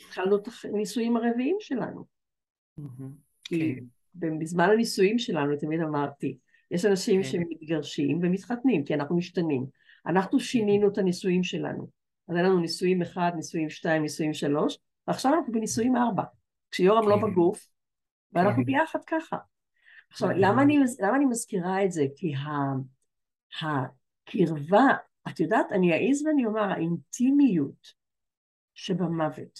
התחלנו 0.00 0.36
את 0.36 0.48
הנישואים 0.64 1.16
הרביעיים 1.16 1.56
שלנו. 1.60 2.04
כי 3.44 3.74
כן. 4.20 4.38
בזמן 4.38 4.68
הנישואים 4.70 5.18
שלנו, 5.18 5.56
תמיד 5.56 5.80
אמרתי, 5.80 6.38
יש 6.70 6.84
אנשים 6.84 7.22
כן. 7.22 7.28
שמתגרשים 7.28 8.18
ומתחתנים, 8.22 8.84
כי 8.84 8.94
אנחנו 8.94 9.16
משתנים. 9.16 9.66
אנחנו 10.06 10.40
שינינו 10.40 10.88
את 10.88 10.98
הנישואים 10.98 11.42
שלנו. 11.42 11.88
אז 12.28 12.34
היה 12.36 12.44
לנו 12.44 12.60
נישואים 12.60 13.02
אחד, 13.02 13.32
נישואים 13.36 13.70
שתיים, 13.70 14.02
נישואים 14.02 14.34
שלוש, 14.34 14.78
ועכשיו 15.06 15.34
אנחנו 15.34 15.52
בנישואים 15.52 15.96
ארבע. 15.96 16.22
כשיורם 16.70 17.08
לא 17.08 17.16
כן. 17.16 17.22
בגוף, 17.22 17.68
ואנחנו 18.32 18.62
כן. 18.62 18.64
ביחד 18.64 18.98
ככה. 19.06 19.36
עכשיו, 20.10 20.30
Mhm. 20.30 20.34
למה 20.36 20.62
אני, 20.62 20.78
למה 21.00 21.16
אני 21.16 21.24
מזכירה 21.24 21.84
את 21.84 21.92
זה? 21.92 22.04
כי 22.16 22.34
ה, 22.34 22.48
הקרבה, 23.62 24.86
את 25.28 25.40
יודעת, 25.40 25.72
אני 25.72 25.92
אעז 25.92 26.26
ואני 26.26 26.46
אומר, 26.46 26.60
האינטימיות 26.62 28.02
שבמוות, 28.74 29.58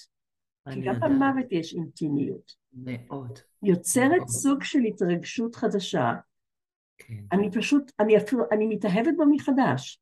כי 0.70 0.80
גם 0.80 0.94
יודעת. 0.94 1.02
במוות 1.10 1.46
יש 1.52 1.74
אינטימיות, 1.74 2.52
מאוד. 2.72 3.38
יוצרת 3.62 4.10
מאוד. 4.16 4.28
סוג 4.28 4.62
של 4.62 4.78
התרגשות 4.78 5.54
חדשה. 5.56 6.12
כן, 6.98 7.14
אני 7.32 7.50
פשוט, 7.50 7.92
אני 8.00 8.16
אפילו, 8.16 8.44
אני 8.52 8.66
מתאהבת 8.66 9.14
בו 9.16 9.24
מחדש. 9.30 10.00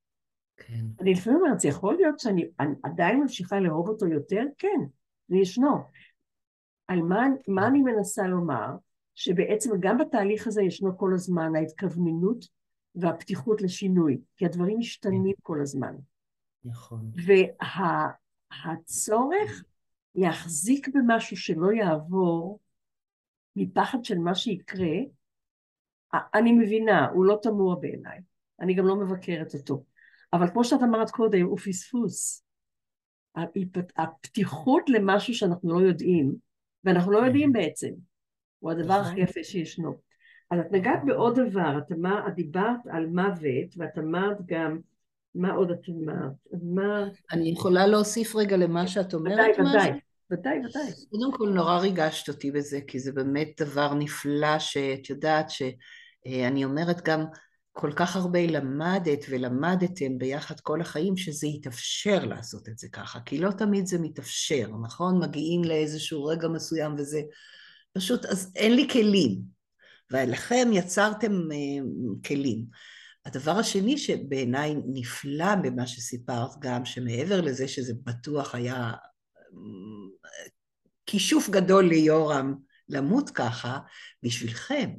כן. 0.67 0.85
אני 1.01 1.13
לפעמים 1.13 1.41
אומרת, 1.41 1.61
זה 1.61 1.69
יכול 1.69 1.95
להיות 1.95 2.19
שאני 2.19 2.45
אני 2.61 2.75
עדיין 2.83 3.21
ממשיכה 3.21 3.61
לאהוב 3.61 3.89
אותו 3.89 4.07
יותר? 4.07 4.43
כן, 4.59 4.79
זה 5.29 5.37
ישנו. 5.37 5.77
על 6.89 7.03
מה, 7.03 7.27
מה 7.49 7.67
אני 7.67 7.83
מנסה 7.83 8.27
לומר? 8.27 8.77
שבעצם 9.15 9.71
גם 9.81 9.99
בתהליך 9.99 10.47
הזה 10.47 10.63
ישנו 10.63 10.99
כל 10.99 11.11
הזמן 11.15 11.57
ההתכווננות 11.57 12.45
והפתיחות 12.95 13.63
לשינוי, 13.63 14.21
כי 14.37 14.47
הדברים 14.47 14.79
משתנים 14.79 15.33
כל 15.43 15.61
הזמן. 15.63 15.95
נכון. 16.65 17.11
והצורך 18.67 19.65
להחזיק 20.15 20.89
במשהו 20.95 21.37
שלא 21.37 21.73
יעבור, 21.73 22.61
מפחד 23.57 24.05
של 24.05 24.19
מה 24.19 24.35
שיקרה, 24.35 24.97
אני 26.35 26.53
מבינה, 26.53 27.09
הוא 27.09 27.25
לא 27.25 27.39
תמוה 27.43 27.77
בעיניי, 27.77 28.19
אני 28.61 28.75
גם 28.75 28.87
לא 28.87 28.97
מבקרת 28.97 29.55
אותו, 29.55 29.85
אבל 30.33 30.51
כמו 30.51 30.64
שאת 30.64 30.83
אמרת 30.83 31.11
קודם, 31.11 31.47
הוא 31.47 31.59
פספוס. 31.59 32.45
הפתיחות 33.97 34.83
למשהו 34.89 35.35
שאנחנו 35.35 35.72
לא 35.81 35.87
יודעים, 35.87 36.35
ואנחנו 36.85 37.12
לא 37.12 37.18
יודעים 37.18 37.53
בעצם, 37.53 37.91
הוא 38.59 38.70
הדבר 38.70 38.95
הכי 38.95 39.11
נכון. 39.11 39.22
יפה 39.22 39.45
שישנו. 39.45 39.95
אז 40.51 40.61
את 40.61 40.72
נגעת 40.72 41.01
בעוד 41.07 41.41
דבר, 41.41 41.78
את, 41.78 41.93
אמר, 41.93 42.28
את 42.28 42.35
דיברת 42.35 42.87
על 42.91 43.07
מוות, 43.07 43.74
ואת 43.76 43.99
אמרת 43.99 44.37
גם, 44.47 44.78
מה 45.35 45.53
עוד 45.53 45.70
את 45.70 45.89
אמרת? 45.89 46.33
אמרת... 46.55 47.12
אני 47.33 47.49
יכולה 47.51 47.87
להוסיף 47.87 48.37
רגע 48.37 48.57
למה 48.57 48.87
שאת 48.87 49.14
אומרת 49.14 49.35
ודאי, 49.35 49.70
ודאי, 49.70 50.01
ודאי, 50.31 50.59
ודאי. 50.59 50.93
קודם 51.11 51.33
כל 51.33 51.49
נורא 51.49 51.78
ריגשת 51.78 52.28
אותי 52.28 52.51
בזה, 52.51 52.81
כי 52.87 52.99
זה 52.99 53.12
באמת 53.12 53.49
דבר 53.61 53.95
נפלא 53.95 54.59
שאת 54.59 55.11
יודעת 55.11 55.51
שאני 55.51 56.64
אומרת 56.64 57.01
גם 57.05 57.24
כל 57.81 57.93
כך 57.93 58.16
הרבה 58.16 58.47
למדת 58.47 59.18
ולמדתם 59.28 60.18
ביחד 60.18 60.61
כל 60.61 60.81
החיים 60.81 61.16
שזה 61.16 61.47
יתאפשר 61.47 62.24
לעשות 62.24 62.68
את 62.68 62.78
זה 62.78 62.89
ככה, 62.93 63.20
כי 63.20 63.39
לא 63.39 63.51
תמיד 63.51 63.87
זה 63.87 63.99
מתאפשר, 63.99 64.68
נכון? 64.83 65.18
מגיעים 65.18 65.64
לאיזשהו 65.64 66.24
רגע 66.24 66.49
מסוים 66.49 66.95
וזה 66.99 67.20
פשוט, 67.93 68.24
אז 68.24 68.53
אין 68.57 68.76
לי 68.76 68.89
כלים, 68.93 69.41
ולכם 70.11 70.68
יצרתם 70.72 71.33
uh, 71.33 72.28
כלים. 72.28 72.64
הדבר 73.26 73.53
השני 73.53 73.99
שבעיניי 73.99 74.74
נפלא 74.87 75.55
במה 75.55 75.87
שסיפרת 75.87 76.51
גם, 76.59 76.85
שמעבר 76.85 77.41
לזה 77.41 77.68
שזה 77.68 77.93
בטוח 78.05 78.55
היה 78.55 78.93
כישוף 81.07 81.51
גדול 81.51 81.89
ליורם 81.89 82.55
למות 82.89 83.31
ככה, 83.31 83.78
בשבילכם, 84.22 84.91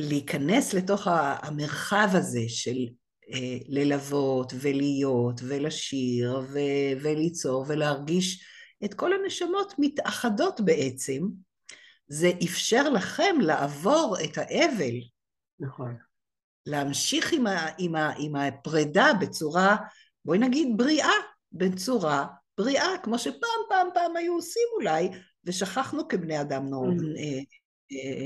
להיכנס 0.00 0.74
לתוך 0.74 1.06
המרחב 1.10 2.08
הזה 2.12 2.44
של 2.48 2.86
אה, 3.32 3.58
ללוות 3.68 4.52
ולהיות 4.60 5.40
ולשיר 5.48 6.40
ו- 6.52 7.02
וליצור 7.02 7.64
ולהרגיש 7.68 8.44
את 8.84 8.94
כל 8.94 9.12
הנשמות 9.12 9.74
מתאחדות 9.78 10.60
בעצם, 10.60 11.22
זה 12.08 12.30
אפשר 12.44 12.88
לכם 12.88 13.36
לעבור 13.40 14.16
את 14.24 14.38
האבל. 14.38 14.94
נכון. 15.60 15.96
להמשיך 16.66 17.32
עם, 17.32 17.46
ה, 17.46 17.66
עם, 17.78 17.94
ה, 17.94 18.12
עם 18.18 18.36
הפרידה 18.36 19.10
בצורה, 19.20 19.76
בואי 20.24 20.38
נגיד 20.38 20.68
בריאה, 20.76 21.12
בצורה 21.52 22.26
בריאה, 22.58 22.88
כמו 23.02 23.18
שפעם 23.18 23.60
פעם 23.68 23.88
פעם 23.94 24.16
היו 24.16 24.34
עושים 24.34 24.68
אולי, 24.76 25.08
ושכחנו 25.44 26.08
כבני 26.08 26.40
אדם 26.40 26.66
נור, 26.66 26.86
mm-hmm. 26.88 27.18
אה, 27.18 27.40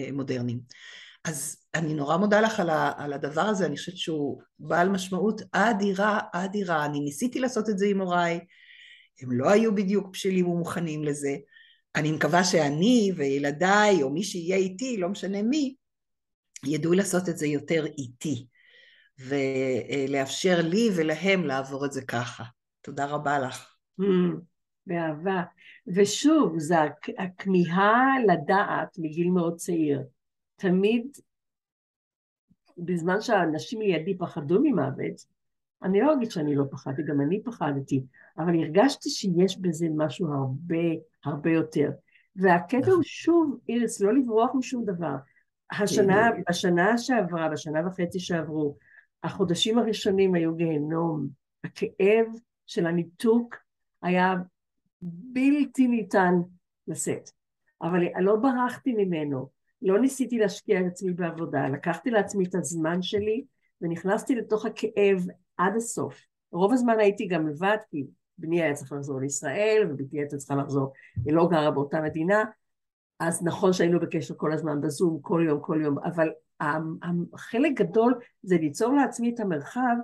אה, 0.07 0.13
מודרניים. 0.13 0.61
אז 1.25 1.57
אני 1.75 1.95
נורא 1.95 2.17
מודה 2.17 2.41
לך 2.41 2.61
על, 2.61 2.71
ה, 2.71 2.93
על 2.97 3.13
הדבר 3.13 3.41
הזה, 3.41 3.67
אני 3.67 3.77
חושבת 3.77 3.97
שהוא 3.97 4.43
בעל 4.59 4.89
משמעות 4.89 5.41
אדירה, 5.53 6.21
אדירה. 6.33 6.85
אני 6.85 7.01
ניסיתי 7.01 7.41
לעשות 7.41 7.69
את 7.69 7.79
זה 7.79 7.87
עם 7.87 8.01
הוריי, 8.01 8.41
הם 9.23 9.33
לא 9.33 9.51
היו 9.51 9.75
בדיוק 9.75 10.09
בשלים 10.13 10.49
ומוכנים 10.49 11.05
לזה. 11.05 11.37
אני 11.97 12.13
מקווה 12.13 12.45
שאני 12.45 13.13
וילדיי, 13.17 14.03
או 14.03 14.11
מי 14.11 14.23
שיהיה 14.23 14.57
איתי, 14.57 14.97
לא 14.97 15.09
משנה 15.09 15.43
מי, 15.43 15.75
ידעו 16.67 16.93
לעשות 16.93 17.29
את 17.29 17.39
זה 17.39 17.47
יותר 17.47 17.87
איטי, 17.87 18.47
ולאפשר 19.19 20.61
לי 20.63 20.89
ולהם 20.97 21.45
לעבור 21.45 21.87
את 21.87 21.93
זה 21.93 22.03
ככה. 22.03 22.45
תודה 22.81 23.07
רבה 23.07 23.39
לך. 23.39 23.75
Mm, 24.01 24.05
באהבה. 24.87 25.43
ושוב, 25.95 26.59
זה 26.59 26.77
הכמיהה 27.19 28.15
לדעת 28.27 28.89
מגיל 28.99 29.31
מאוד 29.31 29.57
צעיר. 29.57 30.03
תמיד, 30.57 31.07
בזמן 32.79 33.21
שהאנשים 33.21 33.81
לידי 33.81 34.19
פחדו 34.19 34.61
ממוות, 34.63 35.35
אני 35.83 36.01
לא 36.01 36.13
אגיד 36.15 36.31
שאני 36.31 36.55
לא 36.55 36.65
פחדתי, 36.71 37.03
גם 37.03 37.21
אני 37.21 37.43
פחדתי, 37.43 38.05
אבל 38.39 38.55
הרגשתי 38.55 39.11
שיש 39.11 39.59
בזה 39.59 39.87
משהו 39.97 40.33
הרבה 40.33 40.85
הרבה 41.25 41.51
יותר. 41.51 41.91
והקטע 42.37 42.91
הוא 42.91 43.03
שוב, 43.03 43.59
איריס, 43.69 44.01
לא 44.01 44.15
לברוח 44.15 44.51
משום 44.55 44.85
דבר. 44.85 45.15
השנה, 45.71 46.31
כן. 46.37 46.43
בשנה 46.49 46.99
שעברה, 46.99 47.49
בשנה 47.49 47.87
וחצי 47.87 48.21
שעברו, 48.21 48.77
החודשים 49.23 49.79
הראשונים 49.79 50.35
היו 50.35 50.55
גיהנום. 50.55 51.29
הכאב 51.65 52.27
של 52.67 52.87
הניתוק 52.87 53.57
היה 54.03 54.35
בלתי 55.03 55.89
ניתן 55.89 56.35
לשאת. 56.89 57.31
אבל 57.83 58.01
לא 58.21 58.37
ברחתי 58.37 58.93
ממנו, 58.93 59.49
לא 59.85 60.01
ניסיתי 60.01 60.39
להשקיע 60.39 60.81
את 60.81 60.87
עצמי 60.87 61.13
בעבודה, 61.13 61.69
לקחתי 61.69 62.11
לעצמי 62.11 62.45
את 62.45 62.55
הזמן 62.55 63.03
שלי 63.03 63.45
ונכנסתי 63.81 64.35
לתוך 64.35 64.67
הכאב 64.67 65.27
עד 65.57 65.77
הסוף. 65.77 66.21
רוב 66.53 66.73
הזמן 66.73 66.99
הייתי 66.99 67.27
גם 67.27 67.49
לבד, 67.49 67.77
כי 67.91 68.07
בני 68.39 68.63
היה 68.63 68.75
צריך 68.75 68.93
לחזור 68.93 69.21
לישראל, 69.21 69.89
ובתי 69.91 70.19
הייתה 70.19 70.37
צריכה 70.37 70.55
לחזור, 70.55 70.93
היא 71.25 71.35
לא 71.35 71.49
גרה 71.51 71.71
באותה 71.71 72.01
מדינה, 72.01 72.45
אז 73.21 73.45
נכון 73.45 73.73
שהיינו 73.73 74.01
בקשר 74.01 74.35
כל 74.37 74.53
הזמן 74.53 74.81
בזום, 74.81 75.19
כל 75.23 75.45
יום, 75.47 75.61
כל 75.61 75.81
יום, 75.83 75.99
אבל 75.99 76.29
חלק 77.37 77.73
גדול 77.77 78.15
זה 78.43 78.57
ליצור 78.57 78.95
לעצמי 78.95 79.35
את 79.35 79.41
המרחב 79.41 79.97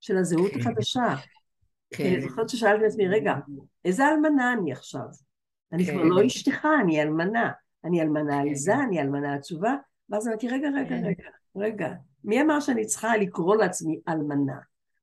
של 0.00 0.16
הזהות 0.16 0.50
כן. 0.50 0.60
החדשה. 0.60 1.14
כן. 1.94 2.04
אני 2.04 2.20
זוכרת 2.20 2.48
ששאלתי 2.48 2.86
את 2.86 2.90
עצמי, 2.90 3.08
רגע, 3.08 3.34
איזה 3.84 4.08
אלמנה 4.08 4.52
אני 4.52 4.72
עכשיו? 4.72 5.06
אני 5.72 5.84
כבר 5.84 6.02
כן. 6.02 6.08
לא 6.08 6.26
אשתך, 6.26 6.66
אני 6.82 7.02
אלמנה. 7.02 7.50
אני 7.84 8.02
אלמנה 8.02 8.40
עליזה, 8.40 8.74
אני 8.74 9.00
אלמנה 9.00 9.34
עצובה, 9.34 9.74
ואז 10.08 10.28
אמרתי, 10.28 10.48
רגע, 10.48 10.68
רגע, 10.76 10.96
רגע, 10.96 11.28
רגע, 11.56 11.94
מי 12.24 12.42
אמר 12.42 12.60
שאני 12.60 12.86
צריכה 12.86 13.16
לקרוא 13.16 13.56
לעצמי 13.56 14.00
אלמנה? 14.08 14.58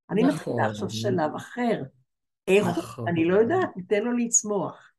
אני 0.10 0.24
נכון. 0.24 0.36
מתחילה 0.36 0.66
עכשיו 0.66 0.90
שלב 0.90 1.36
אחר. 1.36 1.84
איך 2.48 2.98
הוא? 2.98 3.10
אני 3.10 3.26
לא 3.26 3.38
יודעת, 3.38 3.78
ניתן 3.78 4.04
לו 4.04 4.12
לצמוח. 4.12 4.92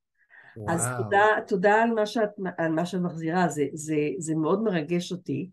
אז 0.68 0.86
תודה, 0.98 1.24
תודה 1.46 1.82
על, 1.82 1.90
מה 1.90 2.06
שאת, 2.06 2.30
על 2.58 2.72
מה 2.72 2.86
שאת 2.86 3.00
מחזירה, 3.00 3.48
זה, 3.48 3.64
זה, 3.72 3.96
זה 4.18 4.34
מאוד 4.34 4.62
מרגש 4.62 5.12
אותי. 5.12 5.50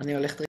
אני 0.00 0.16
הולכת... 0.16 0.44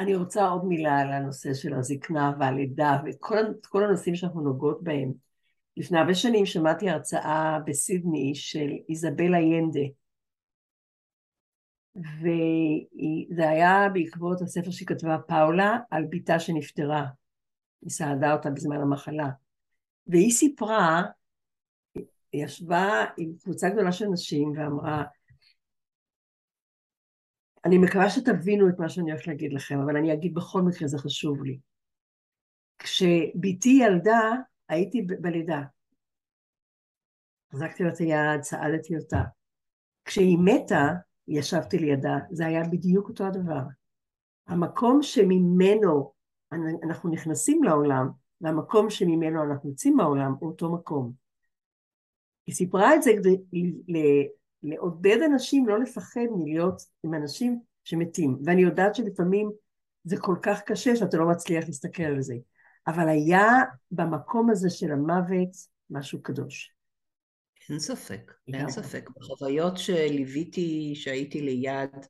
אני 0.00 0.14
רוצה 0.14 0.48
עוד 0.48 0.64
מילה 0.64 0.98
על 0.98 1.12
הנושא 1.12 1.54
של 1.54 1.74
הזקנה 1.74 2.32
והלידה 2.40 2.98
וכל 3.06 3.84
הנושאים 3.84 4.14
שאנחנו 4.14 4.40
נוגעות 4.40 4.82
בהם. 4.82 5.12
לפני 5.76 5.98
הרבה 5.98 6.14
שנים 6.14 6.46
שמעתי 6.46 6.90
הרצאה 6.90 7.58
בסידני 7.66 8.34
של 8.34 8.70
איזבלה 8.88 9.38
ינדה, 9.40 9.80
וזה 11.96 13.48
היה 13.48 13.88
בעקבות 13.92 14.42
הספר 14.42 14.70
שהיא 14.70 14.88
כתבה 14.88 15.18
פאולה 15.28 15.78
על 15.90 16.04
בתה 16.10 16.38
שנפטרה, 16.40 17.06
היא 17.82 17.90
סעדה 17.90 18.32
אותה 18.32 18.50
בזמן 18.50 18.76
המחלה, 18.76 19.28
והיא 20.06 20.30
סיפרה, 20.30 21.02
היא 21.94 22.44
ישבה 22.44 23.04
עם 23.16 23.32
קבוצה 23.42 23.70
גדולה 23.70 23.92
של 23.92 24.06
נשים 24.06 24.52
ואמרה, 24.56 25.04
אני 27.64 27.78
מקווה 27.78 28.10
שתבינו 28.10 28.68
את 28.68 28.78
מה 28.78 28.88
שאני 28.88 29.10
הולכת 29.10 29.26
להגיד 29.26 29.52
לכם, 29.52 29.80
אבל 29.80 29.96
אני 29.96 30.12
אגיד 30.12 30.34
בכל 30.34 30.62
מקרה, 30.62 30.88
זה 30.88 30.98
חשוב 30.98 31.42
לי. 31.42 31.58
כשבתי 32.78 33.78
ילדה, 33.82 34.30
הייתי 34.70 35.02
בלידה. 35.02 35.62
חזקתי 37.52 37.82
לה 37.82 37.88
את 37.88 37.98
היד, 37.98 38.40
צעדתי 38.40 38.96
אותה. 38.96 39.22
כשהיא 40.04 40.38
מתה, 40.44 40.88
ישבתי 41.28 41.78
לידה, 41.78 42.18
זה 42.30 42.46
היה 42.46 42.62
בדיוק 42.72 43.08
אותו 43.08 43.26
הדבר. 43.26 43.62
המקום 44.46 45.02
שממנו 45.02 46.12
אנחנו 46.82 47.10
נכנסים 47.10 47.64
לעולם, 47.64 48.08
והמקום 48.40 48.90
שממנו 48.90 49.42
אנחנו 49.42 49.70
יוצאים 49.70 49.96
מהעולם, 49.96 50.34
הוא 50.40 50.50
אותו 50.50 50.72
מקום. 50.72 51.12
היא 52.46 52.54
סיפרה 52.54 52.94
את 52.94 53.02
זה 53.02 53.10
כדי 53.18 53.36
לעודד 54.62 55.18
אנשים 55.32 55.68
לא 55.68 55.78
לפחד 55.78 56.20
מלהיות 56.36 56.82
עם 57.02 57.14
אנשים 57.14 57.60
שמתים. 57.84 58.38
ואני 58.44 58.62
יודעת 58.62 58.94
שלפעמים 58.94 59.50
זה 60.04 60.16
כל 60.20 60.36
כך 60.42 60.62
קשה 60.62 60.96
שאתה 60.96 61.16
לא 61.16 61.28
מצליח 61.28 61.64
להסתכל 61.66 62.02
על 62.02 62.22
זה. 62.22 62.34
אבל 62.86 63.08
היה 63.08 63.48
במקום 63.90 64.50
הזה 64.50 64.70
של 64.70 64.92
המוות 64.92 65.50
משהו 65.90 66.22
קדוש. 66.22 66.74
אין 67.70 67.78
ספק, 67.78 68.32
אין 68.48 68.70
ספק. 68.70 69.10
בחוויות 69.16 69.78
שליוויתי, 69.78 70.92
שהייתי 70.94 71.40
ליד 71.40 72.06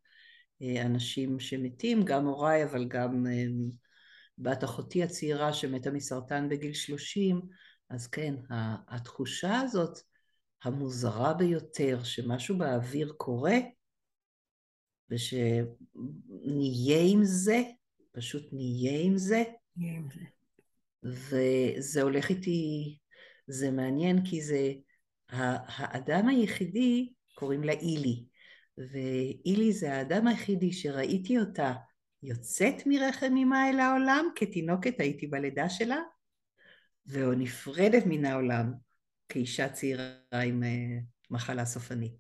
אה, 0.62 0.82
אנשים 0.82 1.40
שמתים, 1.40 2.02
גם 2.04 2.26
הוריי, 2.26 2.64
אבל 2.64 2.88
גם 2.88 3.26
אה, 3.26 3.44
בת 4.38 4.64
אחותי 4.64 5.02
הצעירה 5.02 5.52
שמתה 5.52 5.90
מסרטן 5.90 6.48
בגיל 6.48 6.72
30, 6.72 7.40
אז 7.90 8.06
כן, 8.06 8.34
התחושה 8.88 9.60
הזאת 9.60 9.98
המוזרה 10.62 11.34
ביותר, 11.34 12.02
שמשהו 12.04 12.58
באוויר 12.58 13.12
קורה, 13.16 13.56
ושנהיה 15.10 17.00
עם 17.06 17.24
זה, 17.24 17.62
פשוט 18.12 18.48
נהיה 18.52 19.00
עם 19.00 19.16
זה, 19.18 19.42
וזה 21.02 22.02
הולך 22.02 22.28
איתי, 22.28 22.98
זה 23.46 23.70
מעניין 23.70 24.24
כי 24.24 24.42
זה 24.42 24.72
האדם 25.28 26.28
היחידי, 26.28 27.12
קוראים 27.34 27.64
לה 27.64 27.72
אילי. 27.72 28.24
ואילי 28.78 29.72
זה 29.72 29.94
האדם 29.94 30.26
היחידי 30.26 30.72
שראיתי 30.72 31.38
אותה 31.38 31.72
יוצאת 32.22 32.86
מרחם 32.86 33.34
אמה 33.42 33.70
אל 33.70 33.80
העולם, 33.80 34.26
כתינוקת 34.34 35.00
הייתי 35.00 35.26
בלידה 35.26 35.68
שלה, 35.68 35.98
והוא 37.06 37.34
נפרדת 37.34 38.02
מן 38.06 38.24
העולם 38.24 38.72
כאישה 39.28 39.68
צעירה 39.68 40.12
עם 40.44 40.62
uh, 40.62 41.02
מחלה 41.30 41.64
סופנית. 41.64 42.12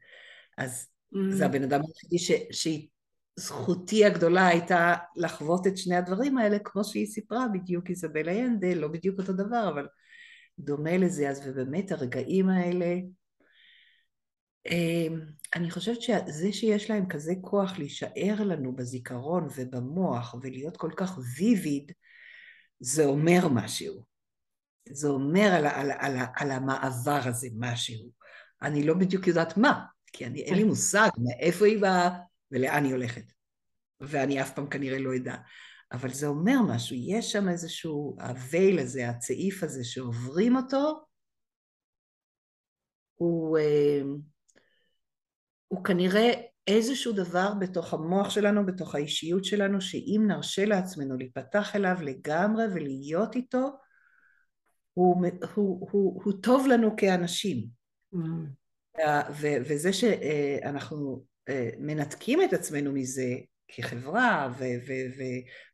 אז 0.58 0.88
mm. 1.14 1.18
זה 1.30 1.46
הבן 1.46 1.62
אדם 1.62 1.80
היחידי 1.80 2.18
שזכותי 3.40 4.04
הגדולה 4.04 4.46
הייתה 4.46 4.94
לחוות 5.16 5.66
את 5.66 5.78
שני 5.78 5.96
הדברים 5.96 6.38
האלה, 6.38 6.58
כמו 6.58 6.84
שהיא 6.84 7.06
סיפרה 7.06 7.46
בדיוק 7.52 7.90
איזבלה 7.90 8.32
ינדל, 8.32 8.78
לא 8.78 8.88
בדיוק 8.88 9.18
אותו 9.18 9.32
דבר, 9.32 9.70
אבל 9.74 9.86
דומה 10.58 10.96
לזה, 10.96 11.30
אז 11.30 11.42
ובאמת 11.46 11.92
הרגעים 11.92 12.48
האלה, 12.48 12.96
אמ, 14.66 15.20
אני 15.54 15.70
חושבת 15.70 16.02
שזה 16.02 16.52
שיש 16.52 16.90
להם 16.90 17.08
כזה 17.08 17.32
כוח 17.40 17.78
להישאר 17.78 18.34
לנו 18.38 18.76
בזיכרון 18.76 19.48
ובמוח 19.56 20.34
ולהיות 20.42 20.76
כל 20.76 20.90
כך 20.96 21.18
ויביד, 21.36 21.92
זה 22.80 23.04
אומר 23.04 23.48
משהו. 23.48 24.04
זה 24.88 25.08
אומר 25.08 25.52
על, 25.54 25.66
על, 25.66 25.90
על, 25.98 26.16
על 26.36 26.50
המעבר 26.50 27.20
הזה 27.24 27.48
משהו. 27.58 28.10
אני 28.62 28.86
לא 28.86 28.94
בדיוק 28.94 29.26
יודעת 29.26 29.56
מה, 29.56 29.84
כי 30.06 30.26
אני, 30.26 30.40
אין 30.40 30.54
לי 30.54 30.64
מושג 30.64 31.08
מאיפה 31.18 31.66
היא 31.66 31.80
באה 31.80 32.18
ולאן 32.50 32.84
היא 32.84 32.92
הולכת. 32.92 33.32
ואני 34.00 34.42
אף 34.42 34.54
פעם 34.54 34.66
כנראה 34.66 34.98
לא 34.98 35.16
אדע. 35.16 35.36
אבל 35.92 36.12
זה 36.12 36.26
אומר 36.26 36.56
משהו, 36.68 36.96
יש 36.96 37.32
שם 37.32 37.48
איזשהו, 37.48 38.16
הווייל 38.20 38.78
הזה, 38.78 39.08
הצעיף 39.08 39.62
הזה 39.62 39.84
שעוברים 39.84 40.56
אותו, 40.56 41.00
הוא, 43.14 43.58
אה, 43.58 44.02
הוא 45.68 45.84
כנראה 45.84 46.30
איזשהו 46.66 47.12
דבר 47.12 47.52
בתוך 47.60 47.94
המוח 47.94 48.30
שלנו, 48.30 48.66
בתוך 48.66 48.94
האישיות 48.94 49.44
שלנו, 49.44 49.80
שאם 49.80 50.24
נרשה 50.26 50.64
לעצמנו 50.64 51.16
להיפתח 51.16 51.76
אליו 51.76 51.96
לגמרי 52.02 52.64
ולהיות 52.74 53.36
איתו, 53.36 53.70
הוא, 54.94 55.26
הוא, 55.54 55.88
הוא, 55.90 56.22
הוא 56.24 56.32
טוב 56.42 56.66
לנו 56.66 56.96
כאנשים. 56.96 57.66
Mm. 58.14 58.18
ו, 59.30 59.46
וזה 59.68 59.92
שאנחנו 59.92 61.24
אה, 61.24 61.29
מנתקים 61.78 62.42
את 62.42 62.52
עצמנו 62.52 62.92
מזה 62.92 63.34
כחברה, 63.76 64.52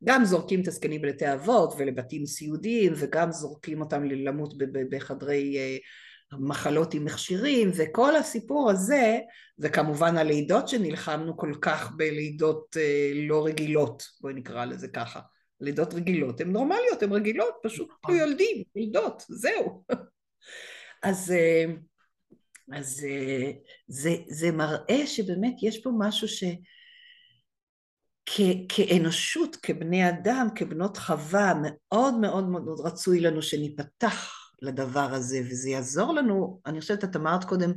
וגם 0.02 0.24
זורקים 0.24 0.62
את 0.62 0.68
הזקנים 0.68 1.04
לבתי 1.04 1.32
אבות 1.32 1.74
ולבתים 1.78 2.26
סיעודיים, 2.26 2.92
וגם 2.96 3.32
זורקים 3.32 3.80
אותם 3.80 4.04
למות 4.04 4.54
בחדרי 4.90 5.58
אה, 5.58 5.76
מחלות 6.32 6.94
עם 6.94 7.04
מכשירים, 7.04 7.70
וכל 7.76 8.16
הסיפור 8.16 8.70
הזה, 8.70 9.18
וכמובן 9.58 10.16
הלידות 10.16 10.68
שנלחמנו 10.68 11.36
כל 11.36 11.52
כך 11.62 11.92
בלידות 11.96 12.76
אה, 12.76 13.10
לא 13.14 13.46
רגילות, 13.46 14.02
בואי 14.20 14.34
נקרא 14.34 14.64
לזה 14.64 14.88
ככה. 14.88 15.20
לידות 15.60 15.94
רגילות 15.94 16.40
הן 16.40 16.52
נורמליות, 16.52 17.02
הן 17.02 17.12
רגילות, 17.12 17.54
פשוט 17.62 17.88
לא 18.08 18.14
יולדים, 18.14 18.62
לידות, 18.76 19.22
זהו. 19.28 19.84
אז, 21.02 21.30
אה, 21.30 21.64
אז 22.72 23.04
אה, 23.08 23.50
זה, 23.88 24.16
זה 24.28 24.52
מראה 24.52 25.06
שבאמת 25.06 25.54
יש 25.62 25.82
פה 25.82 25.90
משהו 25.98 26.28
ש... 26.28 26.44
כ, 28.26 28.40
כאנושות, 28.68 29.56
כבני 29.56 30.08
אדם, 30.08 30.48
כבנות 30.54 30.96
חווה, 30.96 31.52
מאוד 31.62 32.14
מאוד 32.14 32.48
מאוד 32.48 32.80
רצוי 32.80 33.20
לנו 33.20 33.42
שניפתח 33.42 34.32
לדבר 34.62 35.14
הזה, 35.14 35.40
וזה 35.50 35.70
יעזור 35.70 36.14
לנו, 36.14 36.60
אני 36.66 36.80
חושבת, 36.80 37.04
את 37.04 37.16
אמרת 37.16 37.44
קודם, 37.44 37.72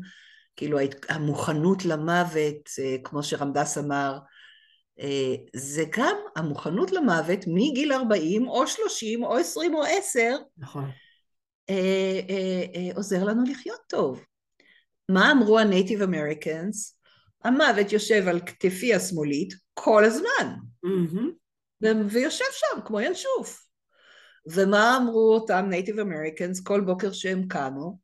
כאילו 0.55 0.77
המוכנות 1.09 1.85
למוות, 1.85 2.69
אה, 2.79 2.95
כמו 3.03 3.23
שרמדס 3.23 3.77
אמר, 3.77 4.19
אה, 4.99 5.35
זה 5.55 5.83
גם 5.97 6.15
המוכנות 6.35 6.91
למוות 6.91 7.39
מגיל 7.47 7.93
40 7.93 8.47
או 8.47 8.67
30 8.67 9.23
או 9.23 9.37
20 9.37 9.75
או 9.75 9.83
10, 9.83 10.35
נכון. 10.57 10.89
עוזר 12.95 13.23
לנו 13.23 13.43
לחיות 13.43 13.79
טוב. 13.87 14.23
מה 15.09 15.31
אמרו 15.31 15.59
ה 15.59 15.65
Native 15.65 16.01
Americans? 16.01 16.99
המוות 17.43 17.91
יושב 17.91 18.27
על 18.27 18.39
כתפי 18.39 18.93
השמאלית 18.93 19.53
כל 19.73 20.05
הזמן, 20.05 20.55
mm-hmm. 20.85 21.87
ויושב 22.09 22.45
שם 22.51 22.81
כמו 22.85 23.01
ינשוף. 23.01 23.65
ומה 24.51 24.97
אמרו 24.97 25.33
אותם 25.33 25.65
Native 25.69 25.99
Americans 25.99 26.59
כל 26.59 26.81
בוקר 26.81 27.11
שהם 27.11 27.47
קמו? 27.47 27.97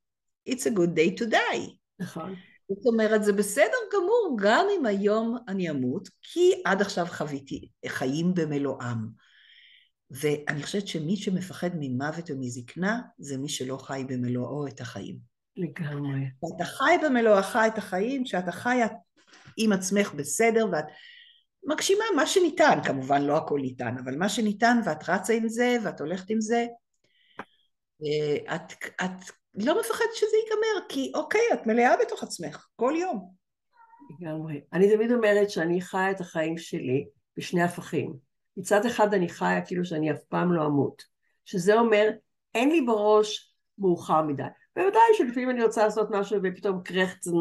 It's 0.50 0.62
a 0.62 0.78
good 0.78 0.98
day 0.98 1.22
to 1.22 1.32
die. 1.32 1.76
נכון. 2.00 2.36
זאת 2.70 2.86
אומרת, 2.86 3.24
זה 3.24 3.34
בסדר 3.34 3.78
גמור, 3.94 4.38
גם 4.42 4.68
אם 4.80 4.86
היום 4.86 5.38
אני 5.48 5.70
אמות, 5.70 6.10
כי 6.22 6.52
עד 6.66 6.82
עכשיו 6.82 7.06
חוויתי 7.10 7.70
חיים 7.88 8.34
במלואם. 8.34 8.98
ואני 10.12 10.64
חושבת 10.64 10.88
שמי 10.88 11.18
שמפחד 11.18 11.70
ממוות 11.80 12.30
ומזקנה, 12.30 13.02
זה 13.18 13.38
מי 13.38 13.50
שלא 13.50 13.78
חי 13.78 14.04
במלואו 14.08 14.68
את 14.68 14.82
החיים. 14.82 15.35
לגמרי. 15.58 16.20
אתה 16.56 16.66
חי 16.66 16.96
במלואך 17.04 17.56
את 17.68 17.78
החיים, 17.78 18.24
כשאתה 18.24 18.52
חי 18.52 18.80
עם 19.58 19.72
עצמך 19.72 20.14
בסדר, 20.14 20.68
ואת 20.72 20.86
מגשימה 21.64 22.04
מה 22.16 22.28
שניתן, 22.28 22.80
כמובן 22.84 23.22
לא 23.22 23.38
הכל 23.38 23.60
ניתן, 23.62 23.96
אבל 24.04 24.18
מה 24.18 24.30
שניתן 24.30 24.78
ואת 24.86 25.10
רצה 25.10 25.34
עם 25.34 25.48
זה 25.48 25.78
ואת 25.84 26.02
הולכת 26.02 26.30
עם 26.30 26.42
זה, 26.42 26.66
אה, 28.04 28.56
את, 28.56 28.74
את 29.02 29.32
לא 29.56 29.80
מפחדת 29.80 30.16
שזה 30.16 30.38
ייגמר, 30.44 30.88
כי 30.90 31.12
אוקיי, 31.16 31.42
את 31.54 31.68
מלאה 31.68 31.96
בתוך 32.02 32.24
עצמך, 32.24 32.68
כל 32.76 32.94
יום. 32.98 33.32
לגמרי. 34.10 34.62
אני 34.74 34.96
תמיד 34.96 35.12
אומרת 35.12 35.50
שאני 35.50 35.82
חיה 35.82 36.12
את 36.12 36.22
החיים 36.22 36.58
שלי 36.58 37.06
בשני 37.38 37.64
הפכים. 37.64 38.14
מצד 38.58 38.86
אחד 38.86 39.14
אני 39.14 39.30
חיה 39.30 39.66
כאילו 39.66 39.86
שאני 39.86 40.12
אף 40.12 40.24
פעם 40.30 40.54
לא 40.54 40.66
אמות, 40.66 41.04
שזה 41.46 41.74
אומר, 41.80 42.10
אין 42.56 42.70
לי 42.70 42.82
בראש 42.82 43.56
מאוחר 43.78 44.22
מדי. 44.22 44.44
בוודאי 44.76 45.02
שלפעמים 45.14 45.50
אני 45.50 45.64
רוצה 45.64 45.84
לעשות 45.84 46.08
משהו 46.12 46.40
ופתאום 46.44 46.82
קרחצן 46.84 47.32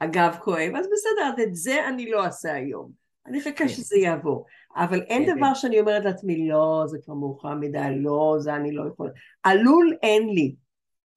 הגב 0.00 0.36
כואב, 0.42 0.72
אז 0.78 0.86
בסדר, 0.92 1.42
את 1.42 1.54
זה 1.54 1.88
אני 1.88 2.10
לא 2.10 2.24
אעשה 2.24 2.54
היום. 2.54 2.90
אני 3.26 3.38
אחכה 3.38 3.52
כן. 3.52 3.68
שזה 3.68 3.96
יעבור. 3.96 4.46
אבל 4.76 5.00
אין 5.00 5.26
כן, 5.26 5.36
דבר 5.36 5.48
כן. 5.48 5.54
שאני 5.54 5.80
אומרת 5.80 6.04
לעצמי, 6.04 6.48
לא, 6.48 6.82
זה 6.86 6.98
כבר 7.04 7.14
מאוחר 7.14 7.54
מדי, 7.54 7.88
לא, 7.96 8.36
זה 8.38 8.54
אני 8.54 8.72
לא 8.72 8.88
יכולה. 8.88 9.10
עלול 9.42 9.96
אין 10.02 10.28
לי. 10.28 10.54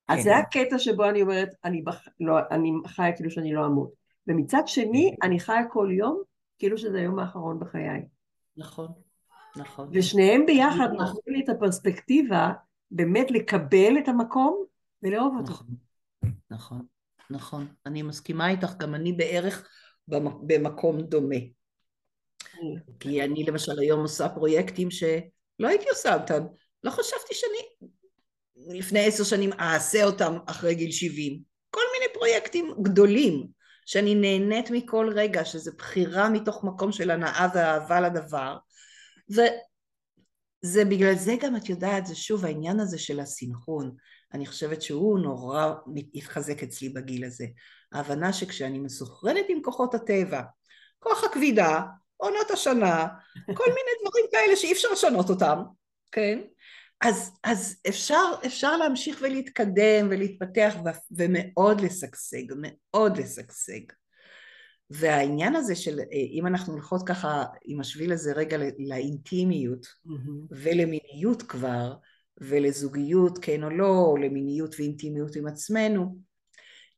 אז 0.07 0.23
זה 0.23 0.38
הקטע 0.38 0.80
שבו 0.80 1.09
אני 1.09 1.21
אומרת, 1.21 1.49
אני, 1.63 1.82
בח... 1.82 2.07
לא, 2.19 2.34
אני 2.51 2.71
חיה 2.88 3.15
כאילו 3.15 3.32
שאני 3.32 3.53
לא 3.53 3.65
אמות. 3.65 3.91
ומצד 4.28 4.61
שני, 4.65 5.15
אני 5.23 5.39
חיה 5.39 5.65
כל 5.69 5.89
יום 5.91 6.21
כאילו 6.59 6.78
שזה 6.78 6.97
היום 6.97 7.19
האחרון 7.19 7.59
בחיי. 7.59 8.01
נכון, 8.57 8.88
נכון. 9.57 9.89
ושניהם 9.91 10.45
ביחד 10.45 10.89
נכון. 10.93 10.97
נותנים 10.97 11.36
לי 11.36 11.43
את 11.43 11.49
הפרספקטיבה 11.49 12.51
באמת 12.91 13.32
לקבל 13.32 13.97
את 13.97 14.07
המקום 14.07 14.63
ולאהוב 15.03 15.35
אותו. 15.37 15.53
נכון, 15.53 15.75
נכון, 16.51 16.85
נכון. 17.29 17.67
אני 17.85 18.01
מסכימה 18.01 18.49
איתך, 18.49 18.73
גם 18.77 18.95
אני 18.95 19.13
בערך 19.13 19.67
במקום 20.47 21.01
דומה. 21.01 21.35
כי 22.99 23.23
אני 23.23 23.43
למשל 23.43 23.79
היום 23.79 23.99
עושה 23.99 24.29
פרויקטים 24.29 24.91
שלא 24.91 25.67
הייתי 25.67 25.89
עושה 25.89 26.13
אותם, 26.13 26.43
לא 26.83 26.91
חשבתי 26.91 27.33
שאני 27.33 27.89
לפני 28.79 29.05
עשר 29.05 29.23
שנים 29.23 29.53
אעשה 29.53 30.03
אותם 30.03 30.37
אחרי 30.45 30.75
גיל 30.75 30.91
שבעים. 30.91 31.41
כל 31.69 31.81
מיני 31.93 32.13
פרויקטים 32.13 32.73
גדולים, 32.81 33.47
שאני 33.85 34.15
נהנית 34.15 34.71
מכל 34.71 35.11
רגע, 35.15 35.45
שזה 35.45 35.71
בחירה 35.77 36.29
מתוך 36.29 36.63
מקום 36.63 36.91
של 36.91 37.11
הנאה 37.11 37.47
ואהבה 37.55 38.01
לדבר. 38.01 38.57
וזה 39.29 40.85
בגלל 40.85 41.15
זה 41.15 41.35
גם 41.41 41.55
את 41.55 41.69
יודעת, 41.69 42.05
זה 42.05 42.15
שוב 42.15 42.45
העניין 42.45 42.79
הזה 42.79 42.99
של 42.99 43.19
הסינכרון. 43.19 43.95
אני 44.34 44.45
חושבת 44.45 44.82
שהוא 44.82 45.19
נורא 45.19 45.73
התחזק 46.13 46.63
אצלי 46.63 46.89
בגיל 46.89 47.25
הזה. 47.25 47.45
ההבנה 47.91 48.34
שכשאני 48.34 48.80
מסוכרנת 48.80 49.45
עם 49.49 49.61
כוחות 49.61 49.95
הטבע, 49.95 50.41
כוח 50.99 51.23
הכבידה, 51.23 51.82
עונות 52.17 52.51
השנה, 52.51 53.07
כל 53.45 53.65
מיני 53.67 53.91
דברים 54.01 54.25
כאלה 54.32 54.55
שאי 54.55 54.71
אפשר 54.71 54.88
לשנות 54.91 55.30
אותם, 55.30 55.59
כן? 56.11 56.39
אז, 57.01 57.32
אז 57.43 57.82
אפשר, 57.88 58.23
אפשר 58.45 58.78
להמשיך 58.78 59.19
ולהתקדם 59.21 60.07
ולהתפתח 60.09 60.75
ו, 60.86 60.89
ומאוד 61.11 61.82
לשגשג, 61.82 62.43
מאוד 62.57 63.17
לשגשג. 63.17 63.82
והעניין 64.89 65.55
הזה 65.55 65.75
של 65.75 65.99
אם 66.34 66.47
אנחנו 66.47 66.73
הולכות 66.73 67.07
ככה 67.07 67.43
עם 67.65 67.80
השביל 67.80 68.11
הזה 68.13 68.34
רגע 68.34 68.57
לאינטימיות 68.80 69.86
mm-hmm. 69.86 70.47
ולמיניות 70.49 71.41
כבר 71.41 71.93
ולזוגיות 72.41 73.39
כן 73.41 73.63
או 73.63 73.69
לא, 73.69 74.05
או 74.07 74.17
למיניות 74.17 74.75
ואינטימיות 74.79 75.35
עם 75.35 75.47
עצמנו, 75.47 76.19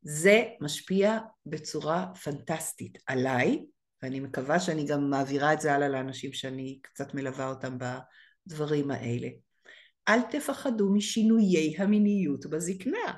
זה 0.02 0.44
משפיע 0.62 1.18
בצורה 1.46 2.08
פנטסטית 2.24 2.98
עליי 3.08 3.66
ואני 4.04 4.20
מקווה 4.20 4.60
שאני 4.60 4.86
גם 4.86 5.10
מעבירה 5.10 5.54
את 5.54 5.62
זה 5.62 5.74
הלאה 5.74 5.88
לאנשים 5.88 6.34
שאני 6.34 6.80
קצת 6.82 7.14
מלווה 7.14 7.50
אותם 7.50 7.78
בדברים 7.78 8.92
האלה. 8.92 9.28
אל 10.10 10.22
תפחדו 10.22 10.94
משינויי 10.94 11.76
המיניות 11.78 12.46
בזקנה. 12.46 13.14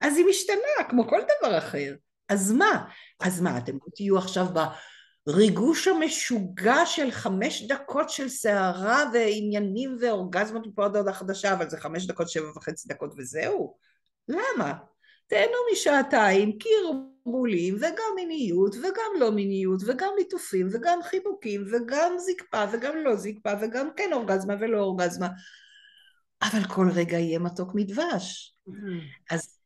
אז 0.00 0.16
היא 0.16 0.26
משתנה 0.26 0.88
כמו 0.90 1.08
כל 1.08 1.20
דבר 1.20 1.58
אחר. 1.58 1.94
אז 2.28 2.52
מה? 2.52 2.90
אז 3.20 3.40
מה, 3.40 3.58
אתם 3.58 3.72
לא 3.72 3.86
תהיו 3.96 4.18
עכשיו 4.18 4.46
בריגוש 5.26 5.88
המשוגע 5.88 6.86
של 6.86 7.10
חמש 7.10 7.62
דקות 7.62 8.10
של 8.10 8.28
סערה 8.28 9.04
ועניינים 9.12 9.96
ואורגזמות 10.00 10.66
מפה 10.66 10.84
עד 10.84 10.96
הודעה 10.96 11.14
חדשה, 11.14 11.52
אבל 11.52 11.70
זה 11.70 11.80
חמש 11.80 12.06
דקות, 12.06 12.28
שבע 12.28 12.50
וחצי 12.56 12.88
דקות 12.88 13.14
וזהו? 13.16 13.76
למה? 14.28 14.72
תהנו 15.26 15.56
משעתיים, 15.72 16.58
כי 16.58 16.68
בולים, 17.26 17.74
וגם 17.76 18.12
מיניות, 18.16 18.74
וגם 18.74 19.20
לא 19.20 19.30
מיניות, 19.30 19.80
וגם 19.86 20.08
ליטופים, 20.18 20.68
וגם 20.72 20.98
חיבוקים, 21.02 21.64
וגם 21.72 22.12
זקפה, 22.18 22.64
וגם 22.72 22.96
לא 22.96 23.16
זקפה, 23.16 23.52
וגם 23.60 23.88
כן 23.96 24.12
אורגזמה 24.12 24.54
ולא 24.60 24.78
אורגזמה. 24.78 25.28
אבל 26.42 26.64
כל 26.68 26.90
רגע 26.94 27.18
יהיה 27.18 27.38
מתוק 27.38 27.70
מדבש. 27.74 28.54
Mm-hmm. 28.68 29.34
אז, 29.34 29.58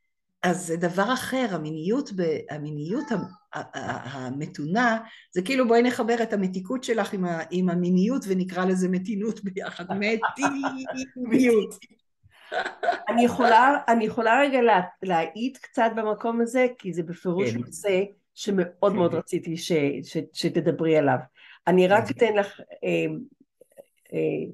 אז 0.48 0.66
זה 0.66 0.76
דבר 0.76 1.12
אחר, 1.12 1.46
המיניות, 1.50 2.12
ב, 2.16 2.22
המיניות 2.50 3.04
המתונה, 3.52 4.98
זה 5.30 5.42
כאילו 5.42 5.68
בואי 5.68 5.82
נחבר 5.82 6.22
את 6.22 6.32
המתיקות 6.32 6.84
שלך 6.84 7.14
עם, 7.14 7.24
ה, 7.24 7.38
עם 7.50 7.68
המיניות 7.68 8.24
ונקרא 8.28 8.64
לזה 8.64 8.88
מתינות 8.88 9.44
ביחד. 9.44 9.84
מתיניות. 9.90 11.74
אני 13.08 13.24
יכולה, 13.24 13.78
אני 13.88 14.04
יכולה 14.04 14.40
רגע 14.40 14.62
לה, 14.62 14.80
להעיד 15.02 15.56
קצת 15.56 15.90
במקום 15.96 16.40
הזה, 16.40 16.66
כי 16.78 16.92
זה 16.92 17.02
בפירוש 17.02 17.50
כן. 17.50 17.58
נושא 17.58 18.02
שמאוד 18.34 18.92
כן. 18.92 18.98
מאוד 18.98 19.14
רציתי 19.14 19.56
ש, 19.56 19.72
ש, 20.02 20.16
שתדברי 20.32 20.96
עליו. 20.96 21.18
אני 21.66 21.88
רק 21.88 22.04
כן. 22.04 22.14
אתן 22.16 22.36
לך 22.36 22.60
אה, 22.84 23.06
אה, 24.12 24.52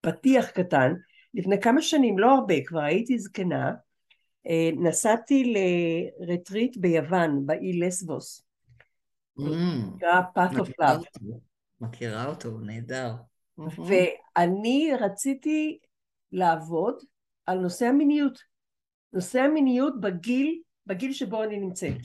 פתיח 0.00 0.50
קטן. 0.50 0.94
לפני 1.34 1.60
כמה 1.60 1.82
שנים, 1.82 2.18
לא 2.18 2.34
הרבה, 2.34 2.54
כבר 2.64 2.80
הייתי 2.80 3.18
זקנה, 3.18 3.72
נסעתי 4.76 5.54
לרטריט 6.20 6.76
ביוון, 6.76 7.46
באי 7.46 7.80
לסבוס. 7.80 8.42
Mm. 9.38 9.42
נקרא 9.94 10.20
path 10.36 10.52
of 10.52 10.68
love. 10.82 11.20
מכירה 11.80 12.26
אותו, 12.26 12.58
נהדר. 12.58 13.12
ואני 13.58 14.90
רציתי 15.00 15.78
לעבוד 16.32 16.94
על 17.46 17.58
נושא 17.58 17.86
המיניות. 17.86 18.38
נושא 19.12 19.40
המיניות 19.40 20.00
בגיל, 20.00 20.60
בגיל 20.86 21.12
שבו 21.12 21.42
אני 21.42 21.56
נמצאת. 21.56 22.00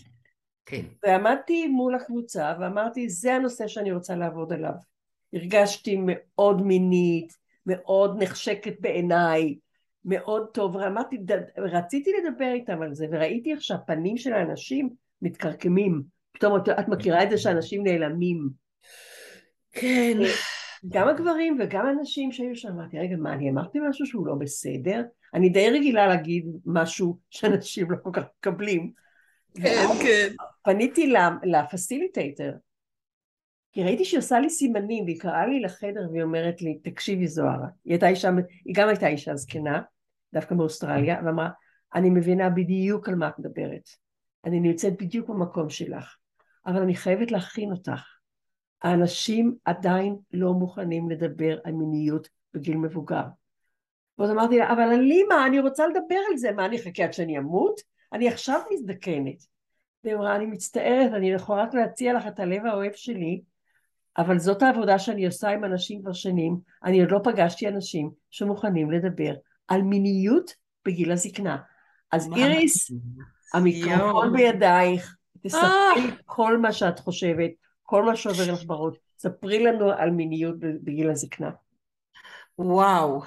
כן. 0.65 0.85
ועמדתי 1.03 1.67
מול 1.67 1.95
הקבוצה 1.95 2.53
ואמרתי, 2.59 3.09
זה 3.09 3.33
הנושא 3.33 3.67
שאני 3.67 3.91
רוצה 3.91 4.15
לעבוד 4.15 4.53
עליו. 4.53 4.73
הרגשתי 5.33 5.97
מאוד 6.05 6.61
מינית, 6.61 7.37
מאוד 7.65 8.23
נחשקת 8.23 8.73
בעיניי, 8.79 9.55
מאוד 10.05 10.47
טוב, 10.53 10.75
ואמרתי, 10.75 11.17
רציתי 11.57 12.11
לדבר 12.21 12.51
איתם 12.53 12.81
על 12.81 12.93
זה, 12.93 13.07
וראיתי 13.11 13.51
איך 13.51 13.61
שהפנים 13.61 14.17
של 14.17 14.33
האנשים 14.33 14.89
מתקרקמים. 15.21 16.01
פתאום 16.31 16.57
את, 16.57 16.69
את 16.69 16.87
מכירה 16.87 17.23
את 17.23 17.29
זה 17.29 17.37
שאנשים 17.37 17.83
נעלמים. 17.83 18.49
כן. 19.71 20.17
גם 20.87 21.07
הגברים 21.07 21.57
וגם 21.59 21.85
הנשים 21.85 22.31
שהיו 22.31 22.55
שם, 22.55 22.69
אמרתי, 22.69 22.99
רגע, 22.99 23.15
מה, 23.15 23.33
אני 23.33 23.49
אמרתי 23.49 23.79
משהו 23.89 24.05
שהוא 24.05 24.27
לא 24.27 24.35
בסדר? 24.35 25.03
אני 25.33 25.49
די 25.49 25.69
רגילה 25.69 26.07
להגיד 26.07 26.45
משהו 26.65 27.17
שאנשים 27.29 27.91
לא 27.91 27.97
כל 28.03 28.09
כך 28.13 28.23
מקבלים. 28.39 28.91
כן, 29.55 29.85
כן. 30.01 30.27
פניתי 30.63 31.13
לפסיליטייטר, 31.43 32.51
כי 33.71 33.83
ראיתי 33.83 34.05
שהיא 34.05 34.17
עושה 34.17 34.39
לי 34.39 34.49
סימנים, 34.49 35.03
והיא 35.03 35.19
קראה 35.19 35.47
לי 35.47 35.61
לחדר 35.61 36.07
והיא 36.11 36.23
אומרת 36.23 36.61
לי, 36.61 36.79
תקשיבי 36.83 37.27
זוהרה, 37.27 37.67
היא 37.85 37.93
הייתה 37.93 38.07
אישה, 38.07 38.29
היא 38.65 38.75
גם 38.75 38.87
הייתה 38.87 39.07
אישה 39.07 39.35
זקנה, 39.35 39.81
דווקא 40.33 40.53
מאוסטרליה, 40.53 41.21
ואמרה, 41.25 41.49
אני 41.95 42.09
מבינה 42.09 42.49
בדיוק 42.49 43.09
על 43.09 43.15
מה 43.15 43.27
את 43.27 43.39
מדברת. 43.39 43.89
אני 44.45 44.59
נמצאת 44.59 45.01
בדיוק 45.01 45.29
במקום 45.29 45.69
שלך, 45.69 46.15
אבל 46.65 46.81
אני 46.81 46.95
חייבת 46.95 47.31
להכין 47.31 47.71
אותך. 47.71 48.03
האנשים 48.81 49.55
עדיין 49.65 50.15
לא 50.33 50.53
מוכנים 50.53 51.09
לדבר 51.09 51.57
על 51.63 51.73
מיניות 51.73 52.29
בגיל 52.53 52.77
מבוגר. 52.77 53.23
ואז 54.17 54.31
אמרתי 54.31 54.57
לה, 54.57 54.73
אבל 54.73 54.81
אני 54.93 55.23
מה, 55.23 55.47
אני 55.47 55.59
רוצה 55.59 55.87
לדבר 55.87 56.19
על 56.31 56.37
זה, 56.37 56.51
מה, 56.51 56.65
אני 56.65 56.75
אחכה 56.75 57.03
עד 57.03 57.13
שאני 57.13 57.37
אמות? 57.37 57.81
אני 58.13 58.27
עכשיו 58.27 58.59
מזדקנת. 58.73 59.43
והיא 60.03 60.15
אמרה, 60.15 60.35
אני 60.35 60.45
מצטערת, 60.45 61.11
אני 61.13 61.31
יכולה 61.31 61.63
רק 61.63 61.73
להציע 61.73 62.13
לך 62.13 62.27
את 62.27 62.39
הלב 62.39 62.65
האוהב 62.65 62.91
שלי, 62.93 63.41
אבל 64.19 64.39
זאת 64.39 64.63
העבודה 64.63 64.99
שאני 64.99 65.25
עושה 65.25 65.49
עם 65.49 65.65
אנשים 65.65 66.01
כבר 66.01 66.13
שנים, 66.13 66.59
אני 66.83 67.01
עוד 67.01 67.11
לא 67.11 67.19
פגשתי 67.23 67.67
אנשים 67.67 68.09
שמוכנים 68.29 68.91
לדבר 68.91 69.33
על 69.67 69.81
מיניות 69.81 70.51
בגיל 70.85 71.11
הזקנה. 71.11 71.57
אז 72.11 72.29
איריס, 72.35 72.91
המיקרופון 73.53 74.33
בידייך, 74.33 75.15
תספרי 75.43 76.09
אה. 76.09 76.15
כל 76.25 76.57
מה 76.57 76.73
שאת 76.73 76.99
חושבת, 76.99 77.51
כל 77.83 78.03
מה 78.03 78.15
שעובר 78.15 78.51
לך 78.53 78.63
בראש, 78.65 78.95
ספרי 79.17 79.63
לנו 79.63 79.91
על 79.91 80.09
מיניות 80.09 80.59
בגיל 80.59 81.09
הזקנה. 81.09 81.49
וואו, 82.59 83.21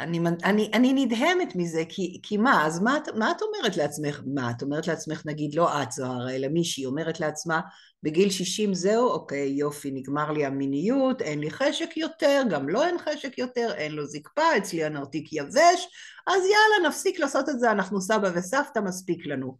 אני, 0.00 0.20
אני, 0.44 0.70
אני 0.74 0.92
נדהמת 0.92 1.56
מזה, 1.56 1.82
כי, 1.88 2.20
כי 2.22 2.36
מה, 2.36 2.66
אז 2.66 2.80
מה, 2.80 2.98
מה 3.16 3.30
את 3.30 3.42
אומרת 3.42 3.76
לעצמך? 3.76 4.22
מה, 4.34 4.50
את 4.50 4.62
אומרת 4.62 4.86
לעצמך, 4.86 5.22
נגיד, 5.26 5.54
לא 5.54 5.82
את 5.82 5.92
זוהר, 5.92 6.30
אלא 6.30 6.48
מישהי 6.48 6.86
אומרת 6.86 7.20
לעצמה, 7.20 7.60
בגיל 8.02 8.30
60 8.30 8.74
זהו, 8.74 9.08
אוקיי, 9.08 9.48
יופי, 9.48 9.90
נגמר 9.90 10.32
לי 10.32 10.44
המיניות, 10.44 11.22
אין 11.22 11.40
לי 11.40 11.50
חשק 11.50 11.96
יותר, 11.96 12.42
גם 12.50 12.68
לא 12.68 12.86
אין 12.86 12.98
חשק 12.98 13.38
יותר, 13.38 13.72
אין 13.74 13.92
לו 13.92 14.06
זקפה, 14.06 14.56
אצלי 14.58 14.84
הנרתיק 14.84 15.32
יבש, 15.32 15.88
אז 16.26 16.42
יאללה, 16.42 16.88
נפסיק 16.88 17.20
לעשות 17.20 17.48
את 17.48 17.60
זה, 17.60 17.70
אנחנו 17.70 18.00
סבא 18.00 18.30
וסבתא, 18.34 18.78
מספיק 18.78 19.26
לנו. 19.26 19.58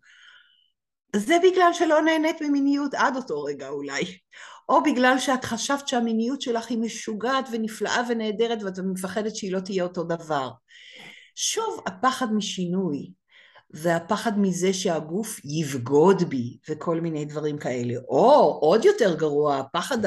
זה 1.17 1.37
בגלל 1.43 1.73
שלא 1.73 2.03
נהנית 2.03 2.43
ממיניות 2.43 2.95
עד 2.95 3.17
אותו 3.17 3.43
רגע 3.43 3.69
אולי. 3.69 4.03
או 4.69 4.83
בגלל 4.83 5.19
שאת 5.19 5.45
חשבת 5.45 5.89
שהמיניות 5.89 6.43
שלך 6.43 6.71
היא 6.71 6.79
משוגעת 6.79 7.49
ונפלאה 7.53 8.03
ונהדרת 8.09 8.63
ואת 8.63 8.79
מפחדת 8.79 9.37
שהיא 9.37 9.53
לא 9.53 9.61
תהיה 9.61 9.85
אותו 9.85 10.05
דבר. 10.05 10.51
שוב, 11.35 11.81
הפחד 11.87 12.33
משינוי, 12.35 13.11
והפחד 13.73 14.39
מזה 14.39 14.73
שהגוף 14.73 15.41
יבגוד 15.45 16.23
בי 16.23 16.57
וכל 16.69 17.01
מיני 17.01 17.25
דברים 17.25 17.59
כאלה. 17.59 17.95
או 18.09 18.59
עוד 18.63 18.85
יותר 18.85 19.15
גרוע, 19.15 19.59
הפחד 19.59 19.99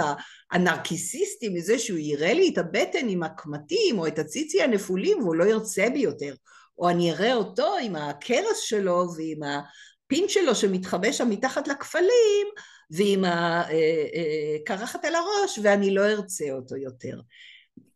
הנרקיסיסטי 0.51 1.49
מזה 1.49 1.79
שהוא 1.79 1.99
יראה 1.99 2.33
לי 2.33 2.49
את 2.53 2.57
הבטן 2.57 3.09
עם 3.09 3.23
הקמטים 3.23 3.99
או 3.99 4.07
את 4.07 4.19
הציצי 4.19 4.63
הנפולים 4.63 5.19
והוא 5.19 5.35
לא 5.35 5.43
ירצה 5.43 5.87
בי 5.93 5.99
יותר. 5.99 6.33
או 6.77 6.89
אני 6.89 7.11
אראה 7.11 7.33
אותו 7.33 7.75
עם 7.81 7.95
הכרס 7.95 8.59
שלו 8.59 9.05
ועם 9.17 9.39
הפין 9.43 10.29
שלו 10.29 10.55
שמתחבא 10.55 11.11
שם 11.11 11.29
מתחת 11.29 11.67
לכפלים 11.67 12.47
ועם 12.91 13.23
הקרחת 13.25 15.05
על 15.05 15.13
הראש 15.15 15.59
ואני 15.63 15.93
לא 15.93 16.05
ארצה 16.05 16.51
אותו 16.51 16.75
יותר. 16.75 17.21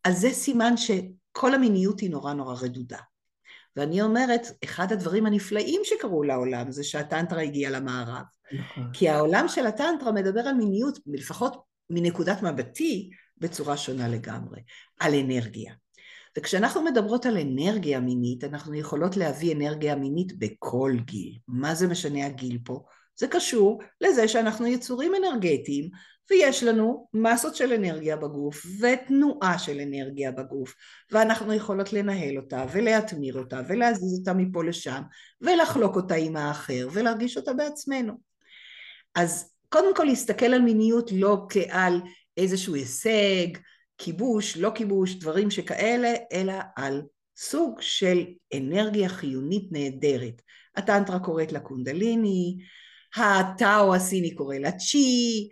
אז 0.04 0.20
זה 0.22 0.30
סימן 0.30 0.74
שכל 0.78 1.54
המיניות 1.54 2.00
היא 2.00 2.10
נורא 2.10 2.34
נורא 2.34 2.56
רדודה. 2.62 3.00
ואני 3.76 4.02
אומרת, 4.02 4.48
אחד 4.64 4.92
הדברים 4.92 5.26
הנפלאים 5.26 5.82
שקרו 5.84 6.24
לעולם 6.24 6.72
זה 6.72 6.84
שהטנטרה 6.84 7.42
הגיעה 7.42 7.72
למערב. 7.72 8.24
נכון. 8.52 8.90
כי 8.94 9.10
העולם 9.10 9.48
של 9.48 9.66
הטנטרה 9.66 10.12
מדבר 10.12 10.42
על 10.42 10.56
מיניות, 10.56 11.00
לפחות 11.08 11.62
מנקודת 11.90 12.42
מבטי, 12.44 13.10
בצורה 13.38 13.78
שונה 13.78 14.08
לגמרי, 14.08 14.62
על 15.00 15.14
אנרגיה. 15.14 15.74
וכשאנחנו 16.38 16.82
מדברות 16.82 17.26
על 17.26 17.38
אנרגיה 17.38 18.00
מינית, 18.00 18.44
אנחנו 18.44 18.76
יכולות 18.76 19.18
להביא 19.18 19.56
אנרגיה 19.56 19.96
מינית 19.96 20.40
בכל 20.40 20.94
גיל. 21.06 21.38
מה 21.48 21.76
זה 21.76 21.88
משנה 21.88 22.26
הגיל 22.26 22.60
פה? 22.66 22.84
זה 23.20 23.28
קשור 23.28 23.82
לזה 24.02 24.28
שאנחנו 24.28 24.68
יצורים 24.68 25.12
אנרגטיים 25.16 25.90
ויש 26.30 26.64
לנו 26.64 27.08
מסות 27.14 27.56
של 27.56 27.74
אנרגיה 27.74 28.16
בגוף 28.16 28.66
ותנועה 28.80 29.60
של 29.60 29.80
אנרגיה 29.80 30.32
בגוף 30.32 30.76
ואנחנו 31.12 31.54
יכולות 31.54 31.94
לנהל 31.94 32.38
אותה 32.38 32.66
ולהתמיר 32.74 33.40
אותה 33.40 33.62
ולהזיז 33.68 34.20
אותה 34.20 34.34
מפה 34.34 34.64
לשם 34.64 35.02
ולחלוק 35.42 35.96
אותה 35.96 36.16
עם 36.16 36.36
האחר 36.36 36.88
ולהרגיש 36.92 37.38
אותה 37.38 37.54
בעצמנו. 37.54 38.14
אז 39.16 39.54
קודם 39.70 39.96
כל 39.96 40.04
להסתכל 40.04 40.46
על 40.46 40.62
מיניות 40.62 41.12
לא 41.12 41.46
כעל 41.50 42.02
איזשהו 42.38 42.76
הישג, 42.76 43.48
כיבוש, 43.98 44.58
לא 44.58 44.72
כיבוש, 44.76 45.16
דברים 45.16 45.52
שכאלה, 45.52 46.14
אלא 46.34 46.54
על 46.76 47.02
סוג 47.38 47.82
של 47.82 48.26
אנרגיה 48.54 49.10
חיונית 49.10 49.72
נהדרת. 49.72 50.42
הטנטרה 50.76 51.20
קוראת 51.20 51.52
לה 51.52 51.60
קונדליני, 51.60 52.58
הטאו 53.16 53.96
הסיני 53.96 54.36
קורא 54.36 54.56
לה 54.56 54.72
צ'י, 54.72 55.50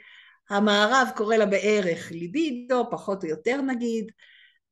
המערב 0.50 1.08
קורא 1.16 1.36
לה 1.36 1.46
בערך 1.46 2.12
ליבידו, 2.12 2.84
פחות 2.92 3.24
או 3.24 3.30
יותר 3.30 3.62
נגיד, 3.62 4.12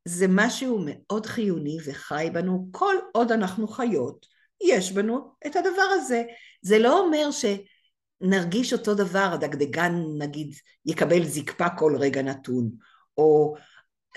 זה 0.06 0.26
משהו 0.30 0.84
מאוד 0.86 1.26
חיוני 1.26 1.78
וחי 1.86 2.30
בנו 2.34 2.68
כל 2.72 2.96
עוד 3.14 3.32
אנחנו 3.32 3.68
חיות, 3.68 4.26
יש 4.64 4.92
בנו 4.92 5.32
את 5.48 5.56
הדבר 5.56 5.88
הזה. 5.92 6.24
זה 6.62 6.80
לא 6.80 7.00
אומר 7.00 7.30
שנרגיש 7.32 8.74
אותו 8.74 8.96
דבר, 8.96 9.30
הדגדגן 9.34 9.94
נגיד 10.18 10.56
יקבל 10.86 11.24
זקפה 11.24 11.70
כל 11.78 11.96
רגע 12.00 12.22
נתון, 12.22 12.72
או 13.18 13.56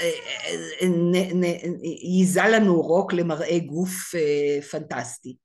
אה, 0.00 0.10
אה, 0.82 1.52
ייזה 2.02 2.42
לנו 2.42 2.82
רוק 2.82 3.12
למראה 3.12 3.58
גוף 3.58 4.14
אה, 4.14 4.62
פנטסטי. 4.62 5.36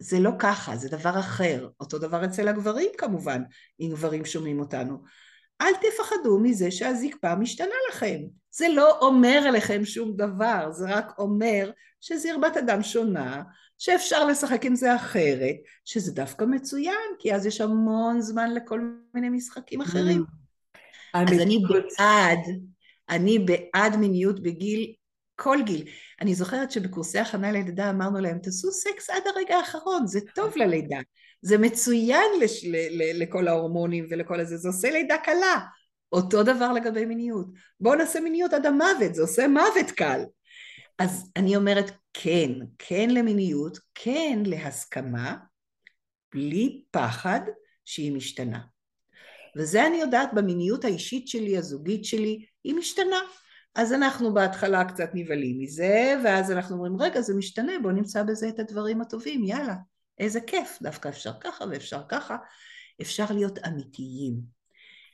זה 0.00 0.20
לא 0.20 0.30
ככה, 0.38 0.76
זה 0.76 0.88
דבר 0.88 1.18
אחר. 1.18 1.68
אותו 1.80 1.98
דבר 1.98 2.24
אצל 2.24 2.48
הגברים 2.48 2.90
כמובן, 2.98 3.42
אם 3.80 3.88
גברים 3.90 4.24
שומעים 4.24 4.60
אותנו. 4.60 5.02
אל 5.60 5.72
תפחדו 5.74 6.38
מזה 6.38 6.70
שהזקפה 6.70 7.34
משתנה 7.34 7.74
לכם. 7.90 8.18
זה 8.50 8.68
לא 8.68 8.98
אומר 8.98 9.44
עליכם 9.48 9.84
שום 9.84 10.16
דבר, 10.16 10.68
זה 10.72 10.84
רק 10.88 11.18
אומר 11.18 11.70
שזרבת 12.00 12.56
אדם 12.56 12.82
שונה, 12.82 13.42
שאפשר 13.78 14.24
לשחק 14.26 14.64
עם 14.64 14.74
זה 14.74 14.96
אחרת, 14.96 15.56
שזה 15.84 16.12
דווקא 16.12 16.44
מצוין, 16.44 17.10
כי 17.18 17.34
אז 17.34 17.46
יש 17.46 17.60
המון 17.60 18.20
זמן 18.20 18.54
לכל 18.54 18.80
מיני 19.14 19.28
משחקים 19.28 19.80
אחרים. 19.80 20.22
Mm. 20.22 20.40
אז 21.14 21.40
אני 21.40 21.58
בעד, 21.68 22.38
אני 23.08 23.38
בעד 23.38 23.96
מיניות 23.96 24.42
בגיל, 24.42 24.92
כל 25.40 25.58
גיל. 25.64 25.88
אני 26.20 26.34
זוכרת 26.34 26.70
שבקורסי 26.70 27.18
הכנה 27.18 27.52
ללידה 27.52 27.90
אמרנו 27.90 28.20
להם, 28.20 28.38
תעשו 28.38 28.72
סקס 28.72 29.10
עד 29.10 29.22
הרגע 29.34 29.56
האחרון, 29.56 30.06
זה 30.06 30.20
טוב 30.34 30.56
ללידה. 30.56 30.98
זה 31.42 31.58
מצוין 31.58 32.26
לש, 32.40 32.64
ל, 32.64 32.76
ל, 32.76 33.22
לכל 33.22 33.48
ההורמונים 33.48 34.06
ולכל 34.10 34.40
הזה, 34.40 34.56
זה 34.56 34.68
עושה 34.68 34.90
לידה 34.90 35.18
קלה. 35.18 35.60
אותו 36.12 36.42
דבר 36.42 36.72
לגבי 36.72 37.04
מיניות. 37.04 37.46
בואו 37.80 37.94
נעשה 37.94 38.20
מיניות 38.20 38.52
עד 38.52 38.66
המוות, 38.66 39.14
זה 39.14 39.22
עושה 39.22 39.48
מוות 39.48 39.90
קל. 39.96 40.20
אז 40.98 41.30
אני 41.36 41.56
אומרת 41.56 41.90
כן, 42.12 42.50
כן 42.78 43.10
למיניות, 43.10 43.78
כן 43.94 44.42
להסכמה, 44.46 45.36
בלי 46.34 46.82
פחד 46.90 47.40
שהיא 47.84 48.12
משתנה. 48.12 48.60
וזה 49.56 49.86
אני 49.86 49.96
יודעת 49.96 50.34
במיניות 50.34 50.84
האישית 50.84 51.28
שלי, 51.28 51.58
הזוגית 51.58 52.04
שלי, 52.04 52.44
היא 52.64 52.74
משתנה. 52.74 53.20
אז 53.74 53.92
אנחנו 53.92 54.34
בהתחלה 54.34 54.84
קצת 54.84 55.10
נבהלים 55.14 55.58
מזה, 55.58 56.14
ואז 56.24 56.52
אנחנו 56.52 56.76
אומרים, 56.76 56.96
רגע, 56.96 57.20
זה 57.20 57.34
משתנה, 57.34 57.72
בואו 57.82 57.94
נמצא 57.94 58.22
בזה 58.22 58.48
את 58.48 58.58
הדברים 58.58 59.00
הטובים, 59.00 59.44
יאללה, 59.44 59.74
איזה 60.18 60.40
כיף, 60.40 60.78
דווקא 60.82 61.08
אפשר 61.08 61.32
ככה 61.40 61.64
ואפשר 61.70 62.00
ככה. 62.08 62.36
אפשר 63.02 63.24
להיות 63.30 63.58
אמיתיים. 63.66 64.60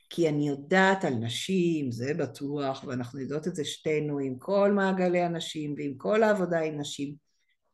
כי 0.09 0.29
אני 0.29 0.47
יודעת 0.47 1.05
על 1.05 1.13
נשים, 1.13 1.91
זה 1.91 2.13
בטוח, 2.13 2.83
ואנחנו 2.87 3.19
יודעות 3.19 3.47
את 3.47 3.55
זה 3.55 3.65
שתינו 3.65 4.19
עם 4.19 4.35
כל 4.39 4.71
מעגלי 4.71 5.21
הנשים 5.21 5.75
ועם 5.77 5.93
כל 5.97 6.23
העבודה 6.23 6.59
עם 6.59 6.79
נשים, 6.79 7.15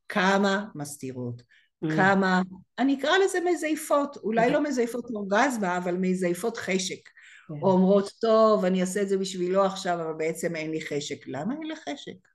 כמה 0.09 0.65
מסתירות, 0.75 1.41
mm. 1.41 1.87
כמה, 1.95 2.41
אני 2.79 2.99
אקרא 2.99 3.11
לזה 3.25 3.39
מזייפות, 3.53 4.17
אולי 4.17 4.51
לא 4.51 4.63
מזייפות 4.63 5.05
אורגזמה, 5.13 5.77
אבל 5.77 5.95
מזייפות 5.95 6.57
חשק. 6.57 7.09
כן. 7.47 7.53
או 7.61 7.71
אומרות, 7.71 8.09
טוב, 8.21 8.65
אני 8.65 8.81
אעשה 8.81 9.01
את 9.01 9.09
זה 9.09 9.17
בשבילו 9.17 9.65
עכשיו, 9.65 10.01
אבל 10.01 10.13
בעצם 10.13 10.55
אין 10.55 10.71
לי 10.71 10.81
חשק. 10.81 11.27
למה 11.27 11.53
אין 11.53 11.67
לי 11.67 11.75
חשק? 11.75 12.27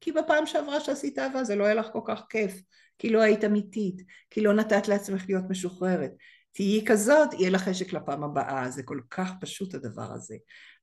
כי 0.00 0.12
בפעם 0.12 0.46
שעברה 0.46 0.80
שעשית 0.80 1.18
אהבה 1.18 1.44
זה 1.44 1.56
לא 1.56 1.64
היה 1.64 1.74
לך 1.74 1.86
כל 1.92 2.00
כך 2.06 2.22
כיף, 2.28 2.62
כי 2.98 3.08
לא 3.08 3.20
היית 3.20 3.44
אמיתית, 3.44 4.02
כי 4.30 4.40
לא 4.40 4.52
נתת 4.52 4.88
לעצמך 4.88 5.24
להיות 5.28 5.44
משוחררת, 5.48 6.12
תהיי 6.52 6.84
כזאת, 6.86 7.32
יהיה 7.32 7.50
לך 7.50 7.62
חשק 7.62 7.92
לפעם 7.92 8.24
הבאה, 8.24 8.70
זה 8.70 8.82
כל 8.82 9.00
כך 9.10 9.30
פשוט 9.40 9.74
הדבר 9.74 10.12
הזה. 10.12 10.36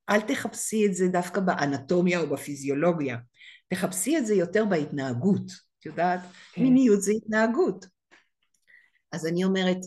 אל 0.10 0.22
תחפשי 0.22 0.86
את 0.86 0.96
זה 0.96 1.08
דווקא 1.08 1.42
באנטומיה 1.42 2.20
או 2.20 2.30
בפיזיולוגיה, 2.30 3.18
תחפשי 3.68 4.18
את 4.18 4.26
זה 4.26 4.36
יותר 4.36 4.66
בהתנהגות, 4.66 5.52
את 5.80 5.86
יודעת? 5.86 6.20
כן. 6.54 6.62
מיניות 6.62 7.02
זה 7.02 7.12
התנהגות. 7.12 7.86
אז 9.12 9.28
אני 9.28 9.44
אומרת, 9.44 9.78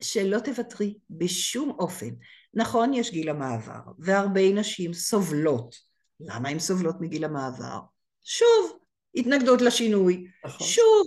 שלא 0.00 0.38
תוותרי 0.38 0.94
בשום 1.10 1.70
אופן. 1.78 2.10
נכון, 2.54 2.94
יש 2.94 3.10
גיל 3.10 3.28
המעבר, 3.28 3.80
והרבה 3.98 4.52
נשים 4.52 4.92
סובלות. 4.92 5.74
למה 6.20 6.48
הן 6.48 6.58
סובלות 6.58 6.96
מגיל 7.00 7.24
המעבר? 7.24 7.80
שוב, 8.24 8.78
התנגדות 9.14 9.60
לשינוי. 9.60 10.26
נכון. 10.44 10.66
שוב, 10.66 11.06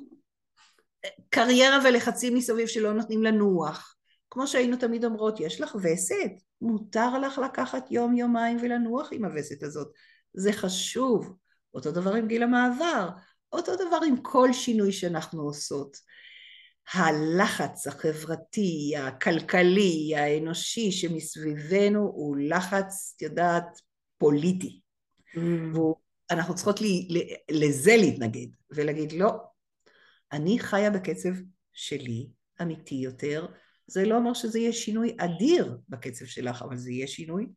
קריירה 1.29 1.79
ולחצים 1.85 2.35
מסביב 2.35 2.67
שלא 2.67 2.93
נותנים 2.93 3.23
לנוח. 3.23 3.95
כמו 4.29 4.47
שהיינו 4.47 4.77
תמיד 4.77 5.05
אומרות, 5.05 5.39
יש 5.39 5.61
לך 5.61 5.75
וסת, 5.81 6.31
מותר 6.61 7.19
לך 7.19 7.37
לקחת 7.37 7.91
יום 7.91 8.15
יומיים 8.15 8.57
ולנוח 8.61 9.09
עם 9.11 9.25
הווסת 9.25 9.63
הזאת. 9.63 9.87
זה 10.33 10.53
חשוב. 10.53 11.35
אותו 11.73 11.91
דבר 11.91 12.13
עם 12.13 12.27
גיל 12.27 12.43
המעבר, 12.43 13.09
אותו 13.53 13.75
דבר 13.75 13.99
עם 14.07 14.17
כל 14.21 14.53
שינוי 14.53 14.91
שאנחנו 14.91 15.41
עושות. 15.41 15.97
הלחץ 16.93 17.87
החברתי, 17.87 18.93
הכלכלי, 18.97 20.15
האנושי 20.15 20.91
שמסביבנו 20.91 21.99
הוא 21.99 22.37
לחץ, 22.37 23.13
את 23.15 23.21
יודעת, 23.21 23.81
פוליטי. 24.17 24.81
Mm. 25.35 25.39
ואנחנו 26.29 26.55
צריכות 26.55 26.81
לי, 26.81 27.07
לזה 27.51 27.97
להתנגד 27.97 28.47
ולהגיד 28.71 29.11
לא, 29.11 29.31
אני 30.31 30.59
חיה 30.59 30.89
בקצב 30.89 31.29
שלי, 31.73 32.29
אמיתי 32.61 32.95
יותר, 32.95 33.47
זה 33.87 34.05
לא 34.05 34.17
אומר 34.17 34.33
שזה 34.33 34.59
יהיה 34.59 34.73
שינוי 34.73 35.15
אדיר 35.19 35.77
בקצב 35.89 36.25
שלך, 36.25 36.61
אבל 36.61 36.77
זה 36.77 36.91
יהיה 36.91 37.07
שינוי, 37.07 37.47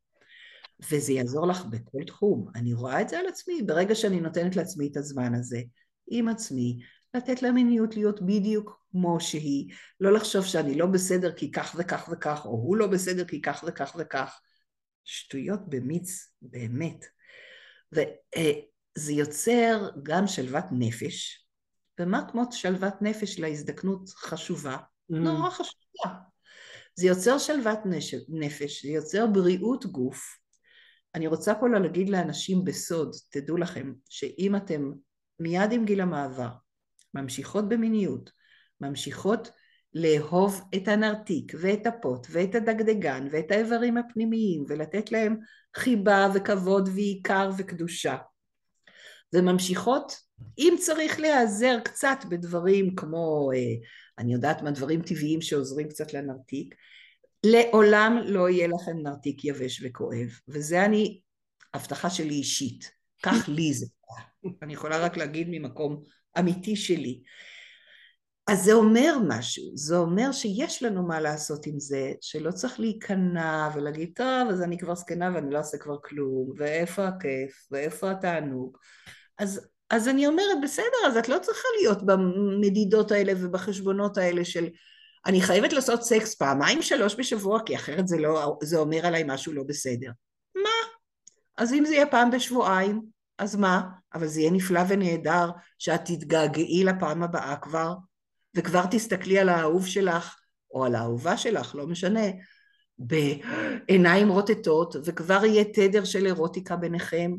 וזה 0.91 1.13
יעזור 1.13 1.47
לך 1.47 1.65
בכל 1.65 2.05
תחום. 2.07 2.49
אני 2.55 2.75
רואה 2.75 3.01
את 3.01 3.09
זה 3.09 3.19
על 3.19 3.27
עצמי, 3.27 3.63
ברגע 3.63 3.95
שאני 3.95 4.21
נותנת 4.21 4.57
לעצמי 4.57 4.89
את 4.93 4.97
הזמן 4.97 5.35
הזה, 5.35 5.61
עם 6.11 6.29
עצמי, 6.29 6.79
לתת 7.15 7.43
למיניות 7.43 7.97
להיות 7.97 8.23
בדיוק 8.23 8.80
כמו 8.91 9.21
שהיא, 9.21 9.73
לא 10.01 10.13
לחשוב 10.13 10.45
שאני 10.45 10.75
לא 10.75 10.87
בסדר 10.87 11.33
כי 11.33 11.53
כך 11.53 11.77
וכך 11.79 12.09
וכך, 12.13 12.43
או 12.45 12.51
הוא 12.51 12.77
לא 12.77 12.87
בסדר 12.87 13.25
כי 13.25 13.43
כך 13.43 13.65
וכך 13.67 13.97
וכך. 13.99 14.41
שטויות 15.05 15.61
במיץ, 15.69 16.33
באמת. 16.43 17.05
וזה 17.93 19.13
יוצר 19.13 19.91
גם 20.03 20.27
שלוות 20.27 20.65
נפש, 20.73 21.47
ומה 22.01 22.23
כמו 22.31 22.43
שלוות 22.53 22.95
נפש 23.03 23.39
להזדקנות 23.39 24.09
חשובה? 24.09 24.77
Mm. 24.77 25.17
נורא 25.17 25.51
חשובה. 25.51 26.19
זה 26.95 27.07
יוצר 27.07 27.39
שלוות 27.39 27.79
נפש, 28.29 28.87
זה 28.87 28.93
יוצר 28.93 29.27
בריאות 29.27 29.87
גוף. 29.87 30.37
אני 31.15 31.27
רוצה 31.27 31.55
פה 31.55 31.69
להגיד 31.69 32.09
לאנשים 32.09 32.65
בסוד, 32.65 33.17
תדעו 33.31 33.57
לכם, 33.57 33.93
שאם 34.09 34.57
אתם 34.57 34.93
מיד 35.41 35.73
עם 35.73 35.85
גיל 35.85 36.01
המעבר 36.01 36.51
ממשיכות 37.15 37.69
במיניות, 37.69 38.31
ממשיכות 38.81 39.51
לאהוב 39.95 40.61
את 40.75 40.89
הנרתיק 40.89 41.53
ואת 41.61 41.87
הפוט 41.87 42.27
ואת 42.31 42.55
הדגדגן 42.55 43.29
ואת 43.31 43.51
האיברים 43.51 43.97
הפנימיים 43.97 44.65
ולתת 44.69 45.13
להם 45.13 45.37
חיבה 45.77 46.29
וכבוד 46.35 46.89
ועיקר 46.95 47.51
וקדושה, 47.59 48.17
וממשיכות, 49.35 50.13
אם 50.59 50.75
צריך 50.79 51.21
להיעזר 51.21 51.79
קצת 51.85 52.19
בדברים 52.29 52.95
כמו, 52.95 53.51
אה, 53.55 53.59
אני 54.19 54.33
יודעת 54.33 54.63
מה, 54.63 54.71
דברים 54.71 55.03
טבעיים 55.03 55.41
שעוזרים 55.41 55.89
קצת 55.89 56.13
לנרתיק, 56.13 56.75
לעולם 57.47 58.19
לא 58.25 58.49
יהיה 58.49 58.69
לכם 58.69 58.99
נרתיק 59.03 59.45
יבש 59.45 59.83
וכואב, 59.85 60.29
וזה 60.49 60.85
אני, 60.85 61.21
הבטחה 61.75 62.11
שלי 62.11 62.35
אישית, 62.35 62.91
כך 63.23 63.49
לי 63.49 63.73
זה, 63.73 63.87
אני 64.63 64.73
יכולה 64.73 64.99
רק 64.99 65.17
להגיד 65.17 65.47
ממקום 65.51 66.03
אמיתי 66.39 66.77
שלי. 66.77 67.23
אז 68.47 68.65
זה 68.65 68.73
אומר 68.73 69.17
משהו, 69.29 69.73
זה 69.75 69.97
אומר 69.97 70.33
שיש 70.33 70.83
לנו 70.83 71.07
מה 71.07 71.21
לעשות 71.21 71.67
עם 71.67 71.81
זה, 71.81 72.13
שלא 72.21 72.51
צריך 72.51 72.81
להיכנע 72.81 73.69
ולהגיד, 73.75 74.13
טוב, 74.15 74.49
אז 74.51 74.63
אני 74.63 74.79
כבר 74.79 74.95
זקנה 74.95 75.31
ואני 75.35 75.51
לא 75.51 75.59
אעשה 75.59 75.79
כבר 75.79 75.97
כלום, 76.05 76.53
ואיפה 76.57 77.09
הכיף, 77.09 77.67
ואיפה 77.71 78.11
התענוג. 78.11 78.77
אז, 79.39 79.69
אז 79.91 80.09
אני 80.09 80.27
אומרת, 80.27 80.57
בסדר, 80.63 81.07
אז 81.07 81.17
את 81.17 81.29
לא 81.29 81.39
צריכה 81.39 81.69
להיות 81.81 82.07
במדידות 82.07 83.13
האלה 83.13 83.33
ובחשבונות 83.37 84.19
האלה 84.19 84.45
של 84.45 84.69
אני 85.27 85.41
חייבת 85.41 85.73
לעשות 85.73 86.03
סקס 86.03 86.35
פעמיים 86.35 86.83
שלוש 86.83 87.15
בשבוע, 87.19 87.61
כי 87.67 87.77
אחרת 87.77 88.09
זה, 88.09 88.19
לא, 88.19 88.59
זה 88.63 88.79
אומר 88.79 89.07
עליי 89.07 89.25
משהו 89.27 89.53
לא 89.53 89.63
בסדר. 89.67 90.11
מה? 90.55 90.89
אז 91.57 91.73
אם 91.73 91.85
זה 91.85 91.95
יהיה 91.95 92.07
פעם 92.07 92.31
בשבועיים, 92.31 93.03
אז 93.39 93.57
מה? 93.57 93.83
אבל 94.15 94.27
זה 94.27 94.41
יהיה 94.41 94.51
נפלא 94.51 94.81
ונהדר 94.89 95.51
שאת 95.79 96.01
תתגעגעי 96.05 96.85
לפעם 96.85 97.23
הבאה 97.23 97.57
כבר, 97.57 97.95
וכבר 98.55 98.87
תסתכלי 98.91 99.39
על 99.39 99.49
האהוב 99.49 99.87
שלך, 99.87 100.37
או 100.75 100.85
על 100.85 100.95
האהובה 100.95 101.37
שלך, 101.37 101.75
לא 101.75 101.87
משנה, 101.87 102.27
בעיניים 102.99 104.29
רוטטות, 104.29 104.97
וכבר 105.05 105.45
יהיה 105.45 105.65
תדר 105.65 106.05
של 106.05 106.27
אירוטיקה 106.27 106.77
ביניכם. 106.77 107.33